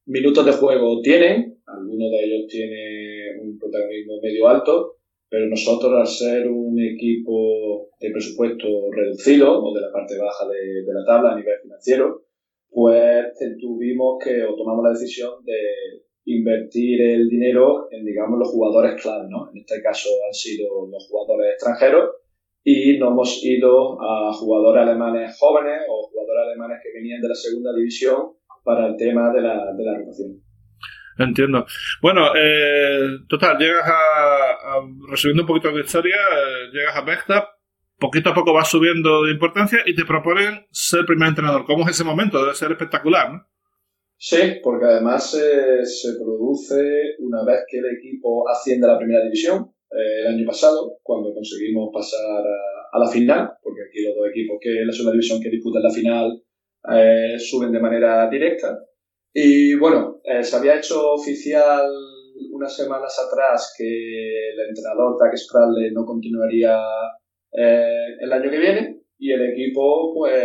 minutos 0.06 0.46
de 0.46 0.52
juego 0.52 1.00
tienen, 1.02 1.62
alguno 1.66 2.10
de 2.10 2.26
ellos 2.26 2.48
tiene 2.50 3.40
un 3.42 3.58
protagonismo 3.58 4.20
medio 4.22 4.50
alto, 4.50 4.98
pero 5.34 5.50
nosotros, 5.50 5.92
al 5.98 6.06
ser 6.06 6.48
un 6.48 6.80
equipo 6.80 7.90
de 8.00 8.12
presupuesto 8.12 8.68
reducido 8.92 9.64
o 9.64 9.74
de 9.74 9.82
la 9.82 9.92
parte 9.92 10.14
baja 10.16 10.48
de, 10.48 10.86
la 10.86 11.04
tabla 11.08 11.32
a 11.32 11.36
nivel 11.36 11.58
financiero, 11.60 12.22
pues 12.70 13.34
tuvimos 13.60 14.24
que, 14.24 14.44
o 14.44 14.56
tomamos 14.56 14.84
la 14.84 14.92
decisión 14.92 15.44
de 15.44 15.58
invertir 16.26 17.02
el 17.02 17.30
dinero 17.30 17.88
en, 17.90 18.06
digamos, 18.06 18.38
los 18.38 18.50
jugadores 18.50 19.02
clave, 19.02 19.26
¿no? 19.28 19.50
En 19.52 19.58
este 19.58 19.82
caso 19.82 20.08
han 20.24 20.34
sido 20.36 20.86
los 20.86 21.08
jugadores 21.10 21.54
extranjeros 21.54 22.12
y 22.64 23.00
nos 23.00 23.14
hemos 23.14 23.44
ido 23.44 24.00
a 24.04 24.32
jugadores 24.34 24.84
alemanes 24.84 25.36
jóvenes 25.40 25.82
o 25.90 26.10
jugadores 26.10 26.44
alemanes 26.46 26.78
que 26.84 26.94
venían 26.94 27.22
de 27.22 27.30
la 27.30 27.36
segunda 27.36 27.74
división 27.76 28.34
para 28.64 28.86
el 28.86 28.98
tema 28.98 29.34
de 29.34 29.42
la, 29.42 29.74
de 29.76 29.84
la 29.84 29.98
rotación. 29.98 30.44
Entiendo. 31.18 31.66
Bueno, 32.02 32.36
eh, 32.36 33.20
total, 33.28 33.58
llegas 33.58 33.88
a, 33.88 34.80
resumiendo 35.10 35.44
un 35.44 35.48
poquito 35.48 35.72
la 35.72 35.82
historia, 35.82 36.16
eh, 36.16 36.72
llegas 36.72 36.96
a 36.96 37.02
Becta, 37.02 37.50
poquito 38.00 38.32
a 38.32 38.34
poco 38.34 38.54
vas 38.54 38.70
subiendo 38.70 39.24
de 39.24 39.32
importancia 39.32 39.80
y 39.86 39.96
te 39.96 40.06
proponen 40.06 40.66
ser 40.72 41.06
primer 41.06 41.30
entrenador. 41.30 41.66
¿Cómo 41.66 41.84
es 41.84 41.92
ese 41.92 42.04
momento? 42.04 42.42
Debe 42.42 42.56
ser 42.56 42.72
espectacular, 42.72 43.32
¿no? 43.32 43.48
Sí, 44.18 44.60
porque 44.64 44.86
además 44.86 45.34
eh, 45.36 45.86
se 45.86 46.14
produce 46.14 47.16
una 47.20 47.44
vez 47.44 47.62
que 47.68 47.78
el 47.78 47.86
equipo 47.98 48.50
asciende 48.50 48.88
a 48.88 48.94
la 48.94 48.98
primera 48.98 49.24
división, 49.24 49.72
el 49.92 50.26
año 50.26 50.46
pasado, 50.48 50.98
cuando 51.04 51.32
conseguimos 51.36 51.92
pasar 51.94 52.42
a, 52.92 52.98
la 52.98 53.08
final, 53.08 53.52
porque 53.62 53.82
aquí 53.88 54.04
los 54.04 54.16
dos 54.16 54.28
equipos 54.28 54.58
que 54.60 54.82
en 54.82 54.88
la 54.88 54.94
segunda 54.94 55.12
división 55.12 55.40
que 55.40 55.52
disputan 55.52 55.84
la 55.84 55.92
final 55.92 56.42
suben 57.38 57.72
de 57.72 57.80
manera 57.80 58.28
directa. 58.28 58.76
Y 59.34 59.76
bueno, 59.76 60.22
eh, 60.24 60.44
se 60.44 60.56
había 60.56 60.78
hecho 60.78 61.14
oficial 61.14 61.90
unas 62.52 62.76
semanas 62.76 63.18
atrás 63.20 63.74
que 63.78 63.84
el 63.84 64.60
entrenador 64.70 65.18
Doug 65.18 65.38
Spralle 65.38 65.92
no 65.92 66.06
continuaría 66.06 66.78
eh, 67.52 68.18
el 68.20 68.32
año 68.32 68.50
que 68.50 68.60
viene 68.60 69.00
y 69.18 69.32
el 69.32 69.52
equipo 69.52 70.14
pues 70.14 70.44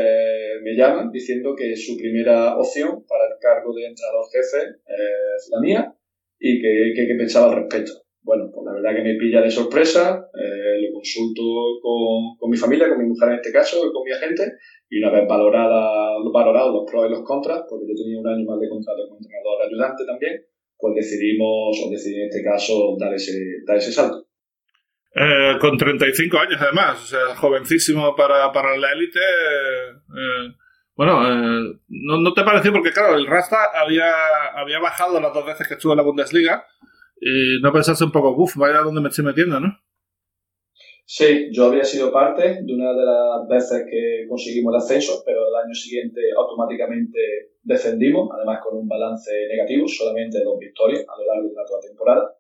me 0.63 0.75
llama 0.75 1.11
diciendo 1.13 1.55
que 1.57 1.77
su 1.77 1.97
primera 1.97 2.57
opción 2.57 3.05
para 3.07 3.25
el 3.27 3.39
cargo 3.41 3.75
de 3.75 3.87
entrenador 3.87 4.25
jefe 4.31 4.59
es 4.87 5.51
la 5.51 5.61
mía 5.61 5.95
y 6.39 6.61
que, 6.61 6.93
que, 6.95 7.15
pensaba 7.17 7.51
al 7.51 7.63
respecto. 7.63 7.93
Bueno, 8.23 8.51
pues 8.53 8.65
la 8.67 8.75
verdad 8.75 8.95
que 8.95 9.09
me 9.09 9.19
pilla 9.19 9.41
de 9.41 9.51
sorpresa, 9.51 10.29
eh, 10.35 10.68
consulto 10.99 11.79
con, 11.81 12.37
con 12.39 12.51
mi 12.51 12.57
familia, 12.57 12.89
con 12.89 12.99
mi 12.99 13.09
mujer 13.09 13.31
en 13.31 13.35
este 13.37 13.53
caso, 13.53 13.79
con 13.93 14.03
mi 14.05 14.13
agente, 14.13 14.59
y 14.91 14.99
una 14.99 15.11
vez 15.11 15.27
valorada, 15.29 16.19
valorado 16.33 16.73
los 16.73 16.91
pros 16.91 17.07
y 17.07 17.11
los 17.11 17.23
contras, 17.23 17.63
porque 17.71 17.87
yo 17.87 17.95
tenía 17.95 18.21
un 18.21 18.27
año 18.27 18.45
más 18.45 18.59
de 18.61 18.69
contrato 18.69 19.07
como 19.07 19.21
entrenador 19.23 19.63
ayudante 19.63 20.05
también, 20.05 20.43
pues 20.77 20.95
decidimos, 20.95 21.79
o 21.85 21.91
decidí 21.91 22.21
en 22.21 22.29
este 22.29 22.43
caso, 22.43 22.97
dar 22.99 23.15
ese, 23.15 23.39
dar 23.67 23.77
ese 23.77 23.93
salto. 23.93 24.27
Eh, 25.15 25.59
con 25.61 25.77
35 25.77 26.39
años 26.39 26.61
además, 26.61 27.03
o 27.03 27.07
sea, 27.07 27.37
jovencísimo 27.37 28.15
para, 28.15 28.53
para 28.53 28.77
la 28.77 28.93
élite. 28.93 29.19
Eh, 29.19 30.55
bueno, 30.95 31.23
eh, 31.23 31.81
no, 31.89 32.21
no, 32.21 32.33
te 32.35 32.45
pareció? 32.45 32.73
Porque 32.73 32.93
claro, 32.93 33.17
el 33.17 33.27
Rasta 33.27 33.57
había, 33.75 34.13
había 34.55 34.79
bajado 34.81 35.21
las 35.21 35.33
dos 35.33 35.47
veces 35.47 35.67
que 35.67 35.75
estuvo 35.75 35.93
en 35.93 35.99
la 35.99 36.03
Bundesliga 36.03 36.65
y 37.21 37.61
no 37.63 37.73
pensaste 37.73 38.05
un 38.05 38.13
poco, 38.13 38.35
uff, 38.37 38.57
vaya 38.57 38.81
donde 38.81 39.01
me 39.01 39.09
estoy 39.09 39.25
metiendo, 39.25 39.59
¿no? 39.61 39.79
Sí, 41.11 41.49
yo 41.53 41.65
había 41.65 41.85
sido 41.85 42.13
parte 42.13 42.61
de 42.63 42.75
una 42.75 42.93
de 42.93 43.03
las 43.03 43.49
veces 43.49 43.87
que 43.91 44.27
conseguimos 44.29 44.75
el 44.75 44.77
ascenso, 44.77 45.23
pero 45.25 45.49
el 45.49 45.55
año 45.55 45.73
siguiente 45.73 46.21
automáticamente 46.37 47.19
descendimos, 47.63 48.29
además 48.37 48.61
con 48.63 48.77
un 48.77 48.87
balance 48.87 49.33
negativo, 49.49 49.89
solamente 49.89 50.45
dos 50.45 50.59
victorias 50.59 51.07
a 51.09 51.19
lo 51.19 51.25
largo 51.25 51.49
de 51.49 51.55
la 51.55 51.65
toda 51.65 51.81
temporada. 51.81 52.37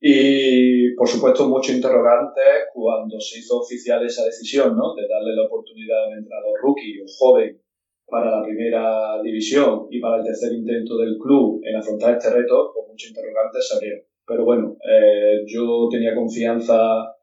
Y, 0.00 0.94
por 0.94 1.06
supuesto, 1.06 1.50
muchos 1.50 1.74
interrogantes 1.74 2.72
cuando 2.72 3.20
se 3.20 3.40
hizo 3.40 3.58
oficial 3.58 4.02
esa 4.06 4.24
decisión, 4.24 4.74
¿no? 4.74 4.94
De 4.94 5.06
darle 5.06 5.36
la 5.36 5.44
oportunidad 5.44 6.04
a 6.04 6.08
un 6.08 6.16
entrenador 6.16 6.58
rookie 6.62 7.02
o 7.02 7.04
joven 7.18 7.60
para 8.06 8.30
la 8.30 8.42
primera 8.42 9.20
división 9.22 9.86
y 9.90 10.00
para 10.00 10.16
el 10.16 10.24
tercer 10.24 10.54
intento 10.54 10.96
del 10.96 11.18
club 11.18 11.60
en 11.62 11.76
afrontar 11.76 12.16
este 12.16 12.30
reto, 12.30 12.72
pues 12.72 12.88
muchos 12.88 13.10
interrogantes 13.10 13.68
se 13.68 13.76
abrieron. 13.76 14.02
Pero 14.26 14.46
bueno, 14.46 14.78
eh, 14.88 15.44
yo 15.46 15.88
tenía 15.90 16.14
confianza 16.14 17.17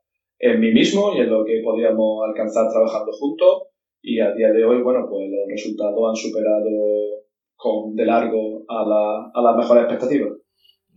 en 0.45 0.59
mí 0.59 0.71
mismo 0.71 1.13
y 1.15 1.21
en 1.21 1.29
lo 1.29 1.43
que 1.45 1.61
podíamos 1.63 2.27
alcanzar 2.27 2.71
trabajando 2.71 3.11
juntos. 3.13 3.63
Y 4.01 4.19
a 4.19 4.33
día 4.33 4.51
de 4.51 4.63
hoy, 4.63 4.81
bueno, 4.81 5.07
pues 5.09 5.29
los 5.29 5.47
resultados 5.49 6.09
han 6.09 6.15
superado 6.15 6.69
con, 7.55 7.95
de 7.95 8.05
largo 8.05 8.63
a, 8.67 8.85
la, 8.85 9.31
a 9.33 9.41
las 9.41 9.57
mejores 9.57 9.83
expectativas. 9.83 10.33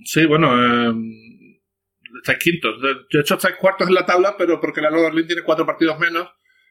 Sí, 0.04 0.26
bueno, 0.26 0.48
eh, 0.52 0.92
estáis 2.20 2.38
quintos. 2.38 2.80
De 2.82 3.20
hecho, 3.20 3.34
estáis 3.34 3.56
cuartos 3.56 3.88
en 3.88 3.94
la 3.94 4.06
tabla, 4.06 4.34
pero 4.36 4.60
porque 4.60 4.80
la 4.80 4.90
Berlín 4.90 5.26
tiene 5.26 5.42
cuatro 5.42 5.66
partidos 5.66 5.98
menos. 5.98 6.28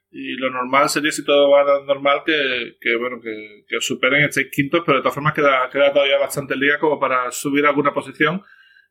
Y 0.10 0.36
lo 0.38 0.50
normal 0.50 0.88
sería, 0.88 1.12
si 1.12 1.26
todo 1.26 1.50
va 1.50 1.84
normal, 1.86 2.22
que, 2.26 2.78
que 2.80 2.96
bueno, 2.96 3.20
que, 3.22 3.66
que, 3.68 3.82
superen, 3.82 4.24
estéis 4.24 4.48
quintos, 4.52 4.82
pero 4.86 4.98
de 4.98 5.02
todas 5.02 5.16
formas 5.16 5.34
queda, 5.34 5.70
queda 5.70 5.92
todavía 5.92 6.18
bastante 6.18 6.56
liga 6.56 6.80
como 6.80 7.00
para 7.00 7.30
subir 7.32 7.66
alguna 7.66 7.94
posición. 7.94 8.42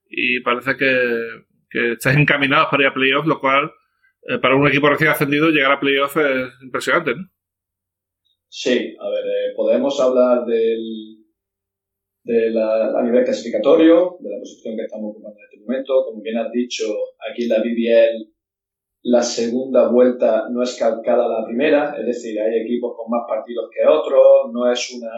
Y 0.08 0.40
parece 0.40 0.76
que, 0.76 0.86
que 1.76 1.92
estáis 1.92 2.16
encaminados 2.16 2.68
para 2.70 2.84
ir 2.84 2.88
a 2.88 2.94
playoffs, 2.94 3.28
lo 3.28 3.38
cual 3.38 3.70
eh, 4.22 4.38
para 4.38 4.56
un 4.56 4.66
equipo 4.66 4.88
recién 4.88 5.10
ascendido 5.10 5.50
llegar 5.50 5.72
a 5.72 5.80
playoffs 5.80 6.16
es 6.16 6.48
impresionante, 6.62 7.14
¿no? 7.14 7.28
Sí, 8.48 8.96
a 8.98 9.08
ver, 9.10 9.24
eh, 9.26 9.54
podemos 9.54 10.00
hablar 10.00 10.46
del, 10.46 11.18
de 12.24 12.50
la, 12.50 12.98
a 12.98 13.02
nivel 13.02 13.24
clasificatorio, 13.24 14.16
de 14.20 14.30
la 14.30 14.38
posición 14.38 14.76
que 14.76 14.84
estamos 14.84 15.10
ocupando 15.10 15.38
en 15.38 15.44
este 15.44 15.60
momento. 15.60 16.04
Como 16.06 16.22
bien 16.22 16.38
has 16.38 16.50
dicho, 16.50 16.84
aquí 17.30 17.42
en 17.42 17.48
la 17.50 17.58
BBL 17.58 18.36
la 19.08 19.22
segunda 19.22 19.88
vuelta 19.88 20.48
no 20.50 20.62
es 20.62 20.76
calcada 20.76 21.26
a 21.26 21.40
la 21.40 21.46
primera, 21.46 21.94
es 21.96 22.06
decir, 22.06 22.40
hay 22.40 22.62
equipos 22.62 22.96
con 22.96 23.08
más 23.08 23.22
partidos 23.28 23.70
que 23.70 23.86
otros, 23.86 24.50
no 24.52 24.70
es 24.72 24.90
una 24.90 25.12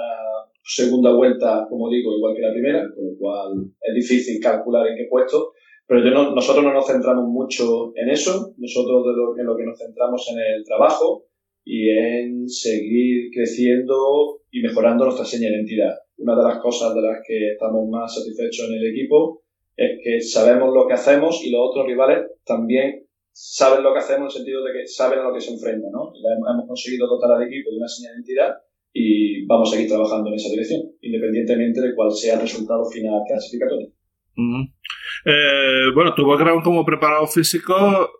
segunda 0.62 1.14
vuelta, 1.14 1.66
como 1.70 1.88
digo, 1.88 2.14
igual 2.14 2.34
que 2.34 2.42
la 2.42 2.52
primera, 2.52 2.80
con 2.94 3.06
lo 3.06 3.18
cual 3.18 3.52
es 3.80 3.94
difícil 3.94 4.42
calcular 4.42 4.88
en 4.88 4.96
qué 4.96 5.06
puesto. 5.08 5.54
Pero 5.88 6.04
yo 6.04 6.10
no, 6.10 6.34
nosotros 6.34 6.62
no 6.62 6.74
nos 6.74 6.86
centramos 6.86 7.26
mucho 7.26 7.92
en 7.96 8.10
eso, 8.10 8.52
nosotros 8.58 9.06
de 9.06 9.12
lo, 9.16 9.38
en 9.38 9.46
lo 9.46 9.56
que 9.56 9.64
nos 9.64 9.78
centramos 9.78 10.28
en 10.30 10.38
el 10.38 10.64
trabajo 10.64 11.24
y 11.64 11.88
en 11.88 12.46
seguir 12.46 13.30
creciendo 13.32 14.42
y 14.50 14.60
mejorando 14.60 15.04
nuestra 15.04 15.24
seña 15.24 15.48
de 15.48 15.56
identidad. 15.56 15.94
Una 16.18 16.36
de 16.36 16.42
las 16.42 16.58
cosas 16.58 16.94
de 16.94 17.00
las 17.00 17.20
que 17.26 17.52
estamos 17.52 17.88
más 17.88 18.14
satisfechos 18.14 18.68
en 18.68 18.74
el 18.74 18.86
equipo 18.86 19.42
es 19.76 19.98
que 20.04 20.20
sabemos 20.20 20.74
lo 20.74 20.86
que 20.86 20.92
hacemos 20.92 21.42
y 21.42 21.50
los 21.50 21.60
otros 21.70 21.86
rivales 21.86 22.32
también 22.44 23.06
saben 23.32 23.82
lo 23.82 23.94
que 23.94 24.00
hacemos 24.00 24.34
en 24.34 24.42
el 24.42 24.44
sentido 24.44 24.64
de 24.64 24.72
que 24.72 24.86
saben 24.86 25.20
a 25.20 25.28
lo 25.28 25.32
que 25.32 25.40
se 25.40 25.52
enfrentan. 25.54 25.90
¿no? 25.90 26.12
Hemos 26.12 26.66
conseguido 26.66 27.06
dotar 27.06 27.32
al 27.32 27.46
equipo 27.46 27.70
de 27.70 27.78
una 27.78 27.88
señal 27.88 28.12
de 28.12 28.18
identidad 28.18 28.56
y 28.92 29.46
vamos 29.46 29.70
a 29.70 29.76
seguir 29.76 29.88
trabajando 29.88 30.28
en 30.28 30.34
esa 30.34 30.50
dirección, 30.50 30.82
independientemente 31.00 31.80
de 31.80 31.94
cuál 31.94 32.10
sea 32.12 32.34
el 32.34 32.40
resultado 32.40 32.84
final 32.90 33.22
clasificatorio. 33.26 33.88
Eh, 35.24 35.90
bueno, 35.94 36.14
tu 36.14 36.26
background 36.26 36.62
como 36.62 36.84
preparado 36.84 37.26
físico 37.26 38.10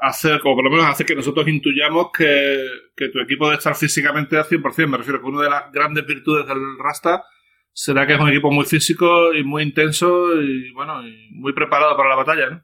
hace, 0.00 0.34
o 0.34 0.40
por 0.42 0.64
lo 0.64 0.70
menos 0.70 0.86
hace 0.86 1.04
que 1.04 1.14
nosotros 1.14 1.46
intuyamos 1.48 2.08
que, 2.16 2.66
que 2.96 3.08
tu 3.08 3.20
equipo 3.20 3.46
debe 3.46 3.58
estar 3.58 3.74
físicamente 3.74 4.36
al 4.36 4.44
100%. 4.44 4.86
Me 4.88 4.98
refiero 4.98 5.20
que 5.20 5.26
una 5.26 5.42
de 5.42 5.50
las 5.50 5.72
grandes 5.72 6.06
virtudes 6.06 6.46
del 6.46 6.78
Rasta 6.78 7.24
será 7.72 8.06
que 8.06 8.14
es 8.14 8.20
un 8.20 8.30
equipo 8.30 8.50
muy 8.50 8.64
físico 8.64 9.34
y 9.34 9.44
muy 9.44 9.62
intenso 9.62 10.40
y 10.40 10.72
bueno, 10.72 11.06
y 11.06 11.28
muy 11.32 11.52
preparado 11.52 11.94
para 11.96 12.08
la 12.08 12.16
batalla, 12.16 12.50
¿no? 12.50 12.62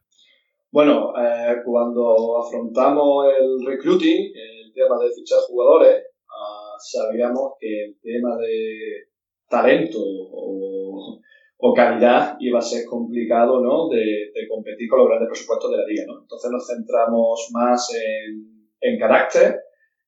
Bueno, 0.72 1.12
eh, 1.18 1.57
cuando 1.66 2.39
afrontamos 2.39 3.26
el 3.39 3.66
recruiting, 3.66 4.33
el 4.35 4.72
tema 4.72 4.97
de 4.99 5.11
fichar 5.14 5.41
jugadores, 5.47 6.03
uh, 6.24 6.78
sabíamos 6.78 7.53
que 7.61 7.85
el 7.85 8.01
tema 8.01 8.39
de 8.39 9.09
talento 9.51 9.99
o, 10.01 11.20
o, 11.64 11.74
calidad 11.74 12.36
iba 12.40 12.58
a 12.58 12.62
ser 12.62 12.84
complicado, 12.86 13.62
¿no? 13.62 13.88
De, 13.88 14.32
de, 14.34 14.48
competir 14.48 14.88
con 14.88 14.98
los 14.98 15.08
grandes 15.08 15.28
presupuestos 15.28 15.70
de 15.70 15.76
la 15.76 15.86
liga, 15.86 16.04
¿no? 16.06 16.22
Entonces 16.22 16.50
nos 16.50 16.66
centramos 16.66 17.48
más 17.52 17.88
en, 17.94 18.68
en 18.80 18.98
carácter 18.98 19.56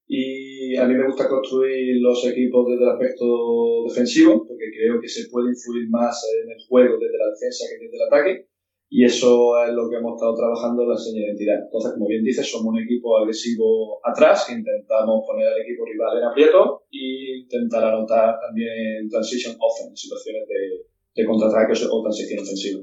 y 0.06 0.76
a 0.76 0.84
mí 0.84 0.94
me 0.94 1.06
gusta 1.06 1.28
construir 1.28 2.02
los 2.02 2.26
equipos 2.26 2.66
desde 2.68 2.84
el 2.84 2.90
aspecto 2.90 3.84
defensivo, 3.88 4.46
porque 4.46 4.70
creo 4.76 5.00
que 5.00 5.08
se 5.08 5.30
puede 5.30 5.50
influir 5.50 5.88
más 5.88 6.22
en 6.42 6.50
el 6.50 6.58
juego 6.68 6.98
desde 6.98 7.18
la 7.18 7.30
defensa 7.30 7.64
que 7.70 7.84
desde 7.84 7.96
el 7.96 8.06
ataque. 8.08 8.46
Y 8.90 9.04
eso 9.04 9.58
es 9.64 9.72
lo 9.72 9.88
que 9.88 9.96
hemos 9.96 10.14
estado 10.14 10.34
trabajando 10.36 10.82
en 10.82 10.90
la 10.90 10.96
señal 10.96 11.22
de 11.22 11.26
identidad. 11.26 11.64
Entonces, 11.64 11.92
como 11.94 12.06
bien 12.06 12.22
dices, 12.22 12.46
somos 12.46 12.74
un 12.74 12.82
equipo 12.82 13.16
agresivo 13.16 13.98
atrás, 14.04 14.44
que 14.46 14.54
intentamos 14.54 15.24
poner 15.26 15.48
al 15.48 15.62
equipo 15.62 15.84
rival 15.84 16.18
en 16.18 16.24
aprieto 16.24 16.84
e 16.92 17.40
intentar 17.42 17.82
anotar 17.82 18.38
también 18.38 19.08
transition 19.08 19.56
offense, 19.58 19.96
situaciones 19.96 20.46
de, 20.46 20.93
de 21.14 21.24
contraataque 21.24 21.72
o 21.90 22.02
transición 22.02 22.42
ofensiva. 22.42 22.80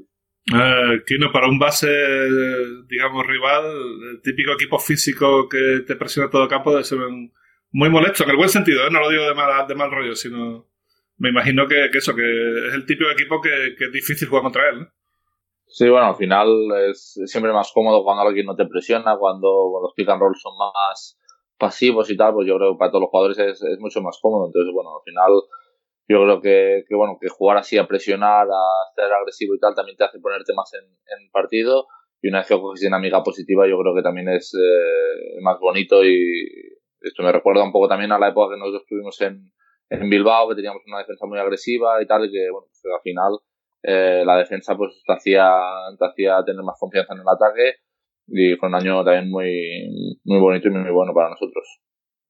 Eh, 0.54 1.04
Kino, 1.06 1.32
para 1.32 1.48
un 1.48 1.60
base, 1.60 1.88
digamos, 2.88 3.26
rival, 3.28 3.66
el 4.14 4.22
típico 4.22 4.54
equipo 4.54 4.80
físico 4.80 5.48
que 5.48 5.84
te 5.86 5.96
presiona 5.96 6.30
todo 6.30 6.44
el 6.44 6.50
campo 6.50 6.72
debe 6.72 6.84
ser 6.84 7.00
muy 7.72 7.90
molesto, 7.90 8.24
en 8.24 8.32
el 8.32 8.38
buen 8.38 8.50
sentido, 8.50 8.86
¿eh? 8.86 8.92
no 8.92 9.00
lo 9.00 9.10
digo 9.10 9.24
de 9.24 9.36
mal, 9.36 9.68
de 9.68 9.76
mal 9.76 9.92
rollo, 9.92 10.16
sino 10.16 10.68
me 11.18 11.30
imagino 11.30 11.68
que, 11.68 11.86
eso, 11.94 12.16
que 12.16 12.68
es 12.68 12.74
el 12.74 12.86
típico 12.86 13.12
equipo 13.12 13.40
que, 13.40 13.76
que, 13.78 13.86
es 13.86 13.92
difícil 13.92 14.28
jugar 14.28 14.44
contra 14.44 14.70
él. 14.70 14.80
¿no? 14.80 14.88
Sí, 15.68 15.88
bueno, 15.88 16.08
al 16.08 16.16
final 16.16 16.50
es 16.90 17.22
siempre 17.26 17.54
más 17.54 17.72
cómodo 17.74 18.04
cuando 18.04 18.24
alguien 18.24 18.48
no 18.48 18.56
te 18.56 18.66
presiona, 18.66 19.16
cuando 19.18 19.80
los 19.82 19.94
pick 19.96 20.10
and 20.10 20.20
roll 20.20 20.36
son 20.36 20.54
más 20.58 21.18
pasivos 21.58 22.10
y 22.10 22.18
tal, 22.18 22.34
pues 22.34 22.48
yo 22.48 22.58
creo 22.58 22.74
que 22.74 22.80
para 22.80 22.92
todos 22.92 23.04
los 23.04 23.10
jugadores 23.12 23.38
es, 23.38 23.62
es 23.62 23.80
mucho 23.80 24.02
más 24.02 24.18
cómodo. 24.20 24.48
Entonces, 24.48 24.74
bueno, 24.74 24.98
al 24.98 25.04
final 25.06 25.32
yo 26.12 26.24
creo 26.24 26.42
que, 26.42 26.84
que, 26.88 26.96
bueno, 26.96 27.18
que 27.20 27.30
jugar 27.30 27.58
así 27.58 27.78
a 27.78 27.88
presionar, 27.88 28.48
a 28.48 28.94
ser 28.96 29.12
agresivo 29.12 29.56
y 29.56 29.60
tal, 29.60 29.74
también 29.76 29.98
te 29.98 30.04
hace 30.04 30.20
ponerte 30.20 30.54
más 30.54 30.72
en, 30.74 30.86
en 30.86 31.32
partido. 31.32 31.88
Y 32.22 32.30
una 32.30 32.40
vez 32.40 32.48
que 32.48 32.60
coges 32.60 32.82
dinámica 32.82 33.24
positiva, 33.24 33.68
yo 33.68 33.80
creo 33.80 33.96
que 33.96 34.04
también 34.04 34.30
es 34.30 34.54
eh, 34.54 35.42
más 35.42 35.60
bonito 35.60 36.06
y 36.06 36.48
esto 37.02 37.24
me 37.24 37.32
recuerda 37.32 37.64
un 37.64 37.72
poco 37.72 37.88
también 37.88 38.12
a 38.12 38.20
la 38.20 38.30
época 38.30 38.54
que 38.54 38.60
nosotros 38.60 38.84
estuvimos 38.84 39.20
en, 39.22 39.52
en 39.90 40.10
Bilbao, 40.10 40.50
que 40.50 40.56
teníamos 40.56 40.84
una 40.86 41.00
defensa 41.00 41.26
muy 41.26 41.40
agresiva 41.40 42.02
y 42.02 42.06
tal, 42.06 42.26
y 42.26 42.32
que, 42.32 42.52
bueno, 42.52 42.68
pues 42.68 42.94
al 42.94 43.02
final 43.02 43.40
eh, 43.84 44.24
la 44.26 44.38
defensa 44.38 44.78
pues 44.78 45.02
te 45.06 45.14
hacía, 45.14 45.50
te 45.98 46.06
hacía 46.06 46.44
tener 46.46 46.62
más 46.64 46.78
confianza 46.80 47.14
en 47.14 47.22
el 47.22 47.28
ataque 47.28 47.76
y 48.28 48.56
fue 48.56 48.70
un 48.70 48.76
año 48.76 49.04
también 49.04 49.30
muy, 49.30 50.20
muy 50.24 50.40
bonito 50.40 50.68
y 50.68 50.72
muy 50.72 50.92
bueno 50.92 51.14
para 51.14 51.32
nosotros. 51.32 51.66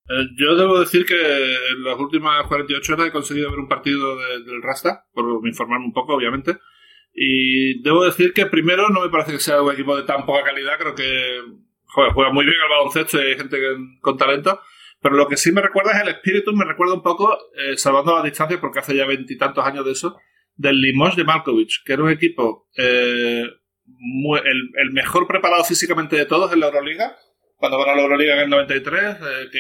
Eh, 0.10 0.28
yo 0.38 0.56
debo 0.56 0.80
decir 0.80 1.06
que 1.06 1.16
en 1.16 1.84
las 1.84 1.98
últimas 1.98 2.46
48 2.48 2.94
horas 2.94 3.08
he 3.08 3.12
conseguido 3.12 3.50
ver 3.50 3.60
un 3.60 3.68
partido 3.68 4.18
de, 4.18 4.44
del 4.44 4.62
Rasta, 4.62 5.06
por 5.14 5.48
informarme 5.48 5.86
un 5.86 5.94
poco, 5.94 6.16
obviamente. 6.16 6.58
Y 7.14 7.82
debo 7.82 8.06
decir 8.06 8.34
que 8.34 8.46
primero 8.46 8.90
no 8.90 9.02
me 9.02 9.10
parece 9.10 9.34
que 9.34 9.40
sea 9.40 9.62
un 9.62 9.74
equipo 9.74 9.96
de 9.98 10.04
tan 10.04 10.26
poca 10.26 10.44
calidad, 10.44 10.80
creo 10.80 10.96
que 10.96 11.42
joder, 11.92 12.14
juega 12.14 12.32
muy 12.32 12.46
bien 12.46 12.58
al 12.64 12.70
baloncesto 12.70 13.22
y 13.22 13.28
hay 13.28 13.38
gente 13.38 13.58
con 14.02 14.18
talento. 14.18 14.60
Pero 15.02 15.16
lo 15.16 15.28
que 15.28 15.38
sí 15.38 15.52
me 15.52 15.62
recuerda 15.62 15.94
es 15.94 16.02
el 16.04 16.10
espíritu, 16.10 16.54
me 16.54 16.66
recuerda 16.66 16.94
un 16.94 17.02
poco, 17.02 17.38
eh, 17.56 17.76
salvando 17.76 18.16
la 18.16 18.24
distancia, 18.24 18.62
porque 18.62 18.80
hace 18.80 18.96
ya 18.96 19.06
veintitantos 19.06 19.66
años 19.66 19.84
de 19.84 19.94
eso, 19.94 20.18
del 20.56 20.80
Limos 20.80 21.16
de 21.16 21.24
Malkovich, 21.24 21.84
que 21.84 21.94
era 21.94 22.04
un 22.04 22.12
equipo 22.12 22.70
eh, 22.78 23.44
el, 23.44 24.72
el, 24.76 24.92
mejor 24.92 25.28
preparado 25.28 25.64
físicamente 25.64 26.16
de 26.16 26.26
todos 26.26 26.54
en 26.54 26.60
la 26.60 26.68
Euroliga, 26.68 27.18
cuando 27.62 27.78
ganó 27.78 27.96
la 27.96 28.02
Euroliga 28.02 28.34
en 28.34 28.40
el 28.42 28.50
93, 28.50 29.04
eh, 29.04 29.18
que, 29.52 29.60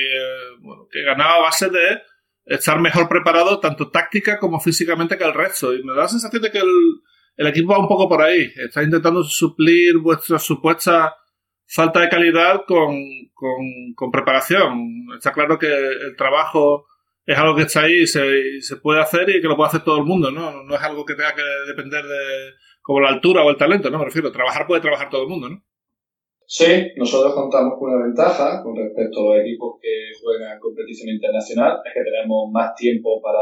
bueno, 0.59 0.87
que 0.91 1.03
ganaba 1.03 1.35
a 1.35 1.41
base 1.41 1.69
de 1.69 2.01
estar 2.45 2.81
mejor 2.81 3.07
preparado 3.07 3.59
tanto 3.59 3.91
táctica 3.91 4.39
como 4.39 4.59
físicamente 4.59 5.19
que 5.19 5.23
el 5.23 5.35
resto. 5.35 5.73
Y 5.73 5.83
me 5.83 5.93
da 5.93 6.01
la 6.01 6.07
sensación 6.07 6.41
de 6.41 6.51
que 6.51 6.57
el, 6.57 7.01
el 7.37 7.47
equipo 7.47 7.73
va 7.73 7.79
un 7.79 7.87
poco 7.87 8.09
por 8.09 8.23
ahí. 8.23 8.51
Está 8.55 8.81
intentando 8.81 9.23
suplir 9.23 9.99
vuestra 9.99 10.39
supuesta 10.39 11.15
falta 11.67 12.01
de 12.01 12.09
calidad 12.09 12.63
con, 12.67 12.97
con, 13.33 13.93
con, 13.95 14.11
preparación. 14.11 15.05
Está 15.15 15.31
claro 15.31 15.59
que 15.59 15.67
el 15.67 16.15
trabajo 16.17 16.87
es 17.23 17.37
algo 17.37 17.55
que 17.55 17.61
está 17.61 17.81
ahí 17.81 18.01
y 18.01 18.07
se, 18.07 18.61
se, 18.61 18.77
puede 18.77 18.99
hacer 18.99 19.29
y 19.29 19.41
que 19.41 19.47
lo 19.47 19.55
puede 19.55 19.69
hacer 19.69 19.83
todo 19.83 19.99
el 19.99 20.05
mundo, 20.05 20.31
¿no? 20.31 20.63
No 20.63 20.75
es 20.75 20.81
algo 20.81 21.05
que 21.05 21.13
tenga 21.13 21.35
que 21.35 21.43
depender 21.67 22.03
de 22.03 22.53
como 22.81 22.99
la 22.99 23.09
altura 23.09 23.43
o 23.43 23.51
el 23.51 23.57
talento, 23.57 23.91
¿no? 23.91 23.99
Me 23.99 24.05
refiero, 24.05 24.31
trabajar 24.31 24.65
puede 24.65 24.81
trabajar 24.81 25.09
todo 25.11 25.21
el 25.21 25.29
mundo, 25.29 25.49
¿no? 25.49 25.63
Sí, 26.53 26.67
nosotros 26.97 27.33
contamos 27.33 27.79
con 27.79 27.93
una 27.93 28.03
ventaja 28.03 28.61
con 28.61 28.75
respecto 28.75 29.21
a 29.21 29.23
los 29.23 29.39
equipos 29.39 29.79
que 29.81 30.11
juegan 30.21 30.59
competición 30.59 31.07
internacional, 31.07 31.79
es 31.79 31.93
que 31.93 32.03
tenemos 32.03 32.51
más 32.51 32.75
tiempo 32.75 33.21
para 33.21 33.39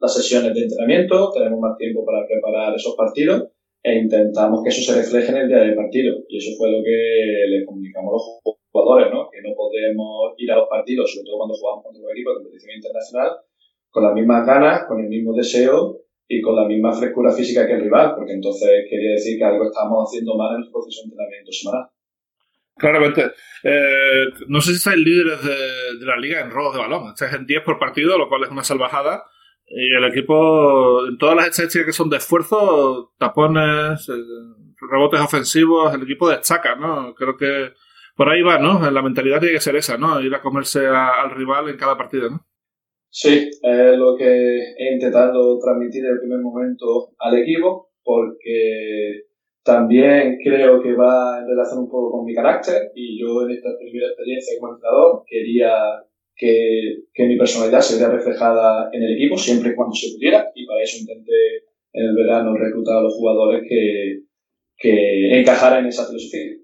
las 0.00 0.12
sesiones 0.12 0.52
de 0.52 0.62
entrenamiento, 0.62 1.30
tenemos 1.30 1.60
más 1.60 1.78
tiempo 1.78 2.04
para 2.04 2.26
preparar 2.26 2.74
esos 2.74 2.96
partidos 2.96 3.54
e 3.84 3.94
intentamos 4.02 4.64
que 4.64 4.70
eso 4.70 4.82
se 4.82 4.98
refleje 4.98 5.30
en 5.30 5.46
el 5.46 5.48
día 5.48 5.58
del 5.58 5.76
partido. 5.76 6.26
Y 6.26 6.38
eso 6.38 6.58
fue 6.58 6.72
lo 6.72 6.82
que 6.82 6.98
le 7.46 7.64
comunicamos 7.64 8.10
a 8.10 8.14
los 8.18 8.58
jugadores, 8.72 9.14
¿no? 9.14 9.30
Que 9.30 9.48
no 9.48 9.54
podemos 9.54 10.34
ir 10.36 10.50
a 10.50 10.56
los 10.56 10.68
partidos, 10.68 11.06
sobre 11.06 11.26
todo 11.26 11.38
cuando 11.38 11.54
jugamos 11.54 11.84
contra 11.84 12.02
un 12.02 12.10
equipo 12.10 12.30
de 12.30 12.36
competición 12.42 12.74
internacional, 12.74 13.30
con 13.90 14.02
las 14.02 14.14
mismas 14.14 14.44
ganas, 14.44 14.88
con 14.88 14.98
el 14.98 15.06
mismo 15.06 15.34
deseo 15.34 16.02
y 16.26 16.42
con 16.42 16.56
la 16.56 16.66
misma 16.66 16.92
frescura 16.92 17.30
física 17.30 17.64
que 17.68 17.74
el 17.74 17.82
rival, 17.82 18.16
porque 18.16 18.32
entonces 18.32 18.90
quería 18.90 19.12
decir 19.12 19.38
que 19.38 19.44
algo 19.44 19.70
estamos 19.70 20.02
haciendo 20.02 20.34
mal 20.34 20.56
en 20.56 20.66
el 20.66 20.70
proceso 20.72 21.02
de 21.02 21.14
entrenamiento 21.14 21.52
semanal. 21.52 21.86
Claramente. 22.80 23.32
Eh, 23.62 24.24
no 24.48 24.60
sé 24.60 24.70
si 24.70 24.76
estáis 24.78 24.98
líderes 24.98 25.44
de, 25.44 26.06
la 26.06 26.16
liga 26.16 26.40
en 26.40 26.50
robos 26.50 26.74
de 26.74 26.80
balón. 26.80 27.08
Estáis 27.08 27.34
en 27.34 27.46
10 27.46 27.62
por 27.62 27.78
partido, 27.78 28.16
lo 28.16 28.28
cual 28.28 28.44
es 28.44 28.50
una 28.50 28.64
salvajada. 28.64 29.24
Y 29.66 29.94
el 29.94 30.04
equipo, 30.04 31.06
en 31.06 31.18
todas 31.18 31.36
las 31.36 31.48
estadísticas 31.48 31.86
que 31.86 31.92
son 31.92 32.10
de 32.10 32.16
esfuerzo, 32.16 33.12
tapones, 33.18 34.08
eh, 34.08 34.12
rebotes 34.90 35.20
ofensivos, 35.20 35.94
el 35.94 36.02
equipo 36.02 36.28
destaca, 36.28 36.74
¿no? 36.74 37.14
Creo 37.14 37.36
que 37.36 37.72
por 38.16 38.28
ahí 38.28 38.42
va, 38.42 38.58
¿no? 38.58 38.90
La 38.90 39.02
mentalidad 39.02 39.38
tiene 39.38 39.54
que 39.54 39.60
ser 39.60 39.76
esa, 39.76 39.96
¿no? 39.96 40.20
Ir 40.20 40.34
a 40.34 40.40
comerse 40.40 40.86
al 40.86 41.30
rival 41.30 41.68
en 41.68 41.76
cada 41.76 41.96
partido, 41.96 42.30
¿no? 42.30 42.46
Sí, 43.10 43.50
es 43.62 43.98
lo 43.98 44.16
que 44.16 44.24
he 44.24 44.92
intentado 44.94 45.58
transmitir 45.58 46.02
desde 46.02 46.14
el 46.14 46.20
primer 46.20 46.38
momento 46.40 47.10
al 47.18 47.38
equipo, 47.38 47.90
porque 48.02 49.24
también 49.70 50.38
creo 50.42 50.82
que 50.82 50.92
va 50.94 51.38
en 51.40 51.48
relación 51.48 51.80
un 51.80 51.90
poco 51.90 52.10
con 52.10 52.24
mi 52.24 52.34
carácter 52.34 52.90
y 52.94 53.20
yo 53.20 53.42
en 53.46 53.52
esta 53.52 53.70
primera 53.78 54.08
experiencia 54.08 54.58
como 54.58 54.74
entrenador 54.74 55.22
quería 55.26 55.70
que, 56.36 57.04
que, 57.14 57.26
mi 57.26 57.36
personalidad 57.36 57.80
se 57.80 57.98
vea 57.98 58.10
reflejada 58.10 58.88
en 58.92 59.02
el 59.02 59.14
equipo 59.14 59.36
siempre 59.36 59.70
y 59.70 59.74
cuando 59.74 59.94
se 59.94 60.12
pudiera 60.14 60.50
y 60.54 60.66
para 60.66 60.82
eso 60.82 60.98
intenté 60.98 61.32
en 61.92 62.04
el 62.06 62.14
verano 62.16 62.56
reclutar 62.56 62.98
a 62.98 63.02
los 63.02 63.14
jugadores 63.14 63.62
que, 63.68 64.22
que 64.76 65.38
encajaran 65.38 65.80
en 65.80 65.86
esa 65.86 66.06
filosofía. 66.06 66.59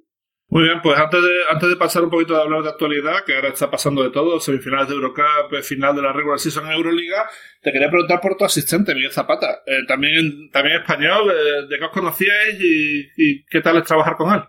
Muy 0.49 0.63
bien, 0.63 0.81
pues 0.81 0.97
antes 0.97 1.21
de, 1.21 1.35
antes 1.51 1.69
de 1.69 1.77
pasar 1.77 2.05
un 2.05 2.11
poquito 2.11 2.35
de 2.35 2.43
hablar 2.43 2.63
de 2.63 2.69
actualidad, 2.69 3.25
que 3.27 3.35
ahora 3.35 3.49
está 3.49 3.69
pasando 3.69 4.05
de 4.05 4.11
todo, 4.11 4.39
semifinales 4.39 4.89
de 4.89 4.95
Eurocup, 4.95 5.53
eh, 5.53 5.63
final 5.63 5.97
de 5.97 6.03
la 6.03 6.13
regular 6.13 6.39
season 6.39 6.67
en 6.67 6.73
Euroliga, 6.73 7.29
te 7.61 7.73
quería 7.73 7.91
preguntar 7.91 8.21
por 8.21 8.37
tu 8.37 8.45
asistente, 8.45 8.95
Miguel 8.95 9.11
Zapata, 9.11 9.63
eh, 9.67 9.83
también, 9.89 10.49
también 10.53 10.77
español, 10.83 11.33
eh, 11.33 11.67
¿de 11.69 11.79
qué 11.79 11.85
os 11.85 11.91
conocíais 11.91 12.59
y, 12.61 13.45
qué 13.47 13.61
tal 13.61 13.79
es 13.79 13.85
trabajar 13.85 14.17
con 14.17 14.33
él? 14.33 14.41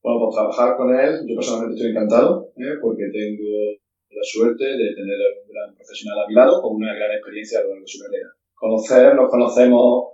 Bueno, 0.00 0.20
pues 0.20 0.36
trabajar 0.36 0.76
con 0.76 0.94
él, 0.94 1.26
yo 1.26 1.34
personalmente 1.34 1.74
estoy 1.74 1.90
encantado, 1.90 2.52
¿eh? 2.58 2.78
porque 2.80 3.10
tengo 3.12 3.82
la 4.10 4.22
suerte 4.22 4.64
de 4.64 4.94
tener 4.94 5.18
un 5.42 5.52
gran 5.52 5.74
profesional 5.74 6.20
a 6.22 6.28
mi 6.28 6.34
lado 6.34 6.62
con 6.62 6.76
una 6.76 6.94
gran 6.94 7.10
experiencia 7.10 7.58
a 7.58 7.62
lo 7.62 7.70
largo 7.70 7.82
de 7.82 7.88
su 7.88 7.98
carrera. 7.98 8.28
conocer, 8.54 9.14
nos 9.16 9.28
conocemos 9.28 10.04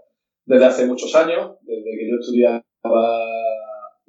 desde 0.47 0.65
hace 0.65 0.87
muchos 0.87 1.15
años, 1.15 1.59
desde 1.61 1.85
que 1.85 2.09
yo 2.09 2.17
estudiaba 2.19 2.63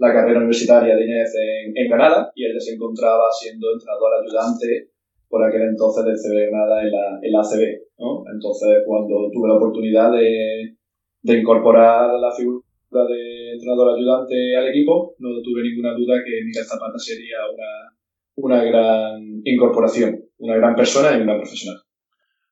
la 0.04 0.14
carrera 0.14 0.40
universitaria 0.40 0.96
de 0.96 1.06
Inés 1.06 1.34
en, 1.40 1.72
en 1.76 1.88
Granada 1.90 2.32
y 2.36 2.44
él 2.44 2.60
se 2.60 2.74
encontraba 2.74 3.32
siendo 3.32 3.72
entrenador 3.72 4.12
ayudante 4.22 4.90
por 5.30 5.44
aquel 5.44 5.62
entonces 5.62 6.04
del 6.04 6.18
CB 6.18 6.50
Granada 6.52 6.84
en 6.84 6.92
la, 6.92 7.20
en 7.22 7.32
la 7.32 7.40
ACB. 7.40 7.64
¿no? 8.00 8.24
Entonces, 8.32 8.84
cuando 8.86 9.32
tuve 9.32 9.48
la 9.48 9.56
oportunidad 9.56 10.12
de, 10.12 10.76
de 11.22 11.40
incorporar 11.40 12.20
la 12.20 12.32
figura 12.32 12.62
de 12.92 13.54
entrenador 13.54 13.96
ayudante 13.98 14.58
al 14.58 14.68
equipo, 14.68 15.16
no 15.20 15.42
tuve 15.42 15.64
ninguna 15.64 15.94
duda 15.94 16.16
que 16.26 16.44
Miguel 16.44 16.66
Zapata 16.66 17.00
sería 17.00 17.38
una, 17.52 17.96
una 18.36 18.64
gran 18.64 19.42
incorporación, 19.46 20.20
una 20.38 20.58
gran 20.58 20.76
persona 20.76 21.18
y 21.18 21.22
una 21.22 21.38
profesional. 21.38 21.82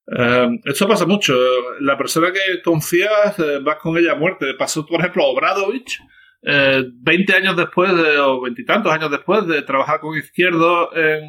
Eh, 0.08 0.60
esto 0.66 0.88
pasa 0.88 1.06
mucho. 1.06 1.36
La 1.82 1.98
persona 1.98 2.32
que 2.32 2.62
confías, 2.64 3.38
eh, 3.40 3.60
vas 3.62 3.78
con 3.78 3.98
ella 3.98 4.14
a 4.14 4.16
muerte. 4.16 4.46
Pasó, 4.58 4.86
por 4.86 5.02
ejemplo, 5.02 5.28
Obradovich, 5.28 6.00
eh, 6.44 6.84
20 6.94 7.34
años 7.34 7.56
después, 7.56 7.96
de, 7.96 8.18
o 8.20 8.42
veintitantos 8.42 8.92
años 8.92 9.12
después 9.12 9.46
de 9.48 9.62
trabajar 9.62 10.00
con 10.00 10.18
Izquierdo 10.18 10.96
en, 10.96 11.24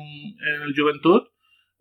el 0.65 0.75
Juventud, 0.77 1.23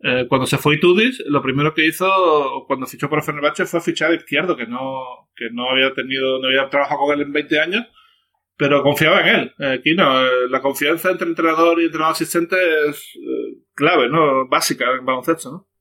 eh, 0.00 0.26
cuando 0.28 0.46
se 0.46 0.58
fue 0.58 0.76
Itudis, 0.76 1.22
lo 1.26 1.42
primero 1.42 1.74
que 1.74 1.86
hizo 1.86 2.64
cuando 2.66 2.86
fichó 2.86 3.08
por 3.08 3.22
Fenerbahce 3.22 3.66
fue 3.66 3.80
fichar 3.80 4.10
a 4.10 4.16
Izquierdo, 4.16 4.56
que 4.56 4.66
no, 4.66 5.30
que 5.36 5.48
no 5.52 5.70
había 5.70 5.94
tenido, 5.94 6.40
no 6.40 6.48
había 6.48 6.68
trabajado 6.68 7.00
con 7.00 7.14
él 7.14 7.26
en 7.26 7.32
20 7.32 7.60
años, 7.60 7.86
pero 8.56 8.82
confiaba 8.82 9.20
en 9.20 9.28
él. 9.28 9.54
Eh, 9.58 9.94
no, 9.96 10.26
eh, 10.26 10.48
la 10.50 10.60
confianza 10.60 11.10
entre 11.10 11.28
entrenador 11.28 11.80
y 11.80 11.86
entrenador 11.86 12.12
asistente 12.12 12.56
es 12.88 13.18
clave, 13.74 14.08
¿no? 14.08 14.48
Básica 14.48 14.86
en 14.98 15.04
baloncesto, 15.06 15.50
¿no? 15.50 15.71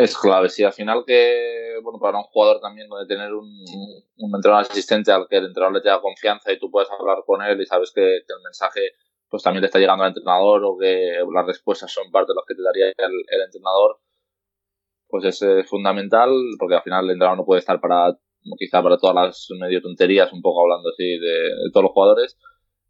Es 0.00 0.16
clave, 0.16 0.48
sí. 0.48 0.64
Al 0.64 0.72
final 0.72 1.04
que, 1.06 1.78
bueno, 1.82 1.98
para 1.98 2.16
un 2.18 2.24
jugador 2.24 2.58
también 2.60 2.88
de 2.88 3.06
tener 3.06 3.34
un, 3.34 3.50
entrenador 4.16 4.62
asistente 4.62 5.12
al 5.12 5.26
que 5.28 5.36
el 5.36 5.46
entrenador 5.46 5.74
le 5.74 5.82
tenga 5.82 6.00
confianza 6.00 6.50
y 6.52 6.58
tú 6.58 6.70
puedes 6.70 6.90
hablar 6.90 7.18
con 7.26 7.42
él 7.42 7.60
y 7.60 7.66
sabes 7.66 7.92
que, 7.94 8.00
que 8.00 8.32
el 8.32 8.42
mensaje 8.42 8.80
pues 9.28 9.42
también 9.42 9.60
te 9.60 9.66
está 9.66 9.78
llegando 9.78 10.02
al 10.02 10.10
entrenador 10.10 10.64
o 10.64 10.76
que 10.78 11.18
las 11.32 11.46
respuestas 11.46 11.92
son 11.92 12.10
parte 12.10 12.32
de 12.32 12.36
las 12.36 12.44
que 12.46 12.54
te 12.54 12.62
daría 12.62 12.86
el, 12.86 13.42
entrenador, 13.44 14.00
pues 15.06 15.24
es 15.24 15.42
eh, 15.42 15.64
fundamental 15.64 16.30
porque 16.58 16.76
al 16.76 16.82
final 16.82 17.04
el 17.04 17.10
entrenador 17.12 17.38
no 17.38 17.44
puede 17.44 17.60
estar 17.60 17.80
para 17.80 18.16
quizá 18.58 18.82
para 18.82 18.96
todas 18.96 19.14
las 19.14 19.48
medio 19.58 19.82
tonterías, 19.82 20.32
un 20.32 20.40
poco 20.40 20.62
hablando 20.62 20.88
así 20.88 21.18
de, 21.18 21.70
todos 21.72 21.84
los 21.84 21.92
jugadores. 21.92 22.38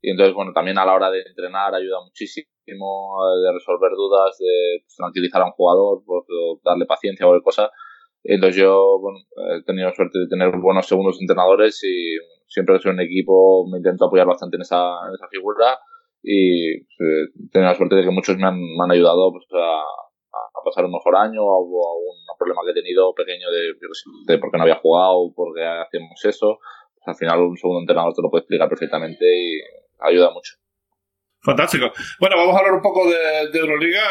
Y 0.00 0.10
entonces, 0.10 0.34
bueno, 0.34 0.52
también 0.54 0.78
a 0.78 0.86
la 0.86 0.94
hora 0.94 1.10
de 1.10 1.22
entrenar 1.22 1.74
ayuda 1.74 2.00
muchísimo, 2.02 2.48
eh, 2.76 3.40
de 3.46 3.52
resolver 3.52 3.90
dudas, 3.92 4.36
de 4.38 4.84
tranquilizar 4.96 5.42
a 5.42 5.46
un 5.46 5.52
jugador, 5.52 6.02
pues, 6.04 6.24
darle 6.64 6.86
paciencia 6.86 7.26
o 7.26 7.30
cualquier 7.30 7.44
cosa. 7.44 7.70
Entonces 8.22 8.56
yo, 8.62 8.98
bueno, 9.00 9.18
he 9.56 9.62
tenido 9.64 9.90
suerte 9.92 10.18
de 10.18 10.28
tener 10.28 10.50
buenos 10.58 10.86
segundos 10.86 11.18
entrenadores 11.20 11.82
y 11.84 12.16
siempre 12.46 12.76
que 12.76 12.82
soy 12.82 12.92
un 12.92 13.00
equipo 13.00 13.66
me 13.70 13.78
intento 13.78 14.06
apoyar 14.06 14.26
bastante 14.26 14.56
en 14.56 14.62
esa, 14.62 14.76
en 15.08 15.14
esa 15.14 15.28
figura 15.28 15.78
y 16.22 16.74
eh, 16.74 17.26
tengo 17.50 17.66
la 17.66 17.74
suerte 17.74 17.96
de 17.96 18.02
que 18.02 18.10
muchos 18.10 18.36
me 18.36 18.46
han, 18.46 18.60
me 18.60 18.84
han 18.84 18.90
ayudado 18.90 19.32
pues, 19.32 19.46
a, 19.52 19.80
a, 19.80 20.64
pasar 20.64 20.84
un 20.84 20.92
mejor 20.92 21.16
año 21.16 21.42
o 21.42 21.64
algún 21.64 22.16
problema 22.38 22.60
que 22.64 22.72
he 22.72 22.82
tenido 22.82 23.14
pequeño 23.14 23.50
de, 23.50 23.72
de 24.26 24.38
por 24.38 24.50
qué 24.50 24.58
no 24.58 24.64
había 24.64 24.80
jugado, 24.80 25.32
por 25.34 25.54
qué 25.54 25.64
hacemos 25.64 26.22
eso. 26.24 26.58
Pues, 26.94 27.08
al 27.08 27.16
final 27.16 27.40
un 27.40 27.56
segundo 27.56 27.80
entrenador 27.80 28.12
te 28.14 28.22
lo 28.22 28.30
puede 28.30 28.42
explicar 28.42 28.68
perfectamente 28.68 29.24
y 29.24 29.60
ayuda 30.00 30.30
mucho. 30.30 30.56
Fantástico. 31.42 31.90
Bueno, 32.18 32.36
vamos 32.36 32.54
a 32.54 32.58
hablar 32.58 32.74
un 32.74 32.82
poco 32.82 33.08
de, 33.08 33.50
de 33.50 33.58
Euroliga. 33.58 34.02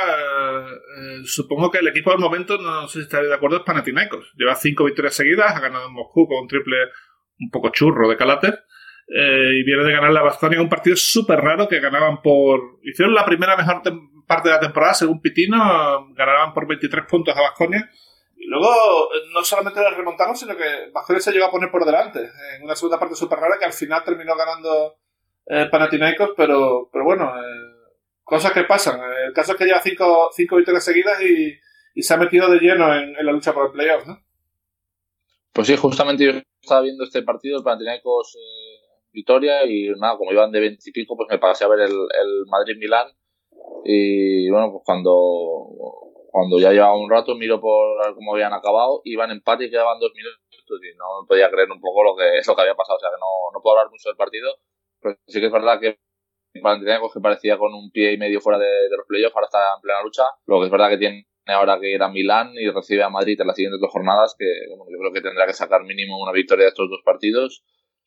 Eh, 0.98 1.22
supongo 1.26 1.70
que 1.70 1.78
el 1.78 1.88
equipo 1.88 2.10
del 2.10 2.20
momento, 2.20 2.58
no 2.58 2.88
sé 2.88 3.00
si 3.00 3.04
estaréis 3.04 3.30
de 3.30 3.36
acuerdo, 3.36 3.58
es 3.58 3.64
Panathinaikos. 3.64 4.34
Lleva 4.36 4.56
cinco 4.56 4.86
victorias 4.86 5.14
seguidas, 5.14 5.56
ha 5.56 5.60
ganado 5.60 5.88
en 5.88 5.94
Moscú 5.94 6.28
con 6.28 6.40
un 6.40 6.48
triple 6.48 6.78
un 7.40 7.52
poco 7.52 7.70
churro 7.70 8.10
de 8.10 8.18
Calater. 8.18 8.64
Eh, 9.08 9.60
y 9.60 9.64
viene 9.64 9.84
de 9.84 9.92
ganar 9.92 10.12
la 10.12 10.22
Vasconia 10.22 10.62
un 10.62 10.70
partido 10.70 10.96
súper 10.96 11.40
raro 11.40 11.68
que 11.68 11.80
ganaban 11.80 12.22
por. 12.22 12.80
Hicieron 12.84 13.14
la 13.14 13.26
primera 13.26 13.56
mejor 13.56 13.82
parte 14.28 14.50
de 14.50 14.56
la 14.56 14.62
temporada, 14.62 14.94
según 14.94 15.22
Pitino, 15.22 16.14
ganaban 16.14 16.54
por 16.54 16.68
23 16.68 17.06
puntos 17.06 17.36
a 17.36 17.42
Vasconia. 17.42 17.90
Y 18.36 18.48
luego 18.48 18.70
eh, 19.14 19.30
no 19.34 19.44
solamente 19.44 19.82
les 19.82 19.96
remontaron, 19.96 20.36
sino 20.36 20.58
que 20.58 20.90
Vasconia 20.92 21.22
se 21.22 21.32
llegó 21.32 21.46
a 21.46 21.52
poner 21.52 21.70
por 21.70 21.86
delante 21.86 22.20
en 22.20 22.64
una 22.64 22.76
segunda 22.76 23.00
parte 23.00 23.16
súper 23.16 23.40
rara 23.40 23.58
que 23.60 23.66
al 23.66 23.74
final 23.74 24.04
terminó 24.04 24.36
ganando 24.36 24.96
eh, 25.50 25.68
Panathinaikos, 25.70 26.32
pero, 26.38 26.90
pero 26.92 27.04
bueno, 27.04 27.26
eh, 27.38 27.98
cosas 28.24 28.54
que 28.54 28.64
pasan. 28.64 29.02
El 29.28 29.34
caso 29.34 29.52
es 29.52 29.58
que 29.58 29.66
lleva 29.66 29.82
cinco, 29.82 30.30
cinco 30.34 30.56
victorias 30.56 30.86
seguidas 30.86 31.22
y, 31.22 31.60
se 32.02 32.14
ha 32.14 32.18
metido 32.18 32.50
de 32.50 32.60
lleno 32.60 32.96
en, 32.96 33.14
la 33.14 33.34
lucha 33.34 33.54
por 33.54 33.66
el 33.66 33.72
playoff, 33.74 34.08
¿no? 34.08 34.24
Pues 35.52 35.68
sí, 35.68 35.76
justamente 35.76 36.24
yo 36.24 36.32
estaba 36.62 36.82
viendo 36.82 37.04
este 37.04 37.24
partido, 37.24 37.58
el 37.58 37.64
Panathinaikos. 37.64 38.36
Eh 38.38 38.80
Vitoria 39.12 39.66
y 39.66 39.90
nada, 39.98 40.18
como 40.18 40.32
iban 40.32 40.52
de 40.52 40.60
20 40.60 40.82
y 40.86 40.92
pico, 40.92 41.18
pues 41.18 41.28
me 41.30 41.40
pasé 41.40 41.66
a 41.66 41.68
ver 41.68 41.80
el, 41.80 41.92
el 41.92 42.46
Madrid-Milán 42.48 43.08
y 43.84 44.50
bueno, 44.52 44.72
pues 44.72 44.84
cuando, 44.86 45.10
cuando 46.30 46.60
ya 46.60 46.72
llevaba 46.72 46.96
un 46.96 47.10
rato 47.10 47.34
miro 47.36 47.60
por 47.60 48.14
cómo 48.14 48.34
habían 48.34 48.54
acabado, 48.54 49.02
iban 49.06 49.32
empate 49.32 49.66
y 49.66 49.70
quedaban 49.72 50.00
dos 50.00 50.12
minutos 50.14 50.40
y 50.70 50.96
no 50.96 51.26
podía 51.28 51.50
creer 51.50 51.72
un 51.72 51.82
poco 51.82 52.04
lo 52.04 52.16
que 52.16 52.38
es 52.38 52.48
lo 52.48 52.56
que 52.56 52.62
había 52.62 52.76
pasado, 52.76 52.98
o 52.98 53.00
sea 53.00 53.10
que 53.10 53.20
no, 53.20 53.52
no 53.52 53.62
puedo 53.62 53.78
hablar 53.78 53.92
mucho 53.92 54.10
del 54.10 54.18
partido, 54.18 54.54
pero 55.02 55.16
sí 55.28 55.40
que 55.40 55.48
es 55.48 55.52
verdad 55.52 55.80
que 55.80 56.00
Panathinaikos 56.62 57.14
que 57.14 57.20
parecía 57.20 57.58
con 57.58 57.74
un 57.74 57.92
pie 57.92 58.14
y 58.14 58.18
medio 58.18 58.42
fuera 58.42 58.58
de, 58.58 58.66
de 58.66 58.98
los 58.98 59.06
playoffs, 59.08 59.36
ahora 59.36 59.46
está 59.46 59.60
en 59.76 59.82
plena 59.82 60.04
lucha, 60.04 60.24
lo 60.48 60.60
que 60.60 60.66
es 60.66 60.72
verdad 60.72 60.90
que 60.90 60.98
tiene 60.98 61.28
ahora 61.46 61.80
que 61.80 61.92
ir 61.94 62.02
a 62.02 62.10
Milán 62.10 62.54
y 62.54 62.70
recibe 62.70 63.04
a 63.04 63.10
Madrid 63.10 63.40
en 63.40 63.48
las 63.48 63.56
siguientes 63.56 63.80
dos 63.80 63.92
jornadas, 63.92 64.36
que 64.38 64.46
bueno, 64.70 64.86
yo 64.92 64.98
creo 65.00 65.14
que 65.14 65.22
tendrá 65.22 65.46
que 65.46 65.54
sacar 65.54 65.84
mínimo 65.84 66.22
una 66.22 66.32
victoria 66.32 66.66
de 66.66 66.70
estos 66.70 66.90
dos 66.90 67.02
partidos 67.04 67.64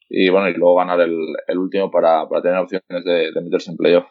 y 0.08 0.28
bueno, 0.28 0.48
y 0.48 0.54
luego 0.54 0.76
ganar 0.76 1.00
el, 1.00 1.16
el 1.46 1.58
último 1.58 1.90
para, 1.90 2.28
para, 2.28 2.42
tener 2.42 2.58
opciones 2.58 3.04
de, 3.04 3.32
de 3.32 3.40
meterse 3.40 3.70
en 3.70 3.76
playoff. 3.76 4.04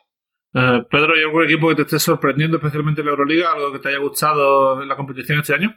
Uh, 0.54 0.84
Pedro, 0.90 1.14
¿hay 1.14 1.24
algún 1.24 1.44
equipo 1.44 1.70
que 1.70 1.76
te 1.76 1.82
esté 1.84 2.00
sorprendiendo, 2.00 2.58
especialmente 2.58 3.02
en 3.02 3.08
la 3.08 3.12
Euroliga? 3.12 3.54
¿Algo 3.54 3.72
que 3.72 3.80
te 3.80 3.90
haya 3.90 4.00
gustado 4.00 4.82
en 4.82 4.90
la 4.90 4.98
competición 4.98 5.40
este 5.40 5.54
año? 5.54 5.74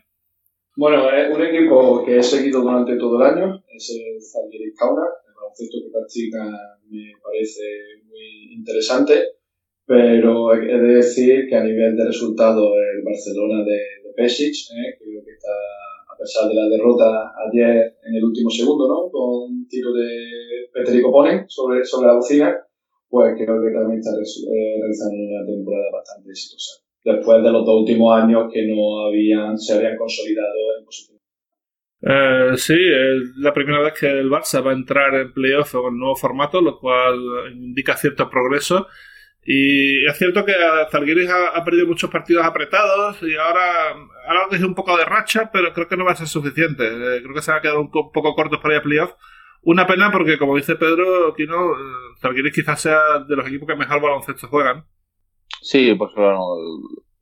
Bueno, 0.76 1.08
es 1.10 1.32
un 1.32 1.42
equipo 1.42 2.04
que 2.04 2.18
he 2.18 2.22
seguido 2.22 2.62
durante 2.62 2.96
todo 2.96 3.22
el 3.22 3.26
año, 3.30 3.62
es 3.68 3.90
el 3.90 4.20
Zalgiris 4.20 4.76
Kaunas, 4.76 5.08
baloncesto 5.54 5.78
que 5.82 5.92
practica 5.92 6.42
me 6.90 7.12
parece 7.22 7.62
muy 8.06 8.54
interesante, 8.54 9.14
pero 9.86 10.54
he 10.54 10.78
de 10.78 10.94
decir 10.96 11.46
que 11.48 11.56
a 11.56 11.64
nivel 11.64 11.96
de 11.96 12.06
resultado 12.06 12.74
el 12.74 13.02
Barcelona 13.04 13.64
de, 13.64 14.08
de 14.08 14.14
Pesic, 14.16 14.54
eh, 14.72 14.96
creo 14.98 15.24
que 15.24 15.32
está 15.32 15.52
a 16.10 16.16
pesar 16.16 16.48
de 16.48 16.54
la 16.54 16.68
derrota 16.68 17.32
ayer 17.50 17.96
en 18.04 18.14
el 18.14 18.24
último 18.24 18.50
segundo, 18.50 18.88
¿no? 18.88 19.10
Con 19.10 19.52
un 19.52 19.68
tiro 19.68 19.92
de 19.92 20.68
Peter 20.72 21.02
Ponen 21.02 21.44
sobre, 21.48 21.84
sobre 21.84 22.08
la 22.08 22.14
bocina, 22.14 22.56
pues 23.08 23.34
creo 23.36 23.62
que 23.62 23.72
también 23.72 23.98
está 23.98 24.10
eh, 24.12 24.78
realizando 24.80 25.16
una 25.16 25.46
temporada 25.46 25.86
bastante 25.92 26.30
exitosa. 26.30 26.80
Después 27.04 27.42
de 27.42 27.52
los 27.52 27.66
dos 27.66 27.80
últimos 27.80 28.16
años 28.16 28.50
que 28.52 28.66
no 28.66 29.06
habían, 29.06 29.58
se 29.58 29.74
habían 29.74 29.96
consolidado 29.96 30.73
Eh, 32.06 32.52
sí, 32.56 32.76
la 33.36 33.54
primera 33.54 33.80
vez 33.80 33.94
que 33.98 34.06
el 34.06 34.28
Barça 34.28 34.64
va 34.64 34.72
a 34.72 34.74
entrar 34.74 35.14
en 35.14 35.32
playoff 35.32 35.72
con 35.72 35.98
nuevo 35.98 36.16
formato, 36.16 36.60
lo 36.60 36.78
cual 36.78 37.18
indica 37.52 37.96
cierto 37.96 38.28
progreso. 38.28 38.86
Y 39.46 40.06
es 40.06 40.16
cierto 40.16 40.44
que 40.44 40.54
Zalgiris 40.90 41.30
ha, 41.30 41.62
perdido 41.64 41.86
muchos 41.86 42.10
partidos 42.10 42.46
apretados 42.46 43.22
y 43.22 43.34
ahora, 43.36 43.90
ahora 44.26 44.48
es 44.56 44.62
un 44.62 44.74
poco 44.74 44.96
de 44.96 45.04
racha, 45.04 45.50
pero 45.52 45.72
creo 45.74 45.86
que 45.86 45.96
no 45.96 46.04
va 46.04 46.12
a 46.12 46.16
ser 46.16 46.28
suficiente. 46.28 46.86
Eh, 46.86 47.22
creo 47.22 47.34
que 47.34 47.42
se 47.42 47.52
ha 47.52 47.60
quedado 47.60 47.80
un, 47.80 47.90
poco 47.90 48.34
cortos 48.34 48.60
para 48.60 48.74
ir 48.74 48.80
a 48.80 48.82
playoff. 48.82 49.12
Una 49.62 49.86
pena 49.86 50.10
porque, 50.10 50.38
como 50.38 50.56
dice 50.56 50.76
Pedro, 50.76 51.28
aquí 51.28 51.46
no, 51.46 51.72
eh, 51.72 52.52
quizás 52.54 52.80
sea 52.80 53.00
de 53.26 53.36
los 53.36 53.46
equipos 53.46 53.68
que 53.68 53.76
mejor 53.76 54.00
baloncesto 54.00 54.48
juegan. 54.48 54.86
Sí, 55.60 55.94
pues 55.94 56.10
bueno, 56.14 56.40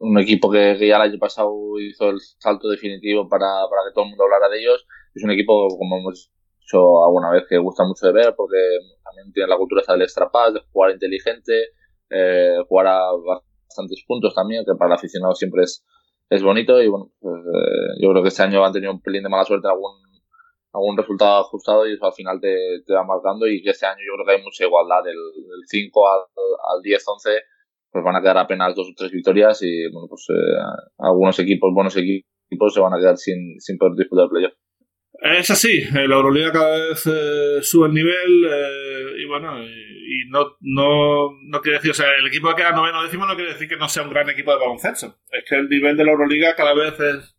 un 0.03 0.19
equipo 0.19 0.51
que, 0.51 0.77
ya 0.79 0.97
el 0.97 1.03
año 1.03 1.19
pasado 1.19 1.53
hizo 1.79 2.11
el 2.11 2.19
salto 2.39 2.69
definitivo 2.69 3.29
para, 3.29 3.47
para 3.71 3.83
que 3.87 3.95
todo 3.95 4.05
el 4.05 4.11
mundo 4.11 4.25
hablara 4.25 4.49
de 4.49 4.59
ellos. 4.59 4.85
Es 5.15 5.23
un 5.23 5.31
equipo, 5.31 5.69
como 5.79 5.99
hemos 5.99 6.31
dicho 6.61 7.05
alguna 7.05 7.31
vez, 7.31 7.45
que 7.49 7.59
gusta 7.59 7.85
mucho 7.85 8.07
de 8.07 8.13
ver 8.13 8.35
porque 8.37 8.59
también 9.05 9.33
tiene 9.33 9.49
la 9.49 9.57
cultura 9.57 9.83
esa 9.83 9.93
del 9.93 10.03
extra 10.03 10.29
de 10.53 10.61
jugar 10.73 10.91
inteligente 10.91 11.53
eh, 12.11 12.59
jugar 12.69 12.89
a 12.89 13.13
bastantes 13.13 14.05
puntos 14.07 14.35
también, 14.35 14.65
que 14.67 14.75
para 14.75 14.89
el 14.89 14.99
aficionado 14.99 15.35
siempre 15.35 15.63
es, 15.63 15.85
es 16.29 16.43
bonito 16.43 16.83
y 16.83 16.89
bueno, 16.89 17.11
pues, 17.21 17.41
eh, 17.41 18.03
yo 18.03 18.11
creo 18.11 18.23
que 18.23 18.29
este 18.29 18.43
año 18.43 18.65
han 18.65 18.73
tenido 18.73 18.93
un 18.93 19.01
pelín 19.01 19.23
de 19.23 19.29
mala 19.29 19.45
suerte 19.45 19.69
algún 19.69 20.03
algún 20.75 20.97
resultado 20.97 21.41
ajustado 21.41 21.87
y 21.87 21.93
eso 21.93 22.07
al 22.07 22.15
final 22.15 22.41
te, 22.41 22.83
te 22.87 22.95
va 22.95 23.05
marcando 23.05 23.47
y 23.47 23.63
que 23.63 23.71
este 23.71 23.85
año 23.85 23.99
yo 23.99 24.15
creo 24.15 24.27
que 24.27 24.33
hay 24.33 24.43
mucha 24.43 24.65
igualdad 24.65 25.05
del, 25.05 25.17
del 25.17 25.63
5 25.67 26.09
al, 26.09 26.21
al 26.75 26.83
10, 26.83 27.05
11 27.09 27.31
pues 27.93 28.05
van 28.05 28.17
a 28.17 28.23
quedar 28.23 28.39
apenas 28.39 28.75
dos 28.75 28.89
o 28.89 28.95
tres 28.97 29.13
victorias 29.13 29.61
y 29.63 29.91
bueno 29.93 30.09
pues 30.09 30.27
eh, 30.31 30.59
algunos 30.99 31.39
equipos, 31.39 31.71
buenos 31.75 31.97
equipos 31.97 32.75
se 32.75 32.81
van 32.81 32.95
a 32.95 32.99
quedar 32.99 33.17
sin, 33.17 33.61
sin 33.61 33.77
poder 33.79 33.95
disputar 33.97 34.25
el 34.25 34.31
playoff. 34.31 34.53
Es 35.21 35.51
así, 35.51 35.85
la 35.93 36.03
Euroliga 36.03 36.51
cada 36.51 36.89
vez 36.89 37.07
eh, 37.07 37.59
sube 37.63 37.87
el 37.89 37.95
nivel 37.95 38.45
eh, 38.51 39.23
y 39.23 39.27
bueno, 39.27 39.63
y, 39.63 40.29
no, 40.31 40.57
no, 40.61 41.31
no 41.45 41.61
quiere 41.61 41.79
decir, 41.79 41.91
o 41.93 41.95
sea, 41.95 42.07
el 42.19 42.27
equipo 42.27 42.49
que 42.49 42.57
queda 42.57 42.73
noveno 42.73 43.03
décimo 43.03 43.27
no 43.27 43.37
quiere 43.37 43.53
decir 43.53 43.69
que 43.69 43.77
no 43.77 43.89
sea 43.89 44.03
un 44.03 44.11
gran 44.11 44.29
equipo 44.31 44.51
de 44.51 44.59
baloncesto. 44.59 45.19
Es 45.31 45.45
que 45.49 45.57
el 45.57 45.69
nivel 45.69 45.97
de 45.97 46.05
la 46.05 46.13
Euroliga 46.13 46.57
cada 46.57 46.75
vez 46.75 46.99
es 46.99 47.37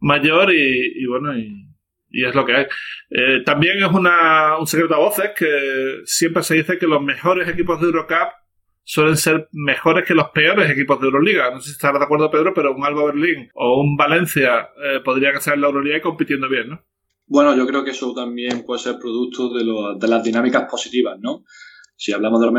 mayor 0.00 0.52
y, 0.52 1.02
y 1.02 1.06
bueno, 1.06 1.38
y, 1.38 1.74
y 2.10 2.24
es 2.24 2.34
lo 2.34 2.44
que 2.44 2.54
hay. 2.54 2.66
Eh, 3.10 3.42
también 3.44 3.78
es 3.82 3.90
una, 3.90 4.58
un 4.58 4.66
secreto 4.66 4.94
a 4.94 4.98
voces 4.98 5.30
que 5.36 6.02
siempre 6.04 6.42
se 6.42 6.56
dice 6.56 6.78
que 6.78 6.86
los 6.86 7.02
mejores 7.02 7.48
equipos 7.48 7.80
de 7.80 7.86
Eurocup 7.86 8.32
suelen 8.84 9.16
ser 9.16 9.48
mejores 9.52 10.06
que 10.06 10.14
los 10.14 10.28
peores 10.30 10.70
equipos 10.70 11.00
de 11.00 11.06
Euroliga. 11.06 11.50
No 11.50 11.60
sé 11.60 11.66
si 11.66 11.72
estarás 11.72 11.98
de 11.98 12.04
acuerdo, 12.04 12.30
Pedro, 12.30 12.52
pero 12.54 12.74
un 12.74 12.84
Alba 12.84 13.06
Berlín 13.06 13.50
o 13.54 13.80
un 13.80 13.96
Valencia 13.96 14.68
eh, 14.82 15.00
podría 15.04 15.30
estar 15.30 15.54
en 15.54 15.62
la 15.62 15.68
Euroliga 15.68 15.96
y 15.96 16.02
compitiendo 16.02 16.48
bien, 16.48 16.68
¿no? 16.68 16.84
Bueno, 17.26 17.56
yo 17.56 17.66
creo 17.66 17.84
que 17.84 17.92
eso 17.92 18.12
también 18.14 18.64
puede 18.66 18.80
ser 18.80 18.98
producto 18.98 19.52
de, 19.52 19.64
lo, 19.64 19.94
de 19.94 20.08
las 20.08 20.22
dinámicas 20.22 20.70
positivas, 20.70 21.18
¿no? 21.18 21.44
Si 21.96 22.12
hablamos 22.12 22.40
de 22.40 22.46
los 22.46 22.56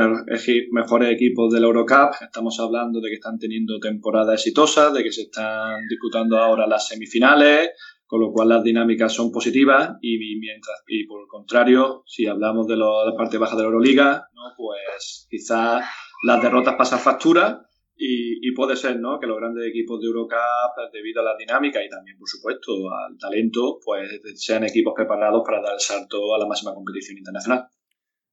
mejores 0.71 1.13
equipos 1.13 1.53
del 1.53 1.65
Eurocup, 1.65 2.13
estamos 2.21 2.59
hablando 2.59 3.01
de 3.01 3.09
que 3.09 3.15
están 3.15 3.38
teniendo 3.38 3.80
temporadas 3.80 4.39
exitosas, 4.39 4.93
de 4.93 5.03
que 5.03 5.11
se 5.11 5.23
están 5.23 5.86
disputando 5.89 6.38
ahora 6.38 6.65
las 6.65 6.88
semifinales, 6.88 7.71
con 8.07 8.21
lo 8.21 8.32
cual 8.32 8.49
las 8.49 8.63
dinámicas 8.63 9.13
son 9.13 9.32
positivas 9.32 9.97
y 10.01 10.17
mientras 10.39 10.84
y 10.88 11.05
por 11.05 11.21
el 11.21 11.28
contrario, 11.28 12.03
si 12.05 12.26
hablamos 12.28 12.65
de, 12.67 12.78
la 12.78 13.13
parte 13.17 13.38
baja 13.38 13.55
de 13.55 13.63
la 13.63 13.67
Euroliga, 13.67 14.30
¿no? 14.34 14.41
pues 14.55 15.28
quizás 15.30 15.84
las 16.26 16.41
derrotas 16.41 16.76
pasan 16.76 16.99
factura 16.99 17.61
y, 17.97 18.51
puede 18.53 18.76
ser 18.76 18.99
¿no? 18.99 19.19
que 19.19 19.28
los 19.28 19.38
grandes 19.38 19.67
equipos 19.67 20.01
de 20.01 20.07
Eurocup, 20.07 20.91
debido 20.91 21.21
a 21.21 21.26
la 21.26 21.38
dinámica 21.38 21.84
y 21.84 21.89
también, 21.89 22.17
por 22.17 22.28
supuesto, 22.28 22.71
al 22.91 23.17
talento, 23.17 23.80
pues 23.84 24.21
sean 24.36 24.63
equipos 24.63 24.93
preparados 24.95 25.43
para 25.45 25.61
dar 25.61 25.73
el 25.73 25.80
salto 25.80 26.34
a 26.34 26.39
la 26.39 26.45
máxima 26.45 26.73
competición 26.73 27.17
internacional. 27.17 27.67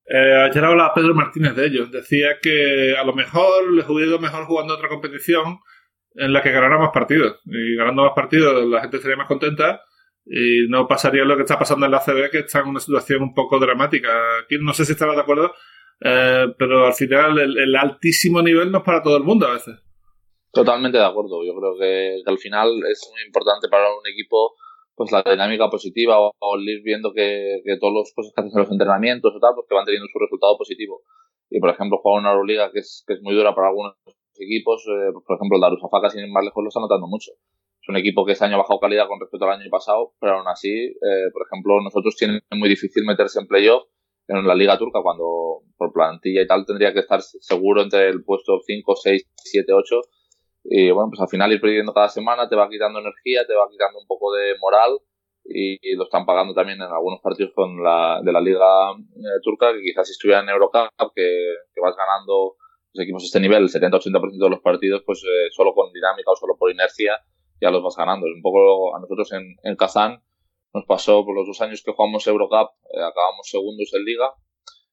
Eh, 0.05 0.49
ayer 0.49 0.65
hablaba 0.65 0.95
Pedro 0.95 1.15
Martínez 1.15 1.55
de 1.55 1.67
ellos. 1.67 1.91
Decía 1.93 2.39
que 2.41 2.97
a 2.97 3.05
lo 3.05 3.13
mejor 3.13 3.73
les 3.73 3.89
hubiera 3.89 4.11
ido 4.11 4.19
mejor 4.19 4.47
jugando 4.47 4.75
otra 4.75 4.89
competición 4.89 5.59
en 6.15 6.33
la 6.33 6.43
que 6.43 6.51
ganara 6.51 6.79
más 6.79 6.91
partidos. 6.93 7.41
Y 7.45 7.77
ganando 7.77 8.05
más 8.05 8.13
partidos 8.15 8.65
la 8.65 8.81
gente 8.81 8.99
sería 8.99 9.17
más 9.17 9.29
contenta 9.29 9.83
y 10.25 10.69
no 10.69 10.89
pasaría 10.89 11.25
lo 11.25 11.37
que 11.37 11.43
está 11.43 11.59
pasando 11.59 11.87
en 11.87 11.93
la 11.93 12.01
CB, 12.01 12.31
que 12.31 12.39
está 12.41 12.61
en 12.61 12.69
una 12.69 12.81
situación 12.81 13.23
un 13.23 13.35
poco 13.35 13.59
dramática. 13.59 14.09
Aquí 14.45 14.57
no 14.61 14.73
sé 14.73 14.85
si 14.85 14.93
estarás 14.93 15.17
de 15.17 15.23
acuerdo, 15.23 15.53
eh, 16.05 16.47
pero 16.59 16.87
al 16.87 16.95
final 16.95 17.39
el, 17.39 17.77
altísimo 17.77 18.43
nivel 18.43 18.71
no 18.71 18.79
es 18.79 18.85
para 18.85 19.03
todo 19.03 19.17
el 19.17 19.25
mundo 19.25 19.47
a 19.47 19.55
veces. 19.55 19.77
Totalmente 20.53 20.99
de 20.99 21.05
acuerdo. 21.05 21.45
Yo 21.45 21.55
creo 21.55 21.77
que, 21.79 22.23
al 22.27 22.39
final 22.39 22.69
es 22.91 23.09
muy 23.13 23.23
importante 23.27 23.69
para 23.69 23.89
un 23.89 24.07
equipo 24.11 24.55
pues 24.95 25.11
la 25.11 25.23
dinámica 25.23 25.71
positiva 25.71 26.19
o, 26.21 26.59
ir 26.61 26.83
viendo 26.83 27.13
que, 27.15 27.63
todos 27.81 27.95
los 27.95 28.13
cosas 28.15 28.33
que 28.35 28.41
hacen 28.43 28.53
en 28.53 28.63
los 28.63 28.71
entrenamientos 28.71 29.33
o 29.35 29.41
tal, 29.41 29.55
pues 29.55 29.67
que 29.69 29.75
van 29.75 29.87
teniendo 29.87 30.09
su 30.13 30.19
resultado 30.19 30.57
positivo. 30.59 31.03
Y 31.49 31.61
por 31.61 31.71
ejemplo, 31.71 31.99
jugar 31.99 32.21
una 32.21 32.33
Euroliga 32.33 32.71
que 32.73 32.81
es, 32.81 33.05
que 33.07 33.15
es 33.15 33.23
muy 33.23 33.35
dura 33.35 33.55
para 33.55 33.69
algunos 33.69 33.95
equipos, 34.37 34.85
eh, 34.89 35.13
por 35.13 35.37
ejemplo, 35.37 35.57
el 35.57 35.61
Darussafaka, 35.61 36.11
sin 36.11 36.25
ir 36.25 36.33
más 36.33 36.45
lejos, 36.45 36.63
lo 36.63 36.69
está 36.69 36.81
notando 36.81 37.07
mucho. 37.07 37.33
Es 37.81 37.89
un 37.89 37.97
equipo 37.97 38.25
que 38.25 38.33
este 38.33 38.45
año 38.45 38.57
ha 38.57 38.59
bajado 38.59 38.81
calidad 38.81 39.09
con 39.09 39.19
respecto 39.19 39.47
al 39.47 39.59
año 39.59 39.71
pasado, 39.71 40.13
pero 40.21 40.39
aún 40.39 40.49
así, 40.49 40.71
eh, 40.71 41.29
por 41.33 41.47
ejemplo, 41.47 41.81
nosotros 41.81 42.15
tienen 42.17 42.41
muy 42.53 42.69
difícil 42.69 43.05
meterse 43.05 43.41
en 43.41 43.47
playoff 43.47 43.85
en 44.29 44.47
la 44.47 44.55
Liga 44.55 44.79
Turca 44.79 45.01
cuando 45.03 45.63
por 45.77 45.93
plantilla 45.93 46.43
y 46.43 46.47
tal 46.47 46.65
tendría 46.65 46.93
que 46.93 47.01
estar 47.01 47.21
seguro 47.23 47.83
entre 47.83 48.09
el 48.09 48.25
puesto 48.25 48.61
5, 48.65 48.97
6, 48.97 49.31
7, 49.35 49.73
8 49.73 50.01
y 50.65 50.91
bueno, 50.91 51.11
pues 51.11 51.21
al 51.21 51.29
final 51.29 51.53
ir 51.53 51.61
perdiendo 51.61 51.93
cada 51.93 52.09
semana 52.09 52.49
te 52.49 52.57
va 52.57 52.69
quitando 52.69 53.01
energía, 53.01 53.47
te 53.47 53.55
va 53.55 53.69
quitando 53.71 53.99
un 53.99 54.07
poco 54.07 54.33
de 54.33 54.55
moral 54.61 54.99
y, 55.45 55.97
lo 55.97 56.05
están 56.05 56.25
pagando 56.25 56.55
también 56.55 56.81
en 56.81 56.87
algunos 56.87 57.21
partidos 57.21 57.53
con 57.55 57.83
la, 57.83 58.21
de 58.23 58.33
la 58.33 58.41
Liga 58.41 58.93
eh, 58.93 59.41
Turca 59.43 59.73
que 59.73 59.83
quizás 59.83 60.07
si 60.07 60.13
estuvieran 60.13 60.45
en 60.45 60.55
Eurocup 60.55 60.89
que, 61.15 61.57
que 61.75 61.81
vas 61.81 61.97
ganando 61.97 62.57
los 62.95 63.05
equipos 63.05 63.25
este 63.25 63.41
nivel, 63.41 63.65
el 63.65 63.69
70-80% 63.69 64.39
de 64.39 64.51
los 64.51 64.61
partidos, 64.61 65.03
pues 65.05 65.23
eh, 65.25 65.49
solo 65.51 65.75
con 65.75 65.93
dinámica 65.93 66.31
o 66.31 66.37
solo 66.37 66.57
por 66.59 66.71
inercia 66.71 67.19
ya 67.61 67.71
los 67.71 67.83
vas 67.83 67.97
ganando. 67.97 68.27
Es 68.27 68.35
un 68.35 68.43
poco 68.43 68.95
a 68.95 69.01
nosotros 69.01 69.33
en, 69.33 69.57
en 69.63 69.77
Kazán 69.77 70.23
nos 70.75 70.85
pasó 70.87 71.25
por 71.25 71.35
los 71.35 71.47
dos 71.47 71.61
años 71.61 71.83
que 71.85 71.93
jugamos 71.93 72.27
Eurocup, 72.27 72.71
eh, 72.95 73.03
acabamos 73.03 73.49
segundos 73.49 73.91
en 73.95 74.05
Liga 74.05 74.33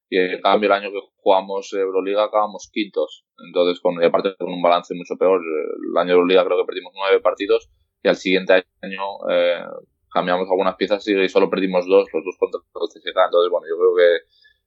y 0.09 0.17
en 0.17 0.41
cambio 0.41 0.67
el 0.67 0.73
año 0.73 0.91
que 0.91 0.99
jugamos 1.17 1.71
Euroliga 1.73 2.23
acabamos 2.23 2.69
quintos. 2.73 3.25
Entonces, 3.45 3.79
con, 3.79 4.01
y 4.01 4.05
aparte 4.05 4.35
con 4.37 4.51
un 4.51 4.61
balance 4.61 4.95
mucho 4.95 5.15
peor, 5.17 5.39
el 5.39 5.97
año 5.97 6.07
de 6.07 6.13
Euroliga 6.13 6.45
creo 6.45 6.57
que 6.57 6.65
perdimos 6.65 6.93
nueve 6.95 7.19
partidos 7.21 7.69
y 8.01 8.07
al 8.07 8.15
siguiente 8.15 8.65
año 8.81 9.03
eh, 9.29 9.63
cambiamos 10.11 10.49
algunas 10.49 10.75
piezas 10.75 11.07
y 11.07 11.29
solo 11.29 11.49
perdimos 11.49 11.85
dos, 11.85 12.07
los 12.11 12.25
dos 12.25 12.35
contra 12.39 12.59
el 12.59 12.87
CSK. 12.87 13.17
Entonces, 13.25 13.51
bueno, 13.51 13.67
yo 13.69 13.77
creo 13.77 13.95
que, 13.95 14.25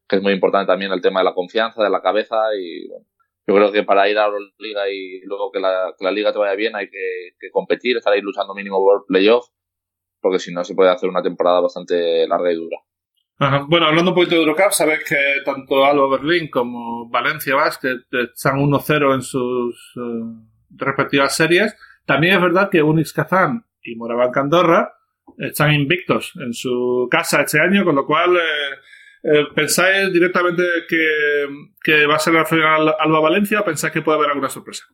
que, 0.08 0.16
es 0.16 0.22
muy 0.22 0.32
importante 0.32 0.66
también 0.66 0.92
el 0.92 1.00
tema 1.00 1.20
de 1.20 1.24
la 1.24 1.34
confianza, 1.34 1.82
de 1.82 1.90
la 1.90 2.00
cabeza 2.00 2.36
y 2.56 2.86
bueno, 2.88 3.06
yo 3.46 3.54
creo 3.54 3.72
que 3.72 3.82
para 3.82 4.08
ir 4.08 4.18
a 4.18 4.28
la 4.28 4.38
Liga 4.58 4.88
y 4.88 5.20
luego 5.22 5.50
que 5.50 5.58
la, 5.58 5.92
liga 6.12 6.32
te 6.32 6.38
vaya 6.38 6.54
bien 6.54 6.76
hay 6.76 6.88
que, 6.88 7.50
competir, 7.50 7.96
estar 7.96 8.12
ahí 8.12 8.20
luchando 8.20 8.54
mínimo 8.54 8.78
por 8.78 9.04
playoff, 9.06 9.46
porque 10.22 10.38
si 10.38 10.52
no 10.52 10.64
se 10.64 10.74
puede 10.74 10.90
hacer 10.90 11.10
una 11.10 11.20
temporada 11.20 11.60
bastante 11.60 12.26
larga 12.26 12.50
y 12.50 12.56
dura. 12.56 12.78
Bueno, 13.66 13.86
hablando 13.86 14.12
un 14.12 14.14
poquito 14.14 14.36
de 14.36 14.42
Eurocup, 14.42 14.70
sabes 14.70 15.00
que 15.04 15.16
tanto 15.44 15.84
Alba 15.84 16.08
Berlín 16.08 16.48
como 16.48 17.10
Valencia 17.10 17.56
Basket 17.56 17.98
están 18.12 18.58
1-0 18.58 19.14
en 19.14 19.22
sus 19.22 19.94
eh, 19.96 20.00
respectivas 20.70 21.34
series. 21.34 21.76
También 22.06 22.36
es 22.36 22.40
verdad 22.40 22.70
que 22.70 22.82
Unix 22.82 23.12
Kazán 23.12 23.66
y 23.82 23.96
Moraván 23.96 24.30
Andorra 24.36 24.94
están 25.38 25.72
invictos 25.72 26.32
en 26.36 26.54
su 26.54 27.08
casa 27.10 27.42
este 27.42 27.58
año, 27.58 27.84
con 27.84 27.96
lo 27.96 28.06
cual 28.06 28.36
eh, 28.36 28.76
eh, 29.22 29.46
¿Pensáis 29.54 30.12
directamente 30.12 30.64
que, 30.88 32.06
va 32.06 32.16
a 32.16 32.18
ser 32.18 32.34
la 32.34 32.44
final 32.44 32.94
Alba 32.98 33.20
Valencia 33.20 33.60
o 33.60 33.64
pensáis 33.64 33.92
que 33.92 34.02
puede 34.02 34.18
haber 34.18 34.30
alguna 34.30 34.48
sorpresa? 34.48 34.84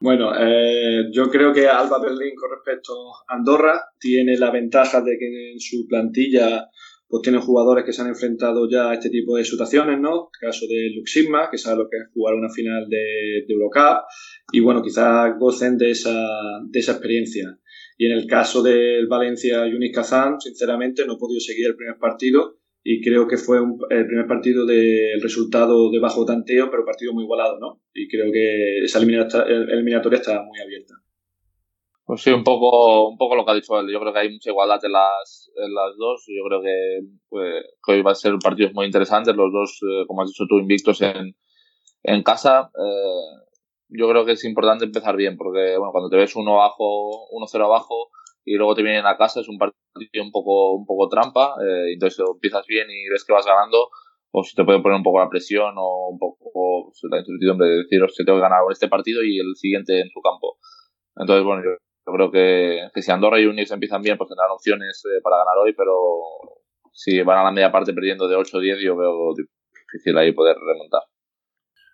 Bueno, 0.00 0.30
eh, 0.38 1.10
yo 1.12 1.28
creo 1.28 1.52
que 1.52 1.66
Alba 1.66 1.98
Berlín 2.00 2.34
con 2.36 2.50
respecto 2.52 2.92
a 3.28 3.34
Andorra 3.34 3.82
tiene 3.98 4.38
la 4.38 4.52
ventaja 4.52 5.00
de 5.00 5.18
que 5.18 5.52
en 5.52 5.60
su 5.60 5.86
plantilla 5.88 6.68
pues 7.08 7.22
tienen 7.22 7.40
jugadores 7.40 7.84
que 7.84 7.92
se 7.92 8.02
han 8.02 8.08
enfrentado 8.08 8.68
ya 8.70 8.90
a 8.90 8.94
este 8.94 9.08
tipo 9.10 9.36
de 9.36 9.44
situaciones, 9.44 9.98
¿no? 9.98 10.30
El 10.40 10.48
caso 10.48 10.66
de 10.68 10.90
Luxigma, 10.94 11.48
que 11.50 11.56
sabe 11.56 11.78
lo 11.78 11.88
que 11.88 11.96
es 11.96 12.04
jugar 12.12 12.34
una 12.34 12.50
final 12.50 12.86
de, 12.88 13.46
Eurocup, 13.48 14.04
y 14.52 14.60
bueno, 14.60 14.82
quizás 14.82 15.36
gocen 15.38 15.78
de 15.78 15.90
esa, 15.90 16.14
de 16.66 16.78
esa 16.78 16.92
experiencia. 16.92 17.58
Y 17.96 18.06
en 18.06 18.12
el 18.12 18.26
caso 18.26 18.62
del 18.62 19.06
Valencia 19.08 19.66
Yunis 19.66 19.92
Kazan, 19.92 20.38
sinceramente 20.38 21.06
no 21.06 21.14
he 21.14 21.18
podido 21.18 21.40
seguir 21.40 21.66
el 21.68 21.76
primer 21.76 21.96
partido, 21.98 22.58
y 22.82 23.02
creo 23.02 23.26
que 23.26 23.36
fue 23.36 23.58
el 23.90 24.06
primer 24.06 24.26
partido 24.26 24.64
del 24.64 25.20
resultado 25.20 25.90
de 25.90 25.98
bajo 25.98 26.24
tanteo, 26.24 26.70
pero 26.70 26.84
partido 26.84 27.12
muy 27.12 27.24
igualado, 27.24 27.58
¿no? 27.58 27.82
Y 27.92 28.08
creo 28.08 28.32
que 28.32 28.78
esa 28.84 29.00
eliminatoria 29.00 30.18
está 30.18 30.42
muy 30.42 30.60
abierta. 30.60 30.94
Pues 32.08 32.22
sí, 32.22 32.30
un 32.30 32.42
poco, 32.42 33.06
un 33.10 33.18
poco 33.18 33.36
lo 33.36 33.44
que 33.44 33.50
ha 33.50 33.54
dicho 33.54 33.78
él. 33.78 33.92
Yo 33.92 34.00
creo 34.00 34.14
que 34.14 34.18
hay 34.20 34.32
mucha 34.32 34.48
igualdad 34.48 34.82
en 34.82 34.92
las, 34.92 35.50
en 35.56 35.74
las 35.74 35.94
dos. 35.98 36.24
Yo 36.26 36.42
creo 36.48 36.62
que, 36.62 37.00
pues, 37.28 37.64
hoy 37.86 38.00
va 38.00 38.12
a 38.12 38.14
ser 38.14 38.32
partidos 38.42 38.72
muy 38.72 38.86
interesantes. 38.86 39.36
Los 39.36 39.52
dos, 39.52 39.78
eh, 39.82 40.06
como 40.06 40.22
has 40.22 40.28
dicho 40.28 40.46
tú, 40.48 40.58
invictos 40.58 41.02
en, 41.02 41.36
en 42.04 42.22
casa. 42.22 42.70
Eh, 42.74 43.44
yo 43.90 44.08
creo 44.08 44.24
que 44.24 44.32
es 44.32 44.44
importante 44.44 44.86
empezar 44.86 45.16
bien, 45.16 45.36
porque 45.36 45.76
bueno, 45.76 45.92
cuando 45.92 46.08
te 46.08 46.16
ves 46.16 46.34
uno 46.34 46.54
abajo, 46.60 47.28
uno 47.30 47.46
cero 47.46 47.66
abajo, 47.66 48.08
y 48.44 48.56
luego 48.56 48.74
te 48.74 48.82
vienen 48.82 49.06
a 49.06 49.16
casa, 49.16 49.40
es 49.40 49.48
un 49.48 49.58
partido 49.58 50.24
un 50.24 50.30
poco, 50.30 50.74
un 50.74 50.86
poco 50.86 51.08
trampa, 51.08 51.54
eh, 51.62 51.92
entonces 51.92 52.24
empiezas 52.26 52.66
bien 52.66 52.88
y 52.90 53.08
ves 53.08 53.24
que 53.24 53.32
vas 53.32 53.46
ganando, 53.46 53.88
o 54.30 54.42
si 54.42 54.54
te 54.54 54.64
puede 54.64 54.80
poner 54.80 54.96
un 54.96 55.02
poco 55.02 55.20
la 55.20 55.28
presión 55.28 55.74
o 55.76 56.10
un 56.10 56.18
poco 56.18 56.92
la 57.10 57.18
incertidumbre 57.18 57.68
de 57.68 57.76
decir, 57.78 58.00
se 58.10 58.24
tengo 58.24 58.38
que 58.38 58.42
ganar 58.42 58.60
este 58.70 58.88
partido 58.88 59.22
y 59.22 59.38
el 59.38 59.54
siguiente 59.56 60.00
en 60.00 60.08
su 60.10 60.20
campo. 60.20 60.58
Entonces, 61.16 61.44
bueno, 61.44 61.62
yo, 61.64 62.12
creo 62.12 62.30
que, 62.30 62.88
que, 62.94 63.02
si 63.02 63.10
Andorra 63.10 63.40
y 63.40 63.46
Unix 63.46 63.70
empiezan 63.70 64.02
bien, 64.02 64.16
pues 64.16 64.28
tendrán 64.28 64.50
opciones 64.50 65.02
eh, 65.06 65.20
para 65.22 65.38
ganar 65.38 65.58
hoy, 65.58 65.74
pero 65.74 65.94
si 66.92 67.20
van 67.22 67.38
a 67.38 67.44
la 67.44 67.52
media 67.52 67.72
parte 67.72 67.92
perdiendo 67.92 68.28
de 68.28 68.36
8 68.36 68.56
o 68.56 68.60
10, 68.60 68.78
yo 68.80 68.96
veo 68.96 69.34
difícil 69.34 70.16
ahí 70.18 70.32
poder 70.32 70.56
remontar. 70.56 71.02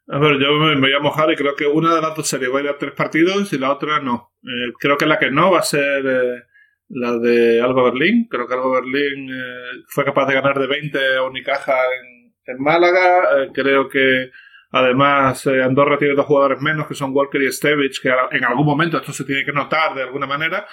A 0.06 0.18
ver, 0.18 0.38
yo 0.38 0.52
me, 0.52 0.78
voy 0.78 0.92
a 0.92 1.00
mojar 1.00 1.32
y 1.32 1.36
creo 1.36 1.56
que 1.56 1.66
una 1.66 1.94
de 1.94 2.02
las 2.02 2.14
dos 2.14 2.28
series 2.28 2.52
va 2.52 2.58
a 2.58 2.62
ir 2.62 2.68
a 2.68 2.76
tres 2.76 2.92
partidos 2.92 3.52
y 3.52 3.58
la 3.58 3.72
otra 3.72 4.00
no. 4.00 4.32
Eh, 4.42 4.72
creo 4.78 4.98
que 4.98 5.06
la 5.06 5.18
que 5.18 5.30
no 5.30 5.50
va 5.50 5.60
a 5.60 5.62
ser 5.62 6.04
eh, 6.06 6.42
la 6.88 7.16
de 7.18 7.62
Alba 7.62 7.84
Berlín. 7.84 8.28
Creo 8.28 8.46
que 8.46 8.54
Alba 8.54 8.80
Berlín 8.80 9.30
eh, 9.30 9.82
fue 9.88 10.04
capaz 10.04 10.26
de 10.26 10.34
ganar 10.34 10.58
de 10.58 10.66
20 10.66 11.16
a 11.16 11.22
Unicaja 11.22 11.72
en, 11.72 12.34
en 12.44 12.62
Málaga. 12.62 13.50
creo 13.54 13.88
que 13.88 14.30
además 14.72 15.46
Andorra 15.46 15.96
tiene 15.96 16.14
dos 16.14 16.26
jugadores 16.26 16.60
menos 16.60 16.86
que 16.86 16.94
son 16.94 17.12
Walker 17.14 17.40
y 17.40 17.50
Stevich, 17.50 18.02
que 18.02 18.10
en 18.32 18.44
algún 18.44 18.66
momento 18.66 18.98
esto 18.98 19.12
se 19.12 19.24
tiene 19.24 19.44
que 19.44 19.52
notar 19.52 19.94
de 19.94 20.02
alguna 20.02 20.26
manera. 20.26 20.66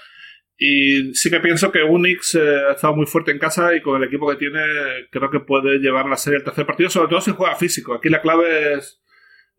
Y 0.57 1.13
sí 1.15 1.29
que 1.31 1.39
pienso 1.39 1.71
que 1.71 1.83
Unix 1.83 2.35
ha 2.35 2.73
estado 2.73 2.95
muy 2.95 3.05
fuerte 3.05 3.31
en 3.31 3.39
casa 3.39 3.73
y 3.73 3.81
con 3.81 3.95
el 3.95 4.07
equipo 4.07 4.29
que 4.29 4.35
tiene 4.35 4.61
creo 5.09 5.31
que 5.31 5.39
puede 5.39 5.79
llevar 5.79 6.07
la 6.07 6.17
serie 6.17 6.39
al 6.39 6.43
tercer 6.43 6.65
partido, 6.65 6.89
sobre 6.89 7.07
todo 7.07 7.21
si 7.21 7.31
juega 7.31 7.55
físico. 7.55 7.93
Aquí 7.93 8.09
la 8.09 8.21
clave 8.21 8.73
es 8.73 9.01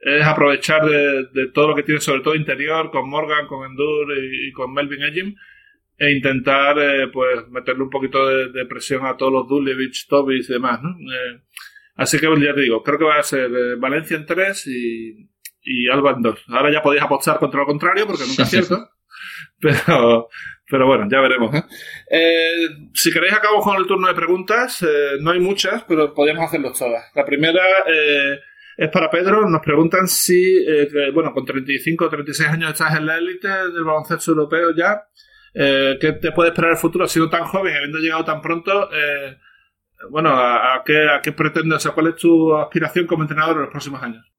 es 0.02 0.26
aprovechar 0.26 0.84
de, 0.84 1.48
todo 1.54 1.68
lo 1.68 1.74
que 1.76 1.84
tiene, 1.84 2.00
sobre 2.00 2.22
todo 2.22 2.34
interior, 2.34 2.90
con 2.90 3.08
Morgan, 3.08 3.46
con 3.46 3.64
Endur 3.64 4.08
y, 4.18 4.50
con 4.52 4.72
Melvin 4.72 5.04
Ejim, 5.04 5.34
e 5.96 6.10
intentar 6.10 6.76
eh, 6.78 7.08
pues 7.12 7.48
meterle 7.48 7.84
un 7.84 7.90
poquito 7.90 8.26
de, 8.26 8.66
presión 8.66 9.06
a 9.06 9.16
todos 9.16 9.32
los 9.32 9.48
Dulevich, 9.48 10.08
Tobis 10.08 10.50
y 10.50 10.54
demás. 10.54 10.80
¿no? 10.82 10.90
Eh, 10.90 11.42
así 11.94 12.18
que 12.18 12.26
ya 12.40 12.54
te 12.54 12.62
digo, 12.62 12.82
creo 12.82 12.98
que 12.98 13.04
va 13.04 13.18
a 13.18 13.22
ser 13.22 13.50
eh, 13.50 13.76
Valencia 13.76 14.16
en 14.16 14.26
3 14.26 14.66
y, 14.66 15.30
y 15.62 15.88
Alba 15.88 16.12
en 16.12 16.22
2. 16.22 16.44
Ahora 16.48 16.72
ya 16.72 16.82
podéis 16.82 17.04
apostar 17.04 17.38
contra 17.38 17.60
lo 17.60 17.66
contrario, 17.66 18.06
porque 18.06 18.24
nunca 18.26 18.42
es 18.42 18.50
cierto. 18.50 18.88
Pero, 19.60 20.28
pero 20.68 20.86
bueno, 20.86 21.06
ya 21.10 21.20
veremos. 21.20 21.54
¿eh? 21.54 21.62
Eh, 22.10 22.88
si 22.94 23.12
queréis, 23.12 23.34
acabo 23.34 23.60
con 23.60 23.76
el 23.76 23.86
turno 23.86 24.08
de 24.08 24.14
preguntas. 24.14 24.82
Eh, 24.82 25.18
no 25.20 25.30
hay 25.30 25.38
muchas, 25.38 25.84
pero 25.84 26.14
podríamos 26.14 26.46
hacerlos 26.46 26.78
todas. 26.78 27.04
La 27.14 27.24
primera 27.24 27.62
es 28.76 28.88
para 28.90 29.10
Pedro. 29.10 29.48
Nos 29.48 29.62
preguntan 29.62 30.06
si, 30.08 30.64
bueno, 31.12 31.32
con 31.32 31.44
35 31.44 32.04
o 32.04 32.08
36 32.08 32.48
años 32.48 32.72
estás 32.72 32.96
en 32.96 33.06
la 33.06 33.18
élite 33.18 33.48
del 33.48 33.84
baloncesto 33.84 34.32
europeo 34.32 34.74
ya. 34.76 35.08
¿Qué 35.54 36.18
te 36.20 36.32
puede 36.32 36.50
esperar 36.50 36.72
el 36.72 36.76
futuro? 36.78 37.06
Siendo 37.06 37.30
tan 37.30 37.44
joven, 37.44 37.74
habiendo 37.74 37.98
llegado 37.98 38.24
tan 38.24 38.40
pronto, 38.40 38.88
bueno, 40.10 40.30
¿a, 40.32 40.82
qué, 40.84 41.06
¿a 41.08 41.20
qué 41.22 41.32
pretendes? 41.32 41.76
O 41.76 41.80
sea, 41.80 41.92
¿cuál 41.92 42.08
es 42.08 42.16
tu 42.16 42.54
aspiración 42.54 43.06
como 43.06 43.22
entrenador 43.22 43.56
en 43.56 43.62
los 43.62 43.70
próximos 43.70 44.02
años? 44.02 44.32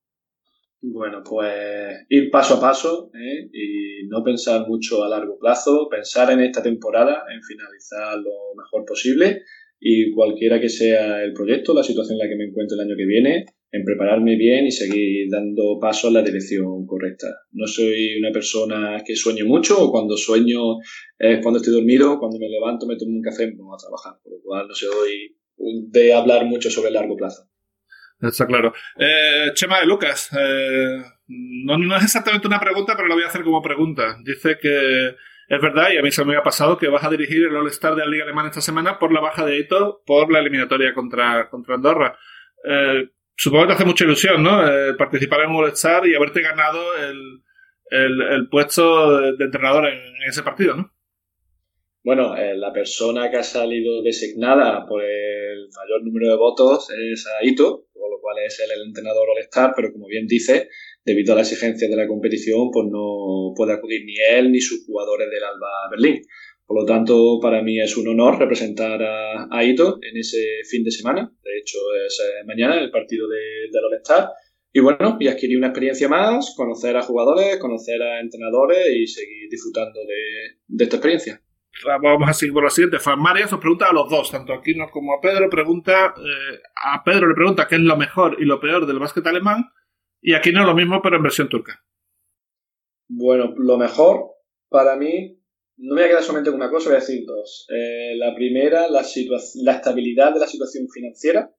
Bueno, 0.85 1.23
pues 1.23 2.05
ir 2.09 2.29
paso 2.29 2.55
a 2.55 2.59
paso 2.59 3.09
¿eh? 3.13 3.49
y 3.53 4.05
no 4.09 4.21
pensar 4.21 4.67
mucho 4.67 5.01
a 5.01 5.07
largo 5.07 5.39
plazo, 5.39 5.87
pensar 5.89 6.29
en 6.31 6.41
esta 6.41 6.61
temporada, 6.61 7.23
en 7.33 7.41
finalizar 7.41 8.17
lo 8.17 8.53
mejor 8.61 8.83
posible 8.85 9.43
y 9.79 10.11
cualquiera 10.11 10.59
que 10.59 10.67
sea 10.67 11.23
el 11.23 11.31
proyecto, 11.31 11.73
la 11.73 11.83
situación 11.83 12.15
en 12.15 12.27
la 12.27 12.29
que 12.29 12.35
me 12.35 12.49
encuentre 12.49 12.75
el 12.75 12.81
año 12.81 12.97
que 12.97 13.05
viene, 13.05 13.45
en 13.73 13.83
prepararme 13.83 14.37
bien 14.37 14.67
y 14.67 14.71
seguir 14.71 15.27
dando 15.31 15.79
paso 15.81 16.07
en 16.07 16.13
la 16.13 16.21
dirección 16.21 16.85
correcta. 16.85 17.25
No 17.53 17.65
soy 17.65 18.19
una 18.19 18.31
persona 18.31 19.01
que 19.03 19.15
sueñe 19.15 19.43
mucho 19.43 19.81
o 19.81 19.91
cuando 19.91 20.15
sueño 20.15 20.77
es 21.17 21.39
cuando 21.41 21.57
estoy 21.57 21.73
dormido, 21.73 22.19
cuando 22.19 22.37
me 22.37 22.49
levanto 22.49 22.85
me 22.85 22.97
tomo 22.97 23.15
un 23.15 23.23
café 23.23 23.45
y 23.45 23.47
me 23.47 23.57
pongo 23.57 23.73
a 23.73 23.79
trabajar, 23.79 24.13
por 24.23 24.33
lo 24.33 24.39
cual 24.43 24.67
no 24.67 24.75
soy 24.75 25.35
de 25.57 26.13
hablar 26.13 26.45
mucho 26.45 26.69
sobre 26.69 26.89
el 26.89 26.93
largo 26.93 27.17
plazo. 27.17 27.49
Está 28.21 28.45
claro. 28.45 28.73
Eh, 28.95 29.49
Chema 29.55 29.79
de 29.79 29.87
Lucas, 29.87 30.29
eh, 30.37 31.01
no, 31.27 31.97
es 31.97 32.03
exactamente 32.03 32.45
una 32.45 32.59
pregunta, 32.59 32.93
pero 32.95 33.07
lo 33.07 33.15
voy 33.15 33.23
a 33.23 33.27
hacer 33.27 33.43
como 33.43 33.63
pregunta. 33.63 34.17
Dice 34.23 34.59
que 34.61 35.07
es 35.07 35.61
verdad, 35.61 35.87
y 35.91 35.97
a 35.97 36.03
mí 36.03 36.11
se 36.11 36.23
me 36.23 36.37
ha 36.37 36.43
pasado, 36.43 36.77
que 36.77 36.89
vas 36.89 37.03
a 37.03 37.09
dirigir 37.09 37.43
el 37.43 37.55
All-Star 37.55 37.95
de 37.95 38.05
la 38.05 38.11
Liga 38.11 38.23
Alemana 38.23 38.49
esta 38.49 38.61
semana 38.61 38.99
por 38.99 39.11
la 39.11 39.19
baja 39.19 39.43
de 39.43 39.57
Ito 39.57 40.03
por 40.05 40.31
la 40.31 40.39
eliminatoria 40.39 40.93
contra, 40.93 41.49
contra 41.49 41.73
Andorra. 41.73 42.15
Eh, 42.63 43.09
supongo 43.35 43.63
que 43.63 43.67
te 43.67 43.73
hace 43.73 43.85
mucha 43.85 44.05
ilusión, 44.05 44.43
¿no? 44.43 44.61
participar 44.97 45.41
en 45.41 45.51
All-Star 45.51 46.07
y 46.07 46.15
haberte 46.15 46.41
ganado 46.41 46.79
el, 46.97 47.41
el, 47.91 48.49
puesto 48.49 49.21
de, 49.31 49.45
entrenador 49.45 49.87
en, 49.87 49.99
ese 50.27 50.43
partido, 50.43 50.75
¿no? 50.75 50.91
Bueno, 52.03 52.35
la 52.35 52.73
persona 52.73 53.31
que 53.31 53.37
ha 53.37 53.43
salido 53.43 54.03
designada 54.03 54.85
por 54.85 55.01
el 55.01 55.69
mayor 55.77 56.03
número 56.03 56.31
de 56.31 56.35
votos 56.35 56.89
es 56.89 57.25
a 57.27 57.45
Ito, 57.45 57.85
cual 58.23 58.37
es 58.47 58.57
el 58.59 58.87
entrenador 58.87 59.29
All-Star, 59.29 59.73
pero 59.75 59.91
como 59.91 60.07
bien 60.07 60.25
dice, 60.25 60.69
debido 61.03 61.33
a 61.33 61.35
las 61.35 61.51
exigencias 61.51 61.91
de 61.91 61.97
la 61.97 62.07
competición, 62.07 62.71
pues 62.71 62.87
no 62.89 63.53
puede 63.55 63.73
acudir 63.73 64.05
ni 64.05 64.15
él 64.17 64.51
ni 64.51 64.61
sus 64.61 64.85
jugadores 64.85 65.29
del 65.29 65.43
Alba 65.43 65.67
Berlín. 65.91 66.21
Por 66.65 66.81
lo 66.81 66.85
tanto, 66.85 67.39
para 67.41 67.61
mí 67.61 67.79
es 67.79 67.97
un 67.97 68.07
honor 68.07 68.39
representar 68.39 69.01
a, 69.03 69.63
Ito 69.63 69.99
en 70.01 70.17
ese 70.17 70.61
fin 70.69 70.83
de 70.83 70.91
semana. 70.91 71.31
De 71.43 71.57
hecho, 71.57 71.77
es 72.05 72.19
eh, 72.19 72.45
mañana 72.45 72.79
el 72.79 72.89
partido 72.89 73.27
de, 73.27 73.69
del 73.71 73.85
All-Star. 73.85 74.29
Y 74.71 74.79
bueno, 74.79 75.17
y 75.19 75.27
adquirir 75.27 75.57
una 75.57 75.67
experiencia 75.67 76.09
más, 76.09 76.53
conocer 76.57 76.97
a 76.97 77.03
jugadores, 77.03 77.57
conocer 77.57 78.01
a 78.01 78.19
entrenadores 78.19 78.87
y 78.95 79.05
seguir 79.05 79.49
disfrutando 79.49 79.99
de 80.67 80.83
esta 80.83 80.95
experiencia 80.95 81.41
vamos 82.01 82.29
a 82.29 82.33
seguir 82.33 82.53
por 82.53 82.63
lo 82.63 82.69
siguiente. 82.69 82.97
María 83.17 83.45
os 83.45 83.57
pregunta 83.57 83.89
a 83.89 83.93
los 83.93 84.09
dos, 84.09 84.31
tanto 84.31 84.53
a 84.53 84.61
Kino 84.61 84.89
como 84.91 85.13
a 85.13 85.21
Pedro. 85.21 85.49
Pregunta, 85.49 86.13
eh, 86.17 86.59
a 86.75 87.03
Pedro 87.03 87.27
le 87.27 87.35
pregunta 87.35 87.67
qué 87.67 87.75
es 87.75 87.81
lo 87.81 87.97
mejor 87.97 88.37
y 88.39 88.45
lo 88.45 88.59
peor 88.59 88.85
del 88.85 88.99
básquet 88.99 89.25
alemán. 89.27 89.65
Y 90.21 90.33
aquí 90.33 90.51
no 90.51 90.65
lo 90.65 90.73
mismo, 90.73 91.01
pero 91.01 91.17
en 91.17 91.23
versión 91.23 91.49
turca. 91.49 91.83
Bueno, 93.09 93.53
lo 93.57 93.77
mejor 93.77 94.31
para 94.69 94.95
mí, 94.95 95.42
no 95.77 95.95
me 95.95 96.01
voy 96.01 96.05
a 96.05 96.07
quedar 96.09 96.23
solamente 96.23 96.51
con 96.51 96.61
una 96.61 96.69
cosa, 96.69 96.89
voy 96.89 96.97
a 96.97 96.99
decir 96.99 97.25
dos. 97.25 97.67
Eh, 97.69 98.15
la 98.15 98.33
primera, 98.35 98.87
la, 98.89 99.01
estabilidad 99.01 100.33
de 100.33 100.39
la 100.39 100.47
situación 100.47 100.87
financiera. 100.89 101.51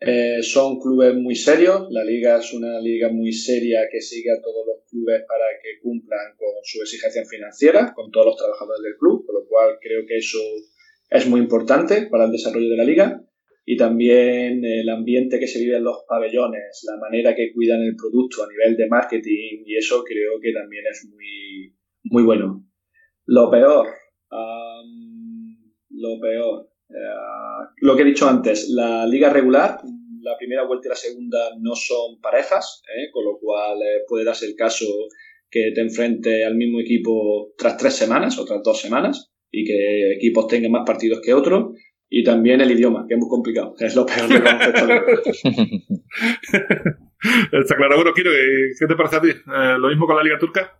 Eh, 0.00 0.42
son 0.42 0.78
clubes 0.78 1.14
muy 1.16 1.34
serios, 1.34 1.88
la 1.90 2.04
liga 2.04 2.38
es 2.38 2.52
una 2.52 2.80
liga 2.80 3.08
muy 3.08 3.32
seria 3.32 3.88
que 3.90 4.00
sigue 4.00 4.30
a 4.30 4.40
todos 4.40 4.64
los 4.64 4.88
clubes 4.88 5.24
para 5.26 5.44
que 5.60 5.80
cumplan 5.82 6.36
con 6.36 6.50
su 6.62 6.80
exigencia 6.82 7.24
financiera, 7.24 7.92
con 7.96 8.12
todos 8.12 8.26
los 8.26 8.36
trabajadores 8.36 8.84
del 8.84 8.96
club, 8.96 9.26
por 9.26 9.34
lo 9.34 9.48
cual 9.48 9.76
creo 9.80 10.06
que 10.06 10.18
eso 10.18 10.38
es 11.10 11.26
muy 11.26 11.40
importante 11.40 12.06
para 12.06 12.26
el 12.26 12.30
desarrollo 12.30 12.70
de 12.70 12.76
la 12.76 12.84
liga. 12.84 13.24
Y 13.64 13.76
también 13.76 14.64
el 14.64 14.88
ambiente 14.88 15.40
que 15.40 15.48
se 15.48 15.58
vive 15.58 15.76
en 15.76 15.84
los 15.84 16.04
pabellones, 16.08 16.84
la 16.84 16.96
manera 16.96 17.34
que 17.34 17.52
cuidan 17.52 17.82
el 17.82 17.96
producto 17.96 18.44
a 18.44 18.48
nivel 18.48 18.76
de 18.76 18.86
marketing 18.86 19.64
y 19.66 19.76
eso 19.76 20.04
creo 20.04 20.40
que 20.40 20.52
también 20.52 20.84
es 20.90 21.06
muy, 21.10 21.76
muy 22.04 22.22
bueno. 22.22 22.67
Lo 23.30 23.50
peor, 23.50 23.86
lo 25.90 26.18
peor, 26.20 26.70
eh, 26.88 26.94
lo 27.82 27.94
que 27.94 28.02
he 28.02 28.06
dicho 28.06 28.26
antes, 28.26 28.70
la 28.70 29.06
liga 29.06 29.30
regular, 29.30 29.80
la 30.22 30.36
primera 30.38 30.64
vuelta 30.66 30.88
y 30.88 30.90
la 30.90 30.96
segunda 30.96 31.38
no 31.60 31.74
son 31.74 32.20
parejas, 32.22 32.82
¿eh? 32.86 33.10
con 33.12 33.26
lo 33.26 33.38
cual 33.38 33.76
eh, 33.82 34.04
puede 34.08 34.24
darse 34.24 34.46
el 34.46 34.54
caso 34.54 34.86
que 35.50 35.72
te 35.74 35.82
enfrente 35.82 36.44
al 36.44 36.56
mismo 36.56 36.80
equipo 36.80 37.52
tras 37.58 37.76
tres 37.76 37.94
semanas 37.94 38.38
o 38.38 38.46
tras 38.46 38.62
dos 38.62 38.80
semanas 38.80 39.30
y 39.50 39.64
que 39.66 40.12
equipos 40.14 40.46
tengan 40.46 40.72
más 40.72 40.84
partidos 40.86 41.20
que 41.22 41.34
otros. 41.34 41.74
Y 42.10 42.24
también 42.24 42.62
el 42.62 42.70
idioma, 42.70 43.04
que 43.06 43.12
es 43.14 43.20
muy 43.20 43.28
complicado, 43.28 43.74
es 43.78 43.94
lo 43.94 44.06
peor 44.06 44.30
Está 47.52 47.76
claro, 47.76 47.96
bueno, 47.96 48.12
quiero 48.14 48.30
¿qué 48.30 48.86
te 48.86 48.96
parece 48.96 49.16
a 49.16 49.20
ti? 49.20 49.28
¿Lo 49.78 49.88
mismo 49.88 50.06
con 50.06 50.16
la 50.16 50.22
Liga 50.22 50.38
Turca? 50.38 50.77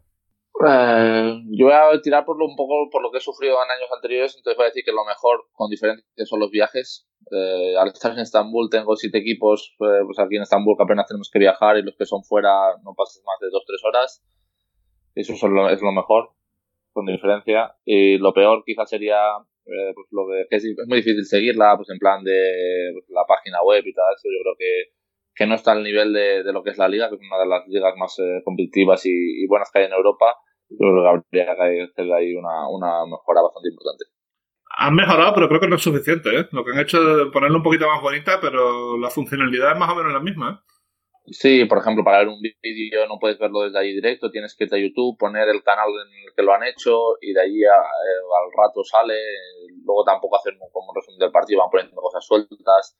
Eh, 0.67 1.43
yo 1.51 1.67
voy 1.67 1.75
a 1.75 2.01
tirar 2.03 2.25
por 2.25 2.37
lo, 2.37 2.47
un 2.47 2.57
poco 2.57 2.91
por 2.91 3.01
lo 3.01 3.13
que 3.13 3.19
he 3.19 3.21
sufrido 3.21 3.55
en 3.63 3.71
años 3.71 3.91
anteriores, 3.95 4.35
entonces 4.37 4.57
voy 4.57 4.65
a 4.65 4.69
decir 4.69 4.85
que 4.85 4.93
lo 4.93 5.05
mejor, 5.05 5.47
con 5.53 5.71
diferencia, 5.71 6.05
son 6.25 6.41
los 6.41 6.51
viajes. 6.51 7.07
Eh, 7.31 7.77
al 7.77 7.89
estar 7.89 8.13
en 8.13 8.19
Estambul 8.19 8.69
tengo 8.71 8.97
siete 8.97 9.19
equipos, 9.19 9.77
eh, 9.81 10.03
pues 10.05 10.19
aquí 10.19 10.37
en 10.37 10.43
Estambul 10.43 10.77
que 10.77 10.83
apenas 10.83 11.07
tenemos 11.07 11.31
que 11.31 11.39
viajar 11.39 11.77
y 11.77 11.83
los 11.83 11.97
que 11.97 12.07
son 12.07 12.25
fuera 12.25 12.51
no 12.83 12.95
pasas 12.97 13.23
más 13.25 13.39
de 13.41 13.51
dos 13.51 13.65
tres 13.67 13.81
horas. 13.85 14.25
Eso 15.15 15.35
es 15.35 15.43
lo, 15.43 15.69
es 15.69 15.81
lo 15.81 15.93
mejor, 15.93 16.31
con 16.93 17.07
diferencia. 17.07 17.77
Y 17.85 18.19
lo 18.19 18.33
peor 18.33 18.63
quizás 18.67 18.91
sería 18.91 19.19
pues 19.95 20.07
lo 20.11 20.27
que 20.49 20.57
es, 20.57 20.65
muy 20.87 20.99
difícil 20.99 21.27
seguirla, 21.27 21.77
pues 21.77 21.91
en 21.91 21.99
plan 21.99 22.25
de 22.25 22.91
pues, 22.95 23.05
la 23.11 23.25
página 23.29 23.63
web 23.63 23.85
y 23.87 23.93
tal 23.93 24.15
eso. 24.17 24.29
Yo 24.29 24.43
creo 24.43 24.55
que 24.59 24.99
que 25.37 25.47
no 25.47 25.55
está 25.55 25.71
al 25.71 25.85
nivel 25.85 26.13
de, 26.13 26.43
lo 26.53 26.65
que 26.65 26.71
es 26.71 26.79
la 26.79 26.89
liga, 26.89 27.09
que 27.09 27.15
es 27.15 27.21
una 27.21 27.39
de 27.39 27.47
las 27.47 27.69
ligas 27.69 27.95
más 27.97 28.17
competitivas 28.43 29.07
y, 29.07 29.11
y, 29.13 29.47
buenas 29.47 29.71
que 29.71 29.79
hay 29.79 29.85
en 29.85 29.93
Europa 29.93 30.35
creo 30.77 31.03
que 31.03 31.09
habría 31.09 31.55
que 31.55 31.83
hacer 31.83 32.13
ahí 32.13 32.35
una, 32.35 32.69
una 32.69 33.07
mejora 33.07 33.43
bastante 33.43 33.71
importante. 33.71 34.05
Han 34.77 34.95
mejorado, 34.95 35.35
pero 35.35 35.49
creo 35.49 35.61
que 35.61 35.69
no 35.69 35.77
es 35.77 35.83
suficiente. 35.83 36.29
¿eh? 36.39 36.49
Lo 36.53 36.65
que 36.65 36.73
han 36.73 36.81
hecho 36.81 36.99
es 36.99 37.33
ponerlo 37.33 37.59
un 37.59 37.63
poquito 37.63 37.87
más 37.89 38.03
bonita, 38.03 38.39
pero 38.41 38.97
la 38.99 39.11
funcionalidad 39.11 39.73
es 39.73 39.79
más 39.79 39.91
o 39.91 39.97
menos 39.97 40.13
la 40.13 40.21
misma. 40.21 40.63
¿eh? 40.63 40.69
Sí, 41.31 41.65
por 41.65 41.79
ejemplo, 41.79 42.05
para 42.05 42.19
ver 42.19 42.29
un 42.29 42.41
vídeo 42.41 43.07
no 43.07 43.19
puedes 43.19 43.39
verlo 43.39 43.63
desde 43.63 43.79
ahí 43.79 43.93
directo, 43.93 44.31
tienes 44.31 44.55
que 44.55 44.65
irte 44.65 44.77
a 44.77 44.81
YouTube, 44.81 45.19
poner 45.19 45.49
el 45.49 45.63
canal 45.63 45.89
en 45.89 46.27
el 46.27 46.35
que 46.35 46.43
lo 46.43 46.55
han 46.55 46.65
hecho 46.65 47.17
y 47.21 47.33
de 47.33 47.41
ahí 47.41 47.63
eh, 47.63 47.69
al 47.69 48.51
rato 48.57 48.85
sale. 48.85 49.15
Luego 49.85 50.05
tampoco 50.05 50.37
hacer 50.37 50.55
como 50.73 50.91
un 50.91 50.95
resumen 50.95 51.19
del 51.19 51.33
partido, 51.33 51.61
van 51.61 51.71
poniendo 51.71 52.01
cosas 52.01 52.25
sueltas 52.25 52.97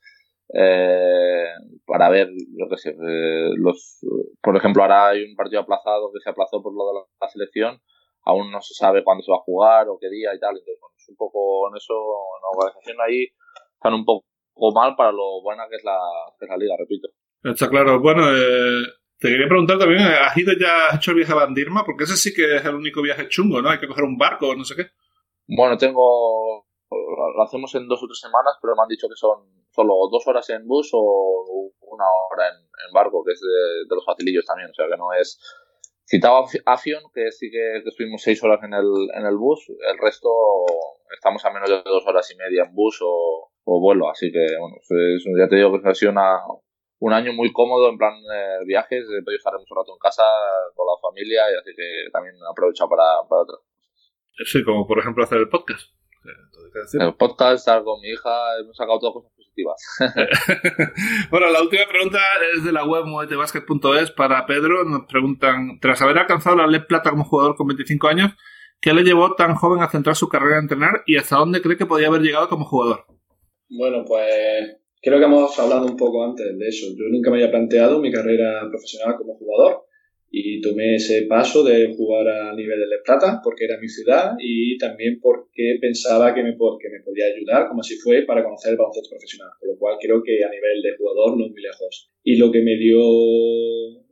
eh, 0.51 1.45
para 1.85 2.09
ver, 2.09 2.29
lo 2.57 2.67
que 2.69 2.77
sé, 2.77 2.89
eh, 2.89 3.51
los, 3.55 3.99
por 4.41 4.57
ejemplo, 4.57 4.81
ahora 4.81 5.09
hay 5.09 5.23
un 5.23 5.35
partido 5.35 5.61
aplazado 5.61 6.11
que 6.11 6.21
se 6.21 6.29
aplazó 6.29 6.61
por 6.63 6.73
lo 6.73 6.87
de 6.87 7.05
la, 7.21 7.27
selección, 7.27 7.79
aún 8.23 8.51
no 8.51 8.59
se 8.61 8.73
sabe 8.73 9.03
cuándo 9.03 9.23
se 9.23 9.31
va 9.31 9.37
a 9.37 9.45
jugar 9.45 9.87
o 9.89 9.99
qué 9.99 10.09
día 10.09 10.33
y 10.33 10.39
tal, 10.39 10.57
entonces 10.57 10.77
bueno, 10.81 10.95
es 10.97 11.09
un 11.09 11.15
poco 11.15 11.69
en 11.69 11.77
eso, 11.77 11.93
en 11.93 12.41
la 12.41 12.49
organización 12.57 12.97
ahí 13.05 13.27
están 13.73 13.93
un 13.93 14.05
poco 14.05 14.25
mal 14.73 14.95
para 14.95 15.11
lo 15.11 15.41
buena 15.43 15.67
que 15.69 15.75
es 15.75 15.83
la, 15.83 15.97
que 16.39 16.45
es 16.45 16.49
la 16.49 16.57
liga, 16.57 16.75
repito. 16.77 17.09
Está 17.43 17.69
claro, 17.69 18.01
bueno, 18.01 18.23
eh, 18.27 18.83
te 19.19 19.29
quería 19.29 19.47
preguntar 19.47 19.77
también, 19.77 20.01
¿has 20.01 20.35
ido 20.35 20.51
ya, 20.59 20.87
has 20.87 20.95
hecho 20.95 21.11
el 21.11 21.17
viaje 21.17 21.33
a 21.33 21.35
Bandirma? 21.35 21.85
Porque 21.85 22.05
ese 22.05 22.17
sí 22.17 22.33
que 22.33 22.55
es 22.55 22.65
el 22.65 22.75
único 22.75 23.01
viaje 23.01 23.29
chungo, 23.29 23.61
¿no? 23.61 23.69
Hay 23.69 23.79
que 23.79 23.87
coger 23.87 24.03
un 24.03 24.17
barco 24.17 24.49
o 24.49 24.55
no 24.55 24.63
sé 24.63 24.75
qué. 24.75 24.87
Bueno, 25.47 25.77
tengo, 25.77 26.65
lo 26.89 27.43
hacemos 27.43 27.73
en 27.75 27.87
dos 27.87 28.01
o 28.01 28.07
tres 28.07 28.19
semanas, 28.19 28.57
pero 28.61 28.75
me 28.75 28.83
han 28.83 28.89
dicho 28.89 29.07
que 29.07 29.15
son 29.15 29.58
solo 29.71 29.93
dos 30.11 30.27
horas 30.27 30.49
en 30.49 30.67
bus 30.67 30.89
o 30.93 31.71
una 31.81 32.05
hora 32.05 32.49
en, 32.49 32.93
barco, 32.93 33.23
que 33.23 33.33
es 33.33 33.41
de, 33.41 33.95
los 33.95 34.05
facilillos 34.05 34.45
también, 34.45 34.69
o 34.69 34.73
sea 34.73 34.87
que 34.89 34.97
no 34.97 35.13
es... 35.13 35.39
Citaba 36.05 36.43
Afion, 36.65 37.03
que 37.13 37.31
sí 37.31 37.51
que, 37.51 37.77
estuvimos 37.85 38.23
seis 38.23 38.43
horas 38.43 38.59
en 38.63 38.73
el, 38.73 38.87
en 39.13 39.27
el 39.27 39.37
bus, 39.37 39.69
el 39.69 39.97
resto 39.99 40.29
estamos 41.13 41.43
a 41.45 41.51
menos 41.51 41.69
de 41.69 41.81
dos 41.85 42.03
horas 42.07 42.29
y 42.31 42.35
media 42.35 42.63
en 42.63 42.73
bus 42.73 42.99
o, 43.03 43.51
vuelo, 43.63 44.09
así 44.09 44.31
que 44.31 44.45
bueno, 44.59 44.75
ya 45.37 45.47
te 45.47 45.57
digo 45.57 45.71
que 45.71 45.87
ha 45.87 46.43
un 47.01 47.13
año 47.13 47.31
muy 47.33 47.53
cómodo 47.53 47.89
en 47.89 47.97
plan 47.97 48.13
de 48.21 48.65
viajes, 48.65 49.05
he 49.05 49.23
podido 49.23 49.37
estar 49.37 49.53
mucho 49.53 49.75
rato 49.75 49.93
en 49.93 49.99
casa 49.99 50.23
con 50.75 50.85
la 50.87 50.99
familia 51.01 51.43
y 51.51 51.55
así 51.55 51.71
que 51.75 52.09
también 52.11 52.35
he 52.35 52.51
aprovechado 52.51 52.89
para, 52.89 53.21
para 53.29 53.43
otras 53.43 53.59
cosas. 53.59 54.49
Sí, 54.51 54.63
como 54.63 54.87
por 54.87 54.99
ejemplo 54.99 55.23
hacer 55.23 55.37
el 55.37 55.49
podcast. 55.49 55.98
El 56.93 57.15
podcast, 57.15 57.67
algo 57.67 57.93
con 57.93 58.01
mi 58.01 58.09
hija, 58.09 58.29
hemos 58.61 58.75
sacado 58.75 58.99
todas 58.99 59.13
cosas 59.13 59.33
bueno, 61.31 61.49
la 61.49 61.61
última 61.61 61.83
pregunta 61.89 62.19
es 62.55 62.63
de 62.63 62.71
la 62.71 62.85
web 62.85 63.03
moetebasket.es 63.03 64.11
para 64.11 64.45
Pedro. 64.45 64.85
Nos 64.85 65.05
preguntan, 65.05 65.79
tras 65.81 66.01
haber 66.01 66.17
alcanzado 66.17 66.55
la 66.55 66.67
LED 66.67 66.85
Plata 66.87 67.09
como 67.09 67.25
jugador 67.25 67.57
con 67.57 67.67
25 67.67 68.07
años, 68.07 68.31
¿Qué 68.81 68.93
le 68.93 69.03
llevó 69.03 69.35
tan 69.35 69.55
joven 69.55 69.83
a 69.83 69.89
centrar 69.89 70.15
su 70.15 70.29
carrera 70.29 70.55
en 70.55 70.63
entrenar 70.63 71.03
y 71.05 71.17
hasta 71.17 71.35
dónde 71.35 71.61
cree 71.61 71.75
que 71.75 71.85
podía 71.85 72.07
haber 72.07 72.21
llegado 72.21 72.47
como 72.47 72.63
jugador? 72.63 73.03
Bueno, 73.69 74.05
pues 74.07 74.77
creo 75.01 75.19
que 75.19 75.25
hemos 75.25 75.59
hablado 75.59 75.85
un 75.85 75.97
poco 75.97 76.23
antes 76.23 76.57
de 76.57 76.67
eso. 76.67 76.85
Yo 76.97 77.03
nunca 77.11 77.29
me 77.29 77.37
había 77.37 77.51
planteado 77.51 77.99
mi 77.99 78.09
carrera 78.09 78.61
profesional 78.69 79.17
como 79.17 79.35
jugador 79.35 79.83
y 80.31 80.61
tomé 80.61 80.95
ese 80.95 81.23
paso 81.23 81.63
de 81.63 81.93
jugar 81.95 82.27
a 82.27 82.55
nivel 82.55 82.79
de 82.79 82.99
plata 83.03 83.41
porque 83.43 83.65
era 83.65 83.79
mi 83.79 83.87
ciudad 83.87 84.33
y 84.39 84.77
también 84.77 85.19
porque 85.19 85.77
pensaba 85.81 86.33
que 86.33 86.43
me, 86.43 86.51
que 86.53 86.89
me 86.89 87.01
podía 87.03 87.25
ayudar, 87.25 87.67
como 87.67 87.81
así 87.81 87.95
fue, 87.95 88.23
para 88.23 88.43
conocer 88.43 88.71
el 88.71 88.77
baloncesto 88.77 89.09
profesional. 89.09 89.49
Por 89.59 89.69
lo 89.69 89.77
cual 89.77 89.97
creo 89.99 90.21
que 90.23 90.43
a 90.43 90.49
nivel 90.49 90.81
de 90.81 90.95
jugador 90.97 91.37
no 91.37 91.45
es 91.45 91.51
muy 91.51 91.61
lejos. 91.61 92.11
Y 92.23 92.37
lo 92.37 92.51
que 92.51 92.61
me 92.61 92.77
dio 92.77 93.01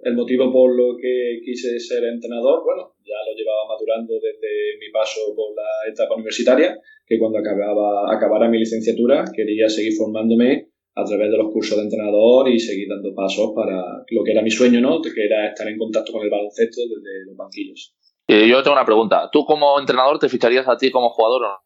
el 0.04 0.16
motivo 0.16 0.52
por 0.52 0.76
lo 0.76 0.98
que 0.98 1.40
quise 1.44 1.80
ser 1.80 2.04
entrenador, 2.06 2.64
bueno, 2.64 2.96
ya 3.06 3.18
lo 3.30 3.38
llevaba 3.38 3.68
madurando 3.70 4.14
desde 4.16 4.78
mi 4.80 4.90
paso 4.92 5.22
por 5.36 5.56
la 5.56 5.92
etapa 5.92 6.16
universitaria, 6.16 6.80
que 7.06 7.20
cuando 7.20 7.40
acababa, 7.40 8.16
acabara 8.16 8.50
mi 8.50 8.60
licenciatura 8.60 9.24
quería 9.36 9.70
seguir 9.70 9.94
formándome 9.94 10.70
a 10.98 11.06
través 11.06 11.30
de 11.30 11.38
los 11.38 11.54
cursos 11.54 11.78
de 11.78 11.84
entrenador 11.84 12.50
y 12.50 12.60
seguir 12.60 12.88
dando 12.90 13.14
pasos 13.14 13.52
para 13.56 14.04
lo 14.10 14.24
que 14.24 14.32
era 14.32 14.42
mi 14.42 14.50
sueño, 14.50 14.82
¿no? 14.82 15.00
Que 15.00 15.26
era 15.26 15.50
estar 15.50 15.68
en 15.68 15.78
contacto 15.78 16.12
con 16.12 16.24
el 16.24 16.30
baloncesto 16.30 16.82
desde 16.82 17.28
los 17.28 17.38
banquillos. 17.38 17.96
Y 18.26 18.50
yo 18.50 18.64
tengo 18.64 18.76
una 18.76 18.86
pregunta. 18.86 19.30
¿Tú 19.32 19.46
como 19.46 19.80
entrenador 19.80 20.18
te 20.18 20.28
ficharías 20.28 20.68
a 20.68 20.76
ti 20.76 20.90
como 20.90 21.10
jugador 21.10 21.44
o 21.44 21.48
no? 21.50 21.58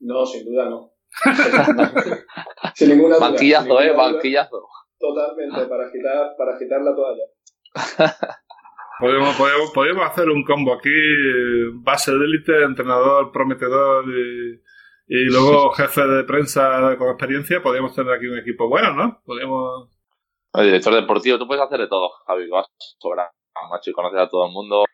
No, 0.00 0.26
sin 0.26 0.46
duda 0.46 0.70
no. 0.70 0.92
sin 2.74 2.88
ninguna 2.88 3.16
duda. 3.16 3.28
Banquillazo, 3.28 3.80
¿eh? 3.82 3.92
Banquillazo. 3.92 4.62
Totalmente, 4.98 5.66
para 5.66 5.86
agitar, 5.86 6.36
para 6.38 6.56
agitar 6.56 6.80
la 6.80 6.96
toalla. 6.96 7.24
podemos, 9.00 9.36
podemos, 9.36 9.70
podemos 9.72 10.06
hacer 10.06 10.28
un 10.30 10.42
combo 10.42 10.72
aquí, 10.72 10.90
base 11.82 12.12
de 12.12 12.16
élite, 12.16 12.64
entrenador 12.64 13.30
prometedor 13.30 14.04
y 14.08 14.69
y 15.12 15.24
luego 15.24 15.72
jefe 15.72 16.06
de 16.06 16.22
prensa 16.22 16.94
con 16.96 17.08
experiencia, 17.08 17.60
podríamos 17.60 17.92
tener 17.96 18.14
aquí 18.14 18.28
un 18.28 18.38
equipo 18.38 18.68
bueno, 18.68 18.94
¿no? 18.94 19.20
Podríamos... 19.24 19.90
El 20.52 20.66
director 20.66 20.94
deportivo, 20.94 21.36
tú 21.36 21.48
puedes 21.48 21.64
hacer 21.64 21.80
de 21.80 21.88
todo, 21.88 22.10
Javi, 22.28 22.48
vas 22.48 22.68
sobra, 22.98 23.28
macho, 23.68 23.90
y 23.90 23.92
conoces 23.92 24.20
a 24.20 24.28
todo 24.28 24.46
el 24.46 24.52
mundo. 24.52 24.84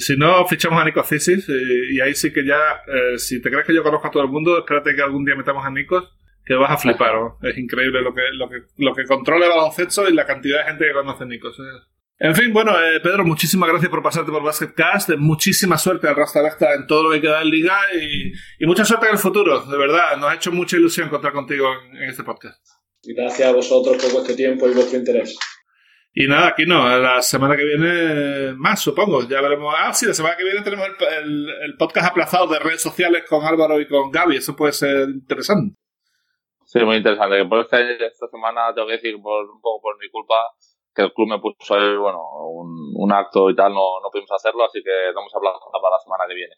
Si 0.00 0.18
no, 0.18 0.44
fichamos 0.46 0.78
a 0.78 0.84
Nico 0.84 1.02
Cisis 1.02 1.48
y, 1.48 1.98
ahí 1.98 2.14
sí 2.14 2.30
que 2.30 2.44
ya, 2.44 2.58
eh, 2.86 3.18
si 3.18 3.40
te 3.40 3.50
crees 3.50 3.66
que 3.66 3.74
yo 3.74 3.82
conozco 3.82 4.08
a 4.08 4.10
todo 4.10 4.22
el 4.22 4.28
mundo, 4.28 4.58
espérate 4.58 4.94
que 4.94 5.00
algún 5.00 5.24
día 5.24 5.34
metamos 5.34 5.64
a 5.64 5.70
Nikos, 5.70 6.12
que 6.44 6.54
vas 6.54 6.70
a 6.70 6.76
flipar, 6.76 7.14
¿no? 7.14 7.38
Es 7.40 7.56
increíble 7.56 8.02
lo 8.02 8.12
que, 8.12 8.24
lo 8.32 8.50
que, 8.50 8.56
lo 8.76 8.94
que 8.94 9.06
controla 9.06 9.46
el 9.46 9.52
baloncesto 9.52 10.10
y 10.10 10.12
la 10.12 10.26
cantidad 10.26 10.58
de 10.58 10.64
gente 10.64 10.84
que 10.84 10.92
conoce 10.92 11.24
a 11.24 11.26
Nikos. 11.26 11.58
¿eh? 11.58 11.97
En 12.20 12.34
fin, 12.34 12.52
bueno, 12.52 12.72
eh, 12.72 12.98
Pedro, 13.00 13.24
muchísimas 13.24 13.68
gracias 13.68 13.90
por 13.90 14.02
pasarte 14.02 14.32
por 14.32 14.42
Basketcast. 14.42 15.10
Muchísima 15.18 15.78
suerte 15.78 16.08
al 16.08 16.16
Rasta 16.16 16.74
en 16.74 16.88
todo 16.88 17.04
lo 17.04 17.10
que 17.12 17.20
queda 17.20 17.42
en 17.42 17.48
Liga 17.48 17.78
y, 17.94 18.66
mucha 18.66 18.84
suerte 18.84 19.06
en 19.06 19.12
el 19.12 19.18
futuro. 19.18 19.64
De 19.64 19.78
verdad, 19.78 20.16
nos 20.16 20.28
ha 20.28 20.34
hecho 20.34 20.50
mucha 20.50 20.76
ilusión 20.76 21.08
contar 21.10 21.32
contigo 21.32 21.68
en, 21.92 22.08
este 22.08 22.24
podcast. 22.24 22.60
Gracias 23.04 23.48
a 23.48 23.52
vosotros 23.52 24.02
por 24.02 24.12
vuestro 24.12 24.34
tiempo 24.34 24.68
y 24.68 24.74
vuestro 24.74 24.98
interés. 24.98 25.38
Y 26.12 26.26
nada, 26.26 26.48
aquí 26.48 26.66
no, 26.66 26.88
la 26.98 27.22
semana 27.22 27.56
que 27.56 27.64
viene 27.64 28.52
más, 28.56 28.80
supongo. 28.80 29.22
Ya 29.28 29.40
veremos. 29.40 29.72
Ah, 29.78 29.94
sí, 29.94 30.06
la 30.06 30.14
semana 30.14 30.36
que 30.36 30.42
viene 30.42 30.62
tenemos 30.62 30.88
el, 31.22 31.76
podcast 31.78 32.10
aplazado 32.10 32.48
de 32.48 32.58
redes 32.58 32.82
sociales 32.82 33.22
con 33.28 33.44
Álvaro 33.44 33.80
y 33.80 33.86
con 33.86 34.10
Gaby. 34.10 34.38
Eso 34.38 34.56
puede 34.56 34.72
ser 34.72 35.08
interesante. 35.08 35.76
Sí, 36.64 36.80
muy 36.80 36.96
interesante. 36.96 37.44
Por 37.44 37.60
esta 37.60 37.78
semana 38.28 38.74
tengo 38.74 38.88
que 38.88 38.94
decir, 38.94 39.14
por, 39.22 39.48
un 39.48 39.60
poco 39.60 39.82
por 39.82 39.98
mi 39.98 40.10
culpa, 40.10 40.34
que 40.98 41.04
el 41.04 41.12
club 41.12 41.28
me 41.28 41.38
puso 41.38 41.74
ahí, 41.74 41.96
bueno, 41.96 42.20
un, 42.50 43.12
acto 43.12 43.48
y 43.48 43.54
tal, 43.54 43.72
no, 43.72 44.00
no 44.02 44.10
pudimos 44.10 44.32
hacerlo, 44.32 44.64
así 44.64 44.82
que 44.82 44.90
vamos 45.14 45.32
a 45.32 45.38
hablar 45.38 45.54
para 45.72 45.94
la 45.94 45.98
semana 46.00 46.24
que 46.28 46.34
viene. 46.34 46.54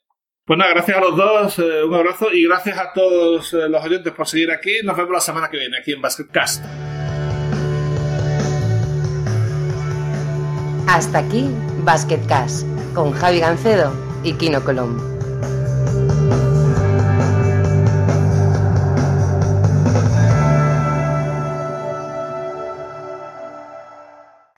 Pues 0.46 0.58
nada, 0.58 0.72
gracias 0.72 0.96
a 0.96 1.00
los 1.00 1.16
dos, 1.16 1.58
eh, 1.58 1.84
un 1.84 1.94
abrazo 1.94 2.32
y 2.32 2.46
gracias 2.46 2.78
a 2.78 2.92
todos 2.92 3.52
eh, 3.52 3.68
los 3.68 3.84
oyentes 3.84 4.12
por 4.14 4.26
seguir 4.26 4.50
aquí. 4.50 4.80
Nos 4.82 4.96
vemos 4.96 5.12
la 5.12 5.20
semana 5.20 5.48
que 5.50 5.58
viene 5.58 5.76
aquí 5.78 5.92
en 5.92 6.00
Basketcast. 6.00 6.64
Hasta 10.88 11.18
aquí 11.18 11.50
Basketcast 11.84 12.66
con 12.94 13.12
Javi 13.12 13.40
Gancedo 13.40 13.92
y 14.24 14.32
Kino 14.38 14.64
Colombo. 14.64 15.19